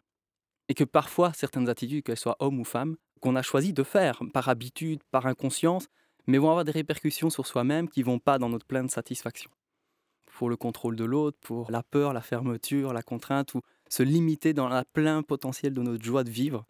et 0.70 0.74
que 0.74 0.84
parfois 0.84 1.34
certaines 1.34 1.70
attitudes, 1.70 2.04
qu'elles 2.04 2.18
soient 2.18 2.38
hommes 2.40 2.60
ou 2.60 2.64
femmes, 2.64 2.96
qu'on 3.22 3.36
a 3.36 3.42
choisi 3.42 3.74
de 3.74 3.84
faire 3.84 4.22
par 4.34 4.50
habitude, 4.50 5.02
par 5.12 5.26
inconscience, 5.26 5.88
mais 6.28 6.38
vont 6.38 6.50
avoir 6.50 6.66
des 6.66 6.72
répercussions 6.72 7.30
sur 7.30 7.46
soi-même 7.46 7.90
qui 7.90 8.04
vont 8.04 8.20
pas 8.20 8.40
dans 8.40 8.50
notre 8.50 8.66
pleine 8.66 8.90
satisfaction. 8.90 9.52
Pour 10.26 10.50
le 10.50 10.58
contrôle 10.58 10.96
de 10.96 11.06
l'autre, 11.06 11.38
pour 11.42 11.72
la 11.72 11.84
peur, 11.84 12.14
la 12.14 12.22
fermeture, 12.22 12.94
la 12.94 13.04
contrainte, 13.04 13.54
ou 13.54 13.62
se 13.90 14.04
limiter 14.04 14.54
dans 14.54 14.68
le 14.68 14.84
plein 14.92 15.24
potentiel 15.24 15.74
de 15.74 15.82
notre 15.82 16.04
joie 16.04 16.24
de 16.24 16.30
vivre. 16.30 16.66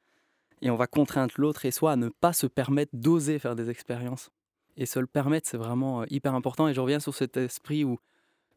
Et 0.61 0.69
on 0.69 0.75
va 0.75 0.87
contraindre 0.87 1.33
l'autre 1.37 1.65
et 1.65 1.71
soi 1.71 1.93
à 1.93 1.95
ne 1.95 2.09
pas 2.09 2.33
se 2.33 2.47
permettre 2.47 2.91
d'oser 2.95 3.39
faire 3.39 3.55
des 3.55 3.69
expériences. 3.69 4.29
Et 4.77 4.85
se 4.85 4.99
le 4.99 5.07
permettre, 5.07 5.47
c'est 5.49 5.57
vraiment 5.57 6.01
euh, 6.01 6.05
hyper 6.09 6.35
important. 6.35 6.67
Et 6.67 6.73
je 6.73 6.81
reviens 6.81 6.99
sur 6.99 7.15
cet 7.15 7.37
esprit 7.37 7.83
où 7.83 7.97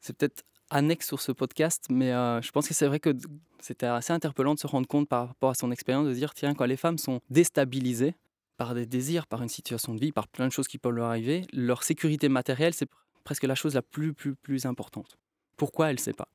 c'est 0.00 0.16
peut-être 0.16 0.42
annexe 0.70 1.06
sur 1.06 1.20
ce 1.20 1.32
podcast, 1.32 1.86
mais 1.90 2.12
euh, 2.12 2.40
je 2.42 2.50
pense 2.50 2.68
que 2.68 2.74
c'est 2.74 2.86
vrai 2.86 3.00
que 3.00 3.14
c'était 3.60 3.86
assez 3.86 4.12
interpellant 4.12 4.54
de 4.54 4.58
se 4.58 4.66
rendre 4.66 4.86
compte 4.86 5.08
par 5.08 5.28
rapport 5.28 5.50
à 5.50 5.54
son 5.54 5.70
expérience, 5.70 6.06
de 6.06 6.12
dire, 6.12 6.34
tiens, 6.34 6.54
quand 6.54 6.66
les 6.66 6.76
femmes 6.76 6.98
sont 6.98 7.20
déstabilisées 7.30 8.14
par 8.56 8.74
des 8.74 8.86
désirs, 8.86 9.26
par 9.26 9.42
une 9.42 9.48
situation 9.48 9.94
de 9.94 10.00
vie, 10.00 10.12
par 10.12 10.28
plein 10.28 10.46
de 10.46 10.52
choses 10.52 10.68
qui 10.68 10.78
peuvent 10.78 10.92
leur 10.92 11.06
arriver, 11.06 11.46
leur 11.52 11.82
sécurité 11.82 12.28
matérielle, 12.28 12.74
c'est 12.74 12.88
presque 13.24 13.44
la 13.44 13.54
chose 13.54 13.74
la 13.74 13.82
plus, 13.82 14.14
plus, 14.14 14.34
plus 14.34 14.66
importante. 14.66 15.18
Pourquoi 15.56 15.90
elle 15.90 15.96
ne 15.96 16.00
sait 16.00 16.12
pas? 16.12 16.28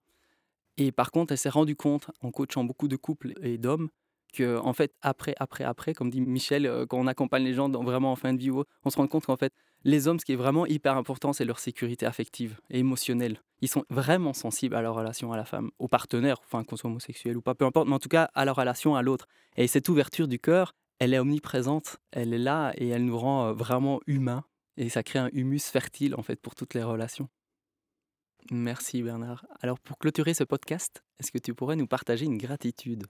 Et 0.78 0.92
par 0.92 1.12
contre, 1.12 1.32
elle 1.32 1.38
s'est 1.38 1.50
rendue 1.50 1.76
compte, 1.76 2.10
en 2.22 2.32
coachant 2.32 2.64
beaucoup 2.64 2.88
de 2.88 2.96
couples 2.96 3.34
et 3.42 3.58
d'hommes, 3.58 3.90
que 4.34 4.58
en 4.58 4.74
fait, 4.74 4.94
après, 5.02 5.34
après, 5.38 5.64
après, 5.64 5.94
comme 5.94 6.10
dit 6.10 6.22
Michel, 6.22 6.66
euh, 6.66 6.86
quand 6.86 7.00
on 7.00 7.08
accompagne 7.08 7.44
les 7.44 7.54
gens 7.54 7.70
dans, 7.70 7.84
vraiment 7.84 8.12
en 8.12 8.16
fin 8.16 8.34
de 8.34 8.40
vie, 8.40 8.52
on 8.52 8.90
se 8.90 8.98
rend 8.98 9.08
compte 9.08 9.26
qu'en 9.26 9.38
fait, 9.38 9.54
les 9.86 10.08
hommes, 10.08 10.20
ce 10.20 10.26
qui 10.26 10.34
est 10.34 10.38
vraiment 10.38 10.66
hyper 10.66 10.98
important, 10.98 11.34
c'est 11.34 11.46
leur 11.46 11.60
sécurité 11.60 12.06
affective 12.06 12.60
et 12.70 12.80
émotionnelle. 12.80 13.42
Ils 13.62 13.68
sont 13.68 13.86
vraiment 13.90 14.34
sensibles 14.34 14.76
à 14.76 14.82
leur 14.82 14.96
relation 14.96 15.32
à 15.32 15.38
la 15.38 15.46
femme, 15.46 15.72
au 15.80 15.88
partenaire, 15.88 16.38
enfin 16.44 16.64
qu'on 16.64 16.76
soit 16.76 16.90
homosexuel 16.90 17.38
ou 17.38 17.42
pas, 17.42 17.56
peu 17.56 17.66
importe, 17.66 17.88
mais 17.88 17.96
en 17.96 18.00
tout 18.00 18.10
cas 18.10 18.30
à 18.34 18.46
leur 18.46 18.56
relation 18.56 18.96
à 18.96 19.02
l'autre. 19.02 19.28
Et 19.56 19.68
cette 19.68 19.88
ouverture 19.90 20.28
du 20.28 20.40
cœur, 20.40 20.74
elle 21.00 21.14
est 21.14 21.20
omniprésente, 21.20 21.98
elle 22.12 22.34
est 22.34 22.40
là 22.40 22.72
et 22.76 22.90
elle 22.90 23.06
nous 23.06 23.18
rend 23.18 23.48
euh, 23.48 23.54
vraiment 23.54 24.00
humains. 24.08 24.44
Et 24.78 24.90
ça 24.90 25.04
crée 25.04 25.20
un 25.20 25.30
humus 25.34 25.70
fertile 25.70 26.16
en 26.16 26.24
fait 26.24 26.42
pour 26.42 26.56
toutes 26.56 26.74
les 26.74 26.84
relations. 26.84 27.30
Merci 28.52 29.04
Bernard. 29.04 29.46
Alors 29.62 29.80
pour 29.80 29.98
clôturer 29.98 30.34
ce 30.34 30.44
podcast, 30.44 31.04
est-ce 31.20 31.32
que 31.32 31.38
tu 31.38 31.54
pourrais 31.54 31.76
nous 31.76 31.88
partager 31.88 32.26
une 32.26 32.38
gratitude? 32.38 33.06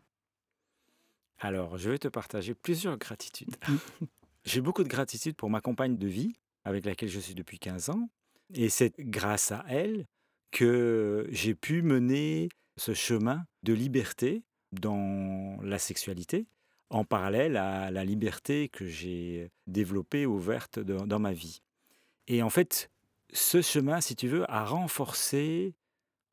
Alors, 1.40 1.78
je 1.78 1.90
vais 1.90 1.98
te 1.98 2.08
partager 2.08 2.54
plusieurs 2.54 2.98
gratitudes. 2.98 3.56
J'ai 4.46 4.62
beaucoup 4.62 4.84
de 4.84 4.90
gratitude 4.90 5.36
pour 5.36 5.50
ma 5.50 5.62
compagne 5.62 5.98
de 5.98 6.08
vie, 6.08 6.36
avec 6.66 6.86
laquelle 6.86 7.10
je 7.10 7.20
suis 7.20 7.36
depuis 7.36 7.60
15 7.60 7.90
ans. 7.90 8.10
Et 8.54 8.70
c'est 8.70 8.94
grâce 9.00 9.52
à 9.52 9.64
elle 9.70 10.06
que 10.52 11.28
j'ai 11.32 11.56
pu 11.56 11.82
mener 11.82 12.50
ce 12.78 12.94
chemin 12.94 13.46
de 13.64 13.74
liberté 13.74 14.44
dans 14.74 15.58
la 15.64 15.80
sexualité, 15.80 16.48
en 16.90 17.06
parallèle 17.06 17.58
à 17.58 17.90
la 17.90 18.04
liberté 18.04 18.70
que 18.70 18.86
j'ai 18.86 19.50
développée, 19.66 20.26
ouverte 20.26 20.80
dans, 20.80 21.08
dans 21.08 21.20
ma 21.20 21.34
vie. 21.34 21.62
Et 22.28 22.44
en 22.44 22.50
fait, 22.50 22.92
ce 23.32 23.62
chemin, 23.62 24.02
si 24.02 24.16
tu 24.16 24.28
veux, 24.28 24.50
a 24.52 24.66
renforcé, 24.66 25.74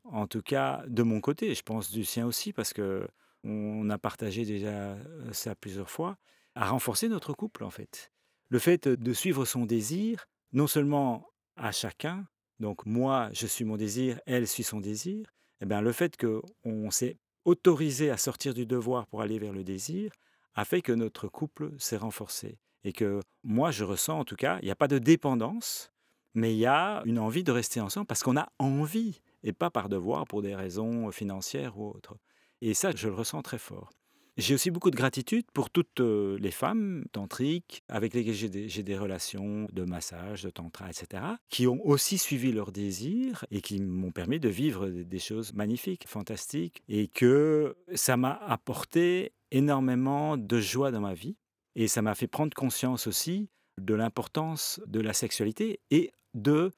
en 0.05 0.27
tout 0.27 0.43
cas 0.43 0.85
de 0.87 1.03
mon 1.03 1.21
côté, 1.21 1.55
je 1.55 1.63
pense 1.63 1.91
du 1.91 2.05
sien 2.05 2.27
aussi, 2.27 2.53
parce 2.53 2.73
que 2.73 3.07
on 3.45 3.89
a 3.91 3.99
partagé 3.99 4.45
déjà 4.45 4.97
ça 5.33 5.55
plusieurs 5.55 5.91
fois, 5.91 6.17
a 6.55 6.69
renforcé 6.69 7.09
notre 7.09 7.33
couple 7.33 7.65
en 7.65 7.71
fait. 7.71 8.13
Le 8.49 8.59
fait 8.59 8.89
de 8.89 9.13
suivre 9.13 9.45
son 9.45 9.65
désir, 9.65 10.27
non 10.53 10.67
seulement 10.67 11.27
à 11.57 11.73
chacun, 11.73 12.27
donc 12.59 12.85
moi 12.87 13.31
je 13.33 13.47
suis 13.47 13.65
mon 13.65 13.77
désir, 13.77 14.21
elle 14.27 14.47
suit 14.47 14.65
son 14.65 14.81
désir, 14.81 15.33
et 15.61 15.67
bien 15.67 15.81
le 15.81 15.93
fait 15.93 16.17
qu'on 16.17 16.91
s'est 16.91 17.17
autorisé 17.45 18.11
à 18.11 18.17
sortir 18.17 18.55
du 18.55 18.67
devoir 18.67 19.07
pour 19.07 19.23
aller 19.23 19.39
vers 19.39 19.53
le 19.53 19.65
désir 19.65 20.13
a 20.55 20.65
fait 20.65 20.83
que 20.83 20.93
notre 20.93 21.29
couple 21.29 21.73
s'est 21.79 21.97
renforcé. 21.97 22.59
Et 22.83 22.93
que 22.93 23.21
moi 23.45 23.71
je 23.71 23.85
ressens 23.85 24.19
en 24.19 24.25
tout 24.25 24.37
cas, 24.37 24.59
il 24.63 24.65
n'y 24.65 24.71
a 24.71 24.77
pas 24.77 24.89
de 24.89 24.99
dépendance, 24.99 25.93
mais 26.35 26.55
il 26.55 26.59
y 26.59 26.67
a 26.67 27.03
une 27.05 27.19
envie 27.19 27.45
de 27.45 27.53
rester 27.53 27.81
ensemble 27.81 28.07
parce 28.07 28.23
qu'on 28.23 28.37
a 28.37 28.49
envie 28.59 29.21
et 29.43 29.53
pas 29.53 29.71
par 29.71 29.89
devoir 29.89 30.27
pour 30.27 30.43
des 30.43 30.55
raisons 30.55 31.11
financières 31.11 31.79
ou 31.79 31.89
autres. 31.89 32.17
Et 32.61 32.75
ça, 32.75 32.91
je 32.95 33.09
le 33.09 33.15
ressens 33.15 33.43
très 33.43 33.59
fort. 33.59 33.91
J'ai 34.37 34.55
aussi 34.55 34.71
beaucoup 34.71 34.91
de 34.91 34.97
gratitude 34.97 35.45
pour 35.53 35.71
toutes 35.71 36.01
les 36.01 36.51
femmes 36.51 37.05
tantriques 37.13 37.83
avec 37.89 38.15
lesquelles 38.15 38.35
j'ai 38.35 38.49
des, 38.49 38.83
des, 38.83 38.97
relations 38.97 39.67
de 39.73 39.85
massage, 39.85 40.45
de 40.45 40.51
tantra, 40.51 40.89
etc., 40.89 41.23
qui 41.51 41.67
ont 41.67 41.85
aussi 41.87 42.17
suivi 42.17 42.53
leurs 42.53 42.73
désirs 42.73 43.45
et 43.51 43.61
qui 43.61 43.81
m'ont 43.81 44.13
permis 44.13 44.41
de 44.41 44.49
vivre 44.49 44.89
des 44.89 45.19
choses 45.19 45.53
magnifiques, 45.53 46.07
fantastiques, 46.09 46.83
et 46.89 47.09
que 47.09 47.77
ça 47.95 48.17
m'a 48.17 48.33
apporté 48.33 49.33
énormément 49.51 50.39
de 50.39 50.61
joie 50.61 50.91
dans 50.91 51.01
ma 51.01 51.15
vie. 51.15 51.37
Et 51.77 51.87
ça 51.87 52.01
m'a 52.01 52.15
fait 52.15 52.27
prendre 52.27 52.55
conscience 52.55 53.07
aussi 53.07 53.49
de 53.79 53.95
l'importance 53.95 54.81
de 54.87 55.01
la 55.01 55.13
sexualité 55.13 55.81
et 55.91 56.13
de, 56.35 56.71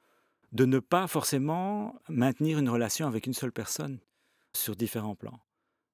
de 0.51 0.65
ne 0.65 0.79
pas 0.79 1.07
forcément 1.07 1.95
maintenir 2.09 2.59
une 2.59 2.69
relation 2.69 3.07
avec 3.07 3.25
une 3.25 3.33
seule 3.33 3.51
personne 3.51 3.99
sur 4.55 4.75
différents 4.75 5.15
plans. 5.15 5.39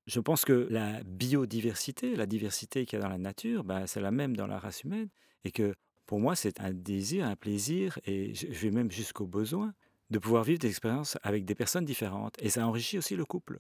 Je 0.10 0.20
pense 0.20 0.44
que 0.44 0.68
la 0.72 1.04
biodiversité, 1.04 2.16
la 2.16 2.26
diversité 2.26 2.88
qu'il 2.88 2.98
y 2.98 3.02
a 3.02 3.06
dans 3.06 3.12
la 3.12 3.20
nature, 3.20 3.64
ben, 3.64 3.86
c'est 3.86 4.02
la 4.02 4.10
même 4.10 4.36
dans 4.36 4.48
la 4.48 4.58
race 4.58 4.84
humaine 4.84 5.08
et 5.44 5.52
que 5.52 5.76
pour 6.08 6.20
moi, 6.20 6.36
c'est 6.36 6.60
un 6.62 6.74
désir, 6.74 7.28
un 7.28 7.36
plaisir 7.36 8.00
et 8.08 8.34
je 8.34 8.48
vais 8.48 8.72
même 8.72 8.90
jusqu'au 8.90 9.28
besoin 9.28 9.72
de 10.10 10.18
pouvoir 10.18 10.44
vivre 10.44 10.58
des 10.58 10.70
expériences 10.70 11.20
avec 11.22 11.46
des 11.46 11.54
personnes 11.54 11.86
différentes. 11.86 12.34
Et 12.42 12.50
ça 12.50 12.66
enrichit 12.66 12.98
aussi 12.98 13.16
le 13.16 13.24
couple. 13.24 13.60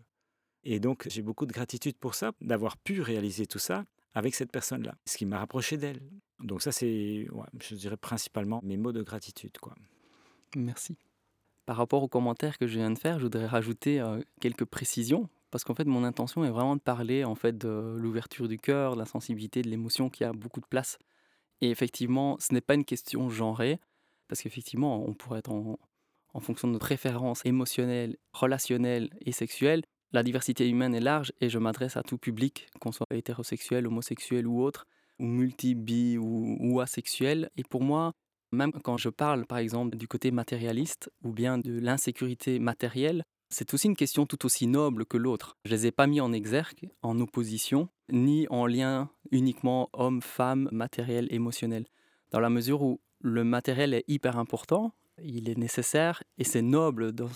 Et 0.63 0.79
donc, 0.79 1.07
j'ai 1.07 1.21
beaucoup 1.21 1.45
de 1.45 1.53
gratitude 1.53 1.95
pour 1.99 2.15
ça, 2.15 2.31
d'avoir 2.41 2.77
pu 2.77 3.01
réaliser 3.01 3.45
tout 3.45 3.59
ça 3.59 3.85
avec 4.15 4.33
cette 4.33 4.51
personne-là, 4.51 4.95
ce 5.05 5.17
qui 5.17 5.27
m'a 5.27 5.37
rapproché 5.37 5.77
d'elle. 5.77 6.01
Donc 6.39 6.63
ça, 6.63 6.71
c'est, 6.71 7.27
je 7.61 7.75
dirais, 7.75 7.97
principalement 7.97 8.59
mes 8.63 8.75
mots 8.75 8.91
de 8.91 9.03
gratitude. 9.03 9.55
Quoi. 9.61 9.75
Merci. 10.55 10.97
Par 11.67 11.77
rapport 11.77 12.01
aux 12.01 12.07
commentaires 12.07 12.57
que 12.57 12.65
je 12.65 12.79
viens 12.79 12.89
de 12.89 12.97
faire, 12.97 13.19
je 13.19 13.25
voudrais 13.25 13.45
rajouter 13.45 14.01
euh, 14.01 14.19
quelques 14.41 14.65
précisions, 14.65 15.29
parce 15.51 15.63
qu'en 15.63 15.73
fait, 15.73 15.85
mon 15.85 16.03
intention 16.03 16.43
est 16.43 16.49
vraiment 16.49 16.75
de 16.75 16.81
parler 16.81 17.23
en 17.23 17.35
fait 17.35 17.57
de 17.57 17.95
l'ouverture 17.97 18.47
du 18.47 18.57
cœur, 18.57 18.93
de 18.93 18.99
la 18.99 19.05
sensibilité, 19.05 19.61
de 19.61 19.69
l'émotion 19.69 20.09
qui 20.09 20.23
a 20.23 20.31
beaucoup 20.31 20.59
de 20.59 20.65
place. 20.65 20.97
Et 21.61 21.69
effectivement, 21.69 22.37
ce 22.39 22.53
n'est 22.53 22.61
pas 22.61 22.75
une 22.75 22.85
question 22.85 23.29
genrée, 23.29 23.79
parce 24.27 24.41
qu'effectivement, 24.41 25.03
on 25.07 25.13
pourrait 25.13 25.39
être 25.39 25.51
en, 25.51 25.77
fonction 26.39 26.67
de 26.67 26.73
nos 26.73 26.79
préférences 26.79 27.45
émotionnelles, 27.45 28.15
relationnelles 28.31 29.09
et 29.21 29.31
sexuelles. 29.31 29.83
La 30.11 30.23
diversité 30.23 30.69
humaine 30.69 30.95
est 30.95 31.01
large 31.01 31.33
et 31.41 31.49
je 31.49 31.59
m'adresse 31.59 31.97
à 31.97 32.03
tout 32.03 32.17
public, 32.17 32.67
qu'on 32.79 32.91
soit 32.91 33.07
hétérosexuel, 33.11 33.87
homosexuel 33.87 34.47
ou 34.47 34.61
autre 34.61 34.85
ou 35.19 35.25
multi-bi 35.25 36.17
ou, 36.17 36.57
ou 36.59 36.79
asexuel. 36.79 37.49
Et 37.57 37.63
pour 37.63 37.83
moi, 37.83 38.13
même 38.51 38.71
quand 38.71 38.97
je 38.97 39.09
parle 39.09 39.45
par 39.45 39.57
exemple 39.57 39.97
du 39.97 40.07
côté 40.07 40.31
matérialiste 40.31 41.11
ou 41.23 41.31
bien 41.31 41.57
de 41.57 41.77
l'insécurité 41.79 42.59
matérielle, 42.59 43.25
c'est 43.49 43.73
aussi 43.73 43.87
une 43.87 43.95
question 43.95 44.25
tout 44.25 44.45
aussi 44.45 44.67
noble 44.67 45.05
que 45.05 45.17
l'autre. 45.17 45.57
Je 45.65 45.71
les 45.71 45.87
ai 45.87 45.91
pas 45.91 46.07
mis 46.07 46.21
en 46.21 46.31
exergue, 46.33 46.89
en 47.01 47.19
opposition, 47.19 47.89
ni 48.11 48.47
en 48.49 48.65
lien 48.65 49.09
uniquement 49.31 49.89
homme-femme, 49.93 50.69
matériel, 50.71 51.27
émotionnel. 51.31 51.85
Dans 52.31 52.39
la 52.39 52.49
mesure 52.49 52.81
où 52.81 53.01
le 53.21 53.43
matériel 53.43 53.93
est 53.93 54.05
hyper 54.07 54.37
important, 54.37 54.93
il 55.21 55.49
est 55.49 55.57
nécessaire 55.57 56.23
et 56.37 56.43
c'est 56.43 56.61
noble 56.61 57.11
d'en 57.11 57.29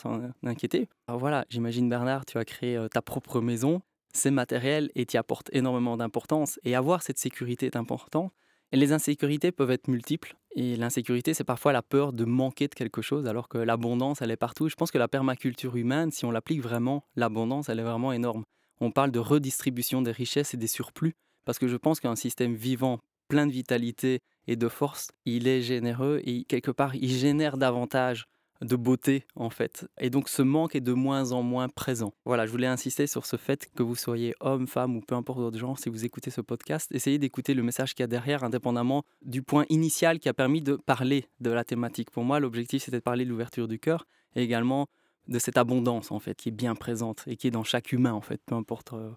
inquiéter. 0.43 0.88
Alors 1.07 1.20
voilà, 1.20 1.45
j'imagine 1.49 1.89
Bernard, 1.89 2.26
tu 2.26 2.38
as 2.38 2.45
créé 2.45 2.78
euh, 2.78 2.88
ta 2.88 3.01
propre 3.01 3.41
maison 3.41 3.82
c'est 4.14 4.32
matériel 4.32 4.91
et 4.95 5.05
t'y 5.05 5.18
apporte 5.18 5.49
énormément 5.53 5.97
d'importance. 5.97 6.59
Et 6.64 6.76
avoir 6.76 7.01
cette 7.01 7.18
sécurité 7.18 7.66
est 7.66 7.76
important. 7.76 8.32
Les 8.76 8.92
insécurités 8.92 9.52
peuvent 9.52 9.70
être 9.70 9.88
multiples. 9.88 10.36
Et 10.56 10.76
l'insécurité, 10.76 11.36
c'est 11.36 11.44
parfois 11.44 11.74
la 11.74 11.84
peur 11.84 12.12
de 12.12 12.26
manquer 12.26 12.68
de 12.68 12.74
quelque 12.74 13.04
chose, 13.04 13.28
alors 13.28 13.48
que 13.48 13.60
l'abondance, 13.60 14.24
elle 14.24 14.32
est 14.32 14.36
partout. 14.36 14.68
Je 14.68 14.74
pense 14.74 14.90
que 14.90 14.98
la 14.98 15.08
permaculture 15.08 15.76
humaine, 15.76 16.12
si 16.12 16.26
on 16.26 16.32
l'applique 16.32 16.62
vraiment, 16.62 17.06
l'abondance, 17.16 17.70
elle 17.70 17.80
est 17.80 17.84
vraiment 17.84 18.12
énorme. 18.12 18.44
On 18.82 18.90
parle 18.90 19.12
de 19.12 19.20
redistribution 19.20 20.02
des 20.02 20.12
richesses 20.12 20.56
et 20.56 20.58
des 20.58 20.68
surplus, 20.68 21.14
parce 21.46 21.60
que 21.60 21.68
je 21.68 21.78
pense 21.78 22.00
qu'un 22.00 22.16
système 22.16 22.56
vivant, 22.56 23.00
plein 23.28 23.46
de 23.46 23.52
vitalité 23.52 24.22
et 24.48 24.56
de 24.56 24.68
force, 24.68 25.12
il 25.26 25.48
est 25.48 25.62
généreux 25.62 26.22
et 26.26 26.44
quelque 26.44 26.72
part, 26.72 26.96
il 26.96 27.10
génère 27.10 27.58
davantage 27.58 28.26
de 28.64 28.76
beauté 28.76 29.26
en 29.36 29.49
fait. 29.49 29.88
Et 29.99 30.09
donc 30.09 30.30
ce 30.30 30.41
manque 30.41 30.76
est 30.76 30.82
de 30.82 30.93
moins 30.93 31.32
en 31.32 31.41
moins 31.41 31.70
présent. 31.70 32.14
Voilà, 32.26 32.45
je 32.45 32.51
voulais 32.51 32.68
insister 32.68 33.07
sur 33.07 33.26
ce 33.26 33.36
fait 33.36 33.70
que 33.76 33.84
vous 33.84 33.95
soyez 33.95 34.34
homme, 34.39 34.68
femme 34.68 34.95
ou 34.95 35.01
peu 35.01 35.16
importe 35.16 35.39
votre 35.39 35.57
genre, 35.57 35.78
si 35.78 35.89
vous 35.89 36.05
écoutez 36.05 36.32
ce 36.32 36.41
podcast, 36.41 36.89
essayez 36.91 37.18
d'écouter 37.18 37.53
le 37.53 37.64
message 37.64 37.93
qu'il 37.93 38.03
y 38.03 38.05
a 38.05 38.07
derrière, 38.07 38.43
indépendamment 38.43 39.03
du 39.24 39.41
point 39.41 39.66
initial 39.70 40.20
qui 40.20 40.30
a 40.30 40.34
permis 40.34 40.61
de 40.61 40.76
parler 40.76 41.26
de 41.39 41.51
la 41.51 41.64
thématique. 41.64 42.11
Pour 42.11 42.24
moi, 42.24 42.39
l'objectif 42.39 42.84
c'était 42.84 42.97
de 42.97 43.03
parler 43.03 43.26
de 43.26 43.30
l'ouverture 43.30 43.68
du 43.68 43.80
cœur 43.80 44.05
et 44.36 44.43
également 44.43 44.88
de 45.28 45.39
cette 45.39 45.57
abondance 45.57 46.11
en 46.11 46.20
fait 46.20 46.36
qui 46.36 46.49
est 46.49 46.53
bien 46.53 46.76
présente 46.76 47.24
et 47.28 47.38
qui 47.38 47.47
est 47.47 47.51
dans 47.51 47.64
chaque 47.64 47.91
humain 47.91 48.14
en 48.14 48.22
fait, 48.22 48.41
peu 48.45 48.55
importe 48.55 48.93
euh, 48.93 49.11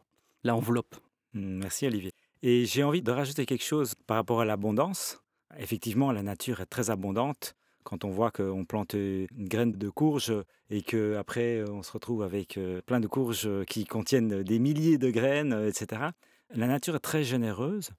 l'enveloppe. 0.44 0.96
Merci 1.34 1.86
Olivier. 1.86 2.12
Et 2.42 2.64
j'ai 2.64 2.84
envie 2.84 3.02
de 3.02 3.10
rajouter 3.10 3.46
quelque 3.46 3.64
chose 3.64 3.94
par 4.06 4.16
rapport 4.16 4.40
à 4.40 4.44
l'abondance. 4.44 5.18
Effectivement, 5.58 6.12
la 6.12 6.22
nature 6.22 6.60
est 6.60 6.66
très 6.66 6.90
abondante 6.90 7.54
quand 7.86 8.04
on 8.04 8.10
voit 8.10 8.32
qu'on 8.32 8.64
plante 8.64 8.94
une 8.94 9.48
graine 9.48 9.70
de 9.70 9.88
courge 9.88 10.34
et 10.70 10.82
qu'après 10.82 11.62
on 11.70 11.84
se 11.84 11.92
retrouve 11.92 12.22
avec 12.24 12.58
euh, 12.58 12.82
plein 12.82 12.98
de 12.98 13.06
courges 13.06 13.48
qui 13.66 13.84
contiennent 13.84 14.42
des 14.42 14.58
milliers 14.58 14.98
de 14.98 15.08
graines, 15.08 15.52
euh, 15.52 15.68
etc. 15.68 16.02
La 16.50 16.66
nature 16.66 16.96
est 16.96 17.00
très 17.00 17.22
généreuse 17.22 17.90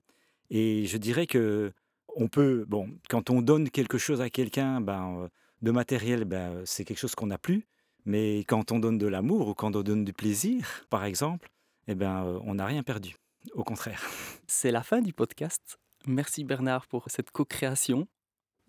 et 0.49 0.85
je 0.85 0.97
dirais 0.97 1.25
que 1.25 1.71
on 2.17 2.27
peut, 2.27 2.65
bon, 2.67 2.89
quand 3.09 3.29
on 3.29 3.41
donne 3.41 3.69
quelque 3.69 3.97
chose 3.97 4.21
à 4.21 4.29
quelqu'un, 4.29 4.81
ben, 4.81 5.21
euh, 5.21 5.27
de 5.61 5.71
matériel, 5.71 6.25
ben, 6.25 6.61
c'est 6.65 6.83
quelque 6.83 6.99
chose 6.99 7.15
qu'on 7.15 7.27
n'a 7.27 7.37
plus. 7.37 7.65
Mais 8.05 8.39
quand 8.39 8.71
on 8.71 8.79
donne 8.79 8.97
de 8.97 9.07
l'amour 9.07 9.47
ou 9.49 9.53
quand 9.53 9.75
on 9.75 9.83
donne 9.83 10.03
du 10.03 10.13
plaisir, 10.13 10.85
par 10.89 11.05
exemple, 11.05 11.49
eh 11.87 11.95
ben, 11.95 12.41
on 12.43 12.55
n'a 12.55 12.65
rien 12.65 12.83
perdu. 12.83 13.15
Au 13.53 13.63
contraire. 13.63 14.03
C'est 14.47 14.71
la 14.71 14.83
fin 14.83 15.01
du 15.01 15.13
podcast. 15.13 15.77
Merci 16.05 16.43
Bernard 16.43 16.87
pour 16.87 17.05
cette 17.07 17.31
co-création 17.31 18.07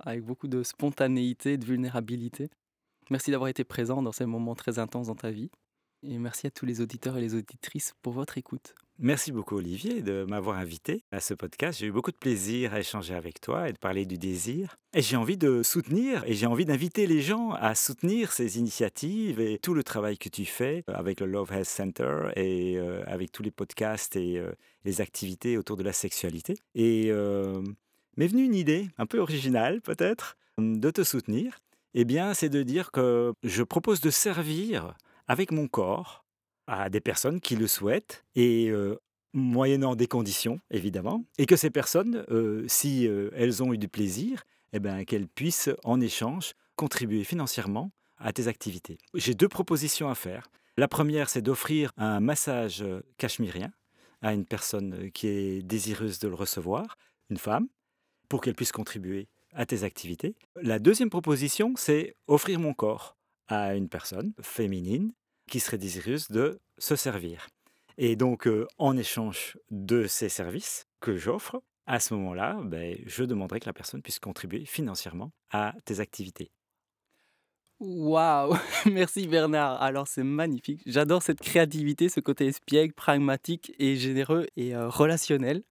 avec 0.00 0.22
beaucoup 0.24 0.48
de 0.48 0.62
spontanéité, 0.62 1.56
de 1.56 1.64
vulnérabilité. 1.64 2.50
Merci 3.10 3.30
d'avoir 3.30 3.48
été 3.48 3.64
présent 3.64 4.02
dans 4.02 4.12
ces 4.12 4.26
moments 4.26 4.54
très 4.54 4.78
intenses 4.78 5.06
dans 5.06 5.14
ta 5.14 5.30
vie. 5.30 5.50
Et 6.02 6.18
merci 6.18 6.46
à 6.46 6.50
tous 6.50 6.64
les 6.64 6.80
auditeurs 6.80 7.16
et 7.16 7.20
les 7.20 7.34
auditrices 7.34 7.94
pour 8.02 8.12
votre 8.12 8.38
écoute. 8.38 8.74
Merci 9.00 9.30
beaucoup 9.30 9.56
Olivier 9.56 10.02
de 10.02 10.24
m'avoir 10.28 10.58
invité 10.58 11.04
à 11.12 11.20
ce 11.20 11.32
podcast. 11.32 11.78
J'ai 11.78 11.86
eu 11.86 11.92
beaucoup 11.92 12.10
de 12.10 12.16
plaisir 12.16 12.74
à 12.74 12.80
échanger 12.80 13.14
avec 13.14 13.40
toi 13.40 13.68
et 13.68 13.72
de 13.72 13.78
parler 13.78 14.06
du 14.06 14.18
désir. 14.18 14.76
Et 14.92 15.02
j'ai 15.02 15.16
envie 15.16 15.36
de 15.36 15.62
soutenir 15.62 16.24
et 16.24 16.34
j'ai 16.34 16.46
envie 16.46 16.64
d'inviter 16.64 17.06
les 17.06 17.20
gens 17.20 17.52
à 17.52 17.76
soutenir 17.76 18.32
ces 18.32 18.58
initiatives 18.58 19.38
et 19.38 19.58
tout 19.58 19.74
le 19.74 19.84
travail 19.84 20.18
que 20.18 20.28
tu 20.28 20.44
fais 20.44 20.82
avec 20.88 21.20
le 21.20 21.26
Love 21.26 21.52
Health 21.52 21.68
Center 21.68 22.30
et 22.34 22.76
euh, 22.76 23.04
avec 23.06 23.30
tous 23.30 23.44
les 23.44 23.52
podcasts 23.52 24.16
et 24.16 24.38
euh, 24.38 24.50
les 24.84 25.00
activités 25.00 25.56
autour 25.56 25.76
de 25.76 25.84
la 25.84 25.92
sexualité. 25.92 26.54
Et 26.74 27.10
euh, 27.10 27.62
m'est 28.18 28.26
venue 28.26 28.44
une 28.44 28.54
idée, 28.54 28.88
un 28.98 29.06
peu 29.06 29.20
originale 29.20 29.80
peut-être, 29.80 30.36
de 30.58 30.90
te 30.90 31.04
soutenir. 31.04 31.60
Eh 31.94 32.04
bien, 32.04 32.34
c'est 32.34 32.48
de 32.48 32.62
dire 32.62 32.90
que 32.90 33.32
je 33.44 33.62
propose 33.62 34.00
de 34.00 34.10
servir 34.10 34.94
avec 35.28 35.52
mon 35.52 35.68
corps 35.68 36.24
à 36.66 36.90
des 36.90 37.00
personnes 37.00 37.40
qui 37.40 37.56
le 37.56 37.68
souhaitent 37.68 38.24
et 38.34 38.68
euh, 38.70 38.96
moyennant 39.32 39.94
des 39.94 40.08
conditions, 40.08 40.60
évidemment, 40.70 41.24
et 41.38 41.46
que 41.46 41.56
ces 41.56 41.70
personnes, 41.70 42.26
euh, 42.30 42.64
si 42.66 43.06
euh, 43.06 43.30
elles 43.34 43.62
ont 43.62 43.72
eu 43.72 43.78
du 43.78 43.88
plaisir, 43.88 44.42
eh 44.72 44.80
bien, 44.80 45.04
qu'elles 45.04 45.28
puissent 45.28 45.70
en 45.84 46.00
échange 46.00 46.54
contribuer 46.74 47.22
financièrement 47.22 47.92
à 48.18 48.32
tes 48.32 48.48
activités. 48.48 48.98
J'ai 49.14 49.34
deux 49.34 49.48
propositions 49.48 50.10
à 50.10 50.16
faire. 50.16 50.50
La 50.76 50.88
première, 50.88 51.30
c'est 51.30 51.40
d'offrir 51.40 51.92
un 51.96 52.18
massage 52.18 52.84
cachemirien 53.16 53.70
à 54.22 54.34
une 54.34 54.44
personne 54.44 55.10
qui 55.12 55.28
est 55.28 55.62
désireuse 55.62 56.18
de 56.18 56.28
le 56.28 56.34
recevoir, 56.34 56.98
une 57.30 57.38
femme, 57.38 57.68
pour 58.28 58.40
qu'elle 58.40 58.54
puisse 58.54 58.72
contribuer 58.72 59.28
à 59.52 59.66
tes 59.66 59.84
activités. 59.84 60.34
La 60.60 60.78
deuxième 60.78 61.10
proposition, 61.10 61.74
c'est 61.76 62.14
offrir 62.26 62.60
mon 62.60 62.74
corps 62.74 63.16
à 63.48 63.74
une 63.74 63.88
personne 63.88 64.32
féminine 64.40 65.12
qui 65.48 65.60
serait 65.60 65.78
désireuse 65.78 66.28
de 66.28 66.60
se 66.76 66.96
servir. 66.96 67.48
Et 67.96 68.14
donc, 68.14 68.46
euh, 68.46 68.66
en 68.78 68.96
échange 68.96 69.58
de 69.70 70.06
ces 70.06 70.28
services 70.28 70.86
que 71.00 71.16
j'offre, 71.16 71.60
à 71.86 72.00
ce 72.00 72.14
moment-là, 72.14 72.58
ben, 72.62 72.96
je 73.06 73.24
demanderai 73.24 73.60
que 73.60 73.66
la 73.66 73.72
personne 73.72 74.02
puisse 74.02 74.18
contribuer 74.18 74.66
financièrement 74.66 75.32
à 75.50 75.74
tes 75.84 76.00
activités. 76.00 76.50
Waouh 77.80 78.56
Merci 78.86 79.26
Bernard. 79.28 79.80
Alors 79.80 80.08
c'est 80.08 80.24
magnifique. 80.24 80.82
J'adore 80.84 81.22
cette 81.22 81.40
créativité, 81.40 82.08
ce 82.08 82.18
côté 82.18 82.46
espiègle, 82.46 82.92
pragmatique 82.92 83.72
et 83.78 83.96
généreux 83.96 84.46
et 84.56 84.74
euh, 84.74 84.88
relationnel. 84.88 85.62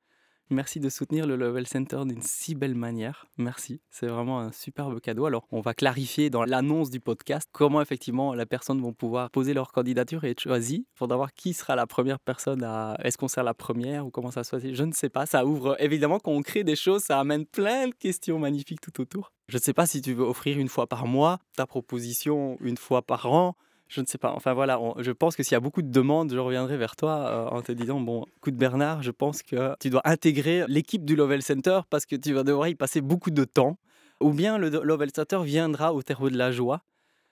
Merci 0.50 0.80
de 0.80 0.88
soutenir 0.88 1.28
le 1.28 1.36
Level 1.36 1.68
Center 1.68 2.04
d'une 2.06 2.22
si 2.22 2.56
belle 2.56 2.74
manière. 2.74 3.26
Merci. 3.38 3.82
C'est 3.90 4.08
vraiment 4.08 4.40
un 4.40 4.54
superbe 4.54 5.02
cadeau. 5.02 5.26
Alors, 5.26 5.46
on 5.52 5.60
va 5.60 5.74
clarifier 5.74 6.30
dans 6.30 6.46
l'annonce 6.46 6.90
du 6.90 7.02
podcast 7.02 7.50
comment 7.52 7.82
effectivement 7.82 8.34
la 8.34 8.46
personne 8.46 8.82
va 8.82 8.94
pouvoir 8.94 9.30
poser 9.30 9.54
leur 9.54 9.74
candidature 9.74 10.24
et 10.24 10.30
être 10.30 10.40
choisie 10.40 10.86
pour 10.96 11.10
savoir 11.10 11.34
qui 11.34 11.54
sera 11.54 11.76
la 11.76 11.86
première 11.86 12.20
personne 12.20 12.64
à. 12.64 12.96
Est-ce 13.04 13.18
qu'on 13.18 13.28
sert 13.28 13.44
la 13.44 13.54
première 13.54 14.06
ou 14.06 14.10
comment 14.10 14.32
ça 14.32 14.46
se 14.46 14.52
passe? 14.52 14.64
Je 14.72 14.84
ne 14.84 14.94
sais 14.94 15.10
pas. 15.10 15.26
Ça 15.26 15.46
ouvre. 15.46 15.76
Évidemment, 15.80 16.20
quand 16.20 16.32
on 16.32 16.42
crée 16.42 16.64
des 16.64 16.78
choses, 16.78 17.04
ça 17.04 17.20
amène 17.20 17.46
plein 17.46 17.90
de 17.90 17.94
questions 17.94 18.40
magnifiques 18.40 18.80
tout 18.80 19.02
autour. 19.02 19.34
Je 19.50 19.58
ne 19.58 19.62
sais 19.62 19.74
pas 19.74 19.86
si 19.86 20.02
tu 20.02 20.14
veux 20.14 20.24
offrir 20.24 20.58
une 20.60 20.70
fois 20.70 20.88
par 20.88 21.08
mois 21.08 21.40
ta 21.58 21.66
proposition 21.66 22.58
une 22.62 22.78
fois 22.78 23.02
par 23.02 23.32
an 23.32 23.56
je 23.88 24.02
ne 24.02 24.06
sais 24.06 24.18
pas. 24.18 24.32
Enfin 24.32 24.54
voilà, 24.54 24.80
je 25.00 25.12
pense 25.12 25.36
que 25.36 25.44
s'il 25.44 25.54
y 25.54 25.56
a 25.56 25.60
beaucoup 25.60 25.82
de 25.82 25.92
demandes, 25.92 26.32
je 26.32 26.38
reviendrai 26.38 26.78
vers 26.78 26.96
toi 26.96 27.28
euh, 27.28 27.56
en 27.56 27.62
te 27.62 27.72
disant 27.72 28.00
bon, 28.00 28.26
écoute 28.38 28.56
Bernard, 28.56 29.02
je 29.04 29.12
pense 29.12 29.42
que 29.42 29.76
tu 29.80 29.90
dois 29.90 30.02
intégrer 30.06 30.66
l'équipe 30.68 31.06
du 31.06 31.16
Lovell 31.16 31.42
Center 31.42 31.82
parce 31.90 32.06
que 32.06 32.16
tu 32.16 32.34
vas 32.34 32.44
devoir 32.44 32.68
y 32.68 32.76
passer 32.76 33.02
beaucoup 33.02 33.32
de 33.32 33.44
temps. 33.44 33.78
Ou 34.20 34.34
bien 34.34 34.58
le 34.58 34.70
Lovell 34.70 35.12
Center 35.16 35.40
viendra 35.44 35.94
au 35.94 36.02
terreau 36.02 36.30
de 36.30 36.38
la 36.38 36.52
joie. 36.52 36.82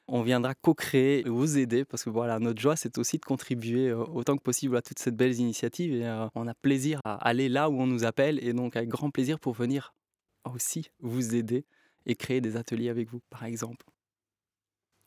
On 0.07 0.21
viendra 0.21 0.53
co-créer, 0.53 1.23
vous 1.25 1.57
aider 1.57 1.83
parce 1.83 2.03
que 2.03 2.11
voilà, 2.11 2.37
notre 2.37 2.61
joie, 2.61 2.75
c'est 2.75 2.99
aussi 2.99 3.17
de 3.17 3.25
contribuer 3.25 3.89
euh, 3.89 4.03
autant 4.13 4.37
que 4.37 4.43
possible 4.43 4.77
à 4.77 4.81
toutes 4.83 4.99
ces 4.99 5.11
belles 5.11 5.39
initiatives 5.39 5.95
et 5.95 6.05
euh, 6.05 6.27
on 6.35 6.47
a 6.47 6.53
plaisir 6.53 6.99
à 7.03 7.15
aller 7.27 7.49
là 7.49 7.69
où 7.69 7.81
on 7.81 7.87
nous 7.87 8.05
appelle 8.05 8.41
et 8.45 8.53
donc 8.53 8.75
avec 8.75 8.87
grand 8.87 9.09
plaisir 9.09 9.39
pour 9.39 9.53
venir 9.53 9.95
aussi 10.53 10.91
vous 10.99 11.33
aider 11.35 11.65
et 12.05 12.15
créer 12.15 12.39
des 12.39 12.55
ateliers 12.55 12.89
avec 12.89 13.09
vous, 13.09 13.19
par 13.31 13.45
exemple. 13.45 13.85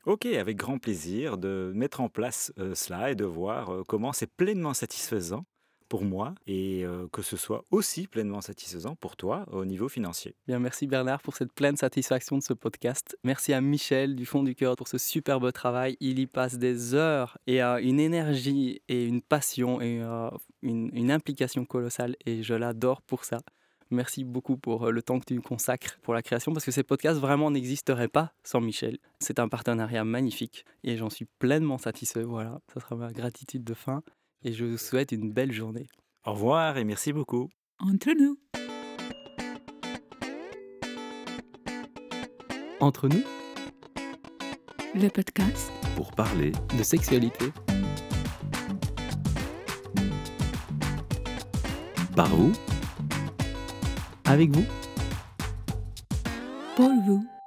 Ok, 0.08 0.24
avec 0.24 0.56
grand 0.56 0.78
plaisir 0.78 1.36
de 1.36 1.70
mettre 1.74 2.00
en 2.00 2.08
place 2.08 2.50
euh, 2.58 2.74
cela 2.74 3.10
et 3.10 3.14
de 3.14 3.26
voir 3.26 3.68
euh, 3.68 3.82
comment 3.86 4.14
c'est 4.14 4.26
pleinement 4.26 4.72
satisfaisant 4.72 5.44
pour 5.90 6.02
moi 6.02 6.34
et 6.46 6.82
euh, 6.86 7.06
que 7.12 7.20
ce 7.20 7.36
soit 7.36 7.62
aussi 7.70 8.06
pleinement 8.06 8.40
satisfaisant 8.40 8.96
pour 8.96 9.16
toi 9.16 9.44
au 9.52 9.66
niveau 9.66 9.86
financier. 9.90 10.34
Bien, 10.46 10.60
merci 10.60 10.86
Bernard 10.86 11.20
pour 11.20 11.36
cette 11.36 11.52
pleine 11.52 11.76
satisfaction 11.76 12.38
de 12.38 12.42
ce 12.42 12.54
podcast. 12.54 13.18
Merci 13.22 13.52
à 13.52 13.60
Michel 13.60 14.16
du 14.16 14.24
fond 14.24 14.42
du 14.42 14.54
cœur 14.54 14.76
pour 14.76 14.88
ce 14.88 14.96
superbe 14.96 15.52
travail. 15.52 15.98
Il 16.00 16.20
y 16.20 16.26
passe 16.26 16.56
des 16.56 16.94
heures 16.94 17.36
et 17.46 17.60
a 17.60 17.78
une 17.78 18.00
énergie 18.00 18.80
et 18.88 19.04
une 19.04 19.20
passion 19.20 19.82
et 19.82 20.02
une 20.62 21.10
implication 21.10 21.66
colossale 21.66 22.16
et 22.24 22.42
je 22.42 22.54
l'adore 22.54 23.02
pour 23.02 23.26
ça. 23.26 23.40
Merci 23.90 24.24
beaucoup 24.24 24.58
pour 24.58 24.88
euh, 24.88 24.90
le 24.90 25.02
temps 25.02 25.18
que 25.18 25.24
tu 25.24 25.40
consacres 25.40 25.98
pour 26.02 26.12
la 26.12 26.22
création 26.22 26.52
parce 26.52 26.64
que 26.64 26.70
ces 26.70 26.82
podcasts 26.82 27.20
vraiment 27.20 27.50
n'existeraient 27.50 28.08
pas 28.08 28.32
sans 28.44 28.60
Michel. 28.60 28.98
C'est 29.18 29.38
un 29.38 29.48
partenariat 29.48 30.04
magnifique 30.04 30.66
et 30.84 30.96
j'en 30.96 31.08
suis 31.08 31.24
pleinement 31.38 31.78
satisfait. 31.78 32.22
Voilà, 32.22 32.60
ça 32.72 32.80
sera 32.80 32.96
ma 32.96 33.12
gratitude 33.12 33.64
de 33.64 33.74
fin 33.74 34.02
et 34.44 34.52
je 34.52 34.66
vous 34.66 34.78
souhaite 34.78 35.12
une 35.12 35.32
belle 35.32 35.52
journée. 35.52 35.86
Au 36.26 36.32
revoir 36.32 36.76
et 36.76 36.84
merci 36.84 37.12
beaucoup. 37.12 37.48
Entre 37.78 38.10
nous. 38.12 38.38
Entre 42.80 43.08
nous, 43.08 43.24
Le 44.94 45.08
podcast 45.08 45.72
Pour 45.96 46.12
parler 46.12 46.52
de 46.76 46.82
sexualité, 46.82 47.46
par 52.14 52.28
vous 52.28 52.52
avec 54.28 54.50
vous. 54.50 54.64
pour 56.76 56.90
vous. 57.06 57.37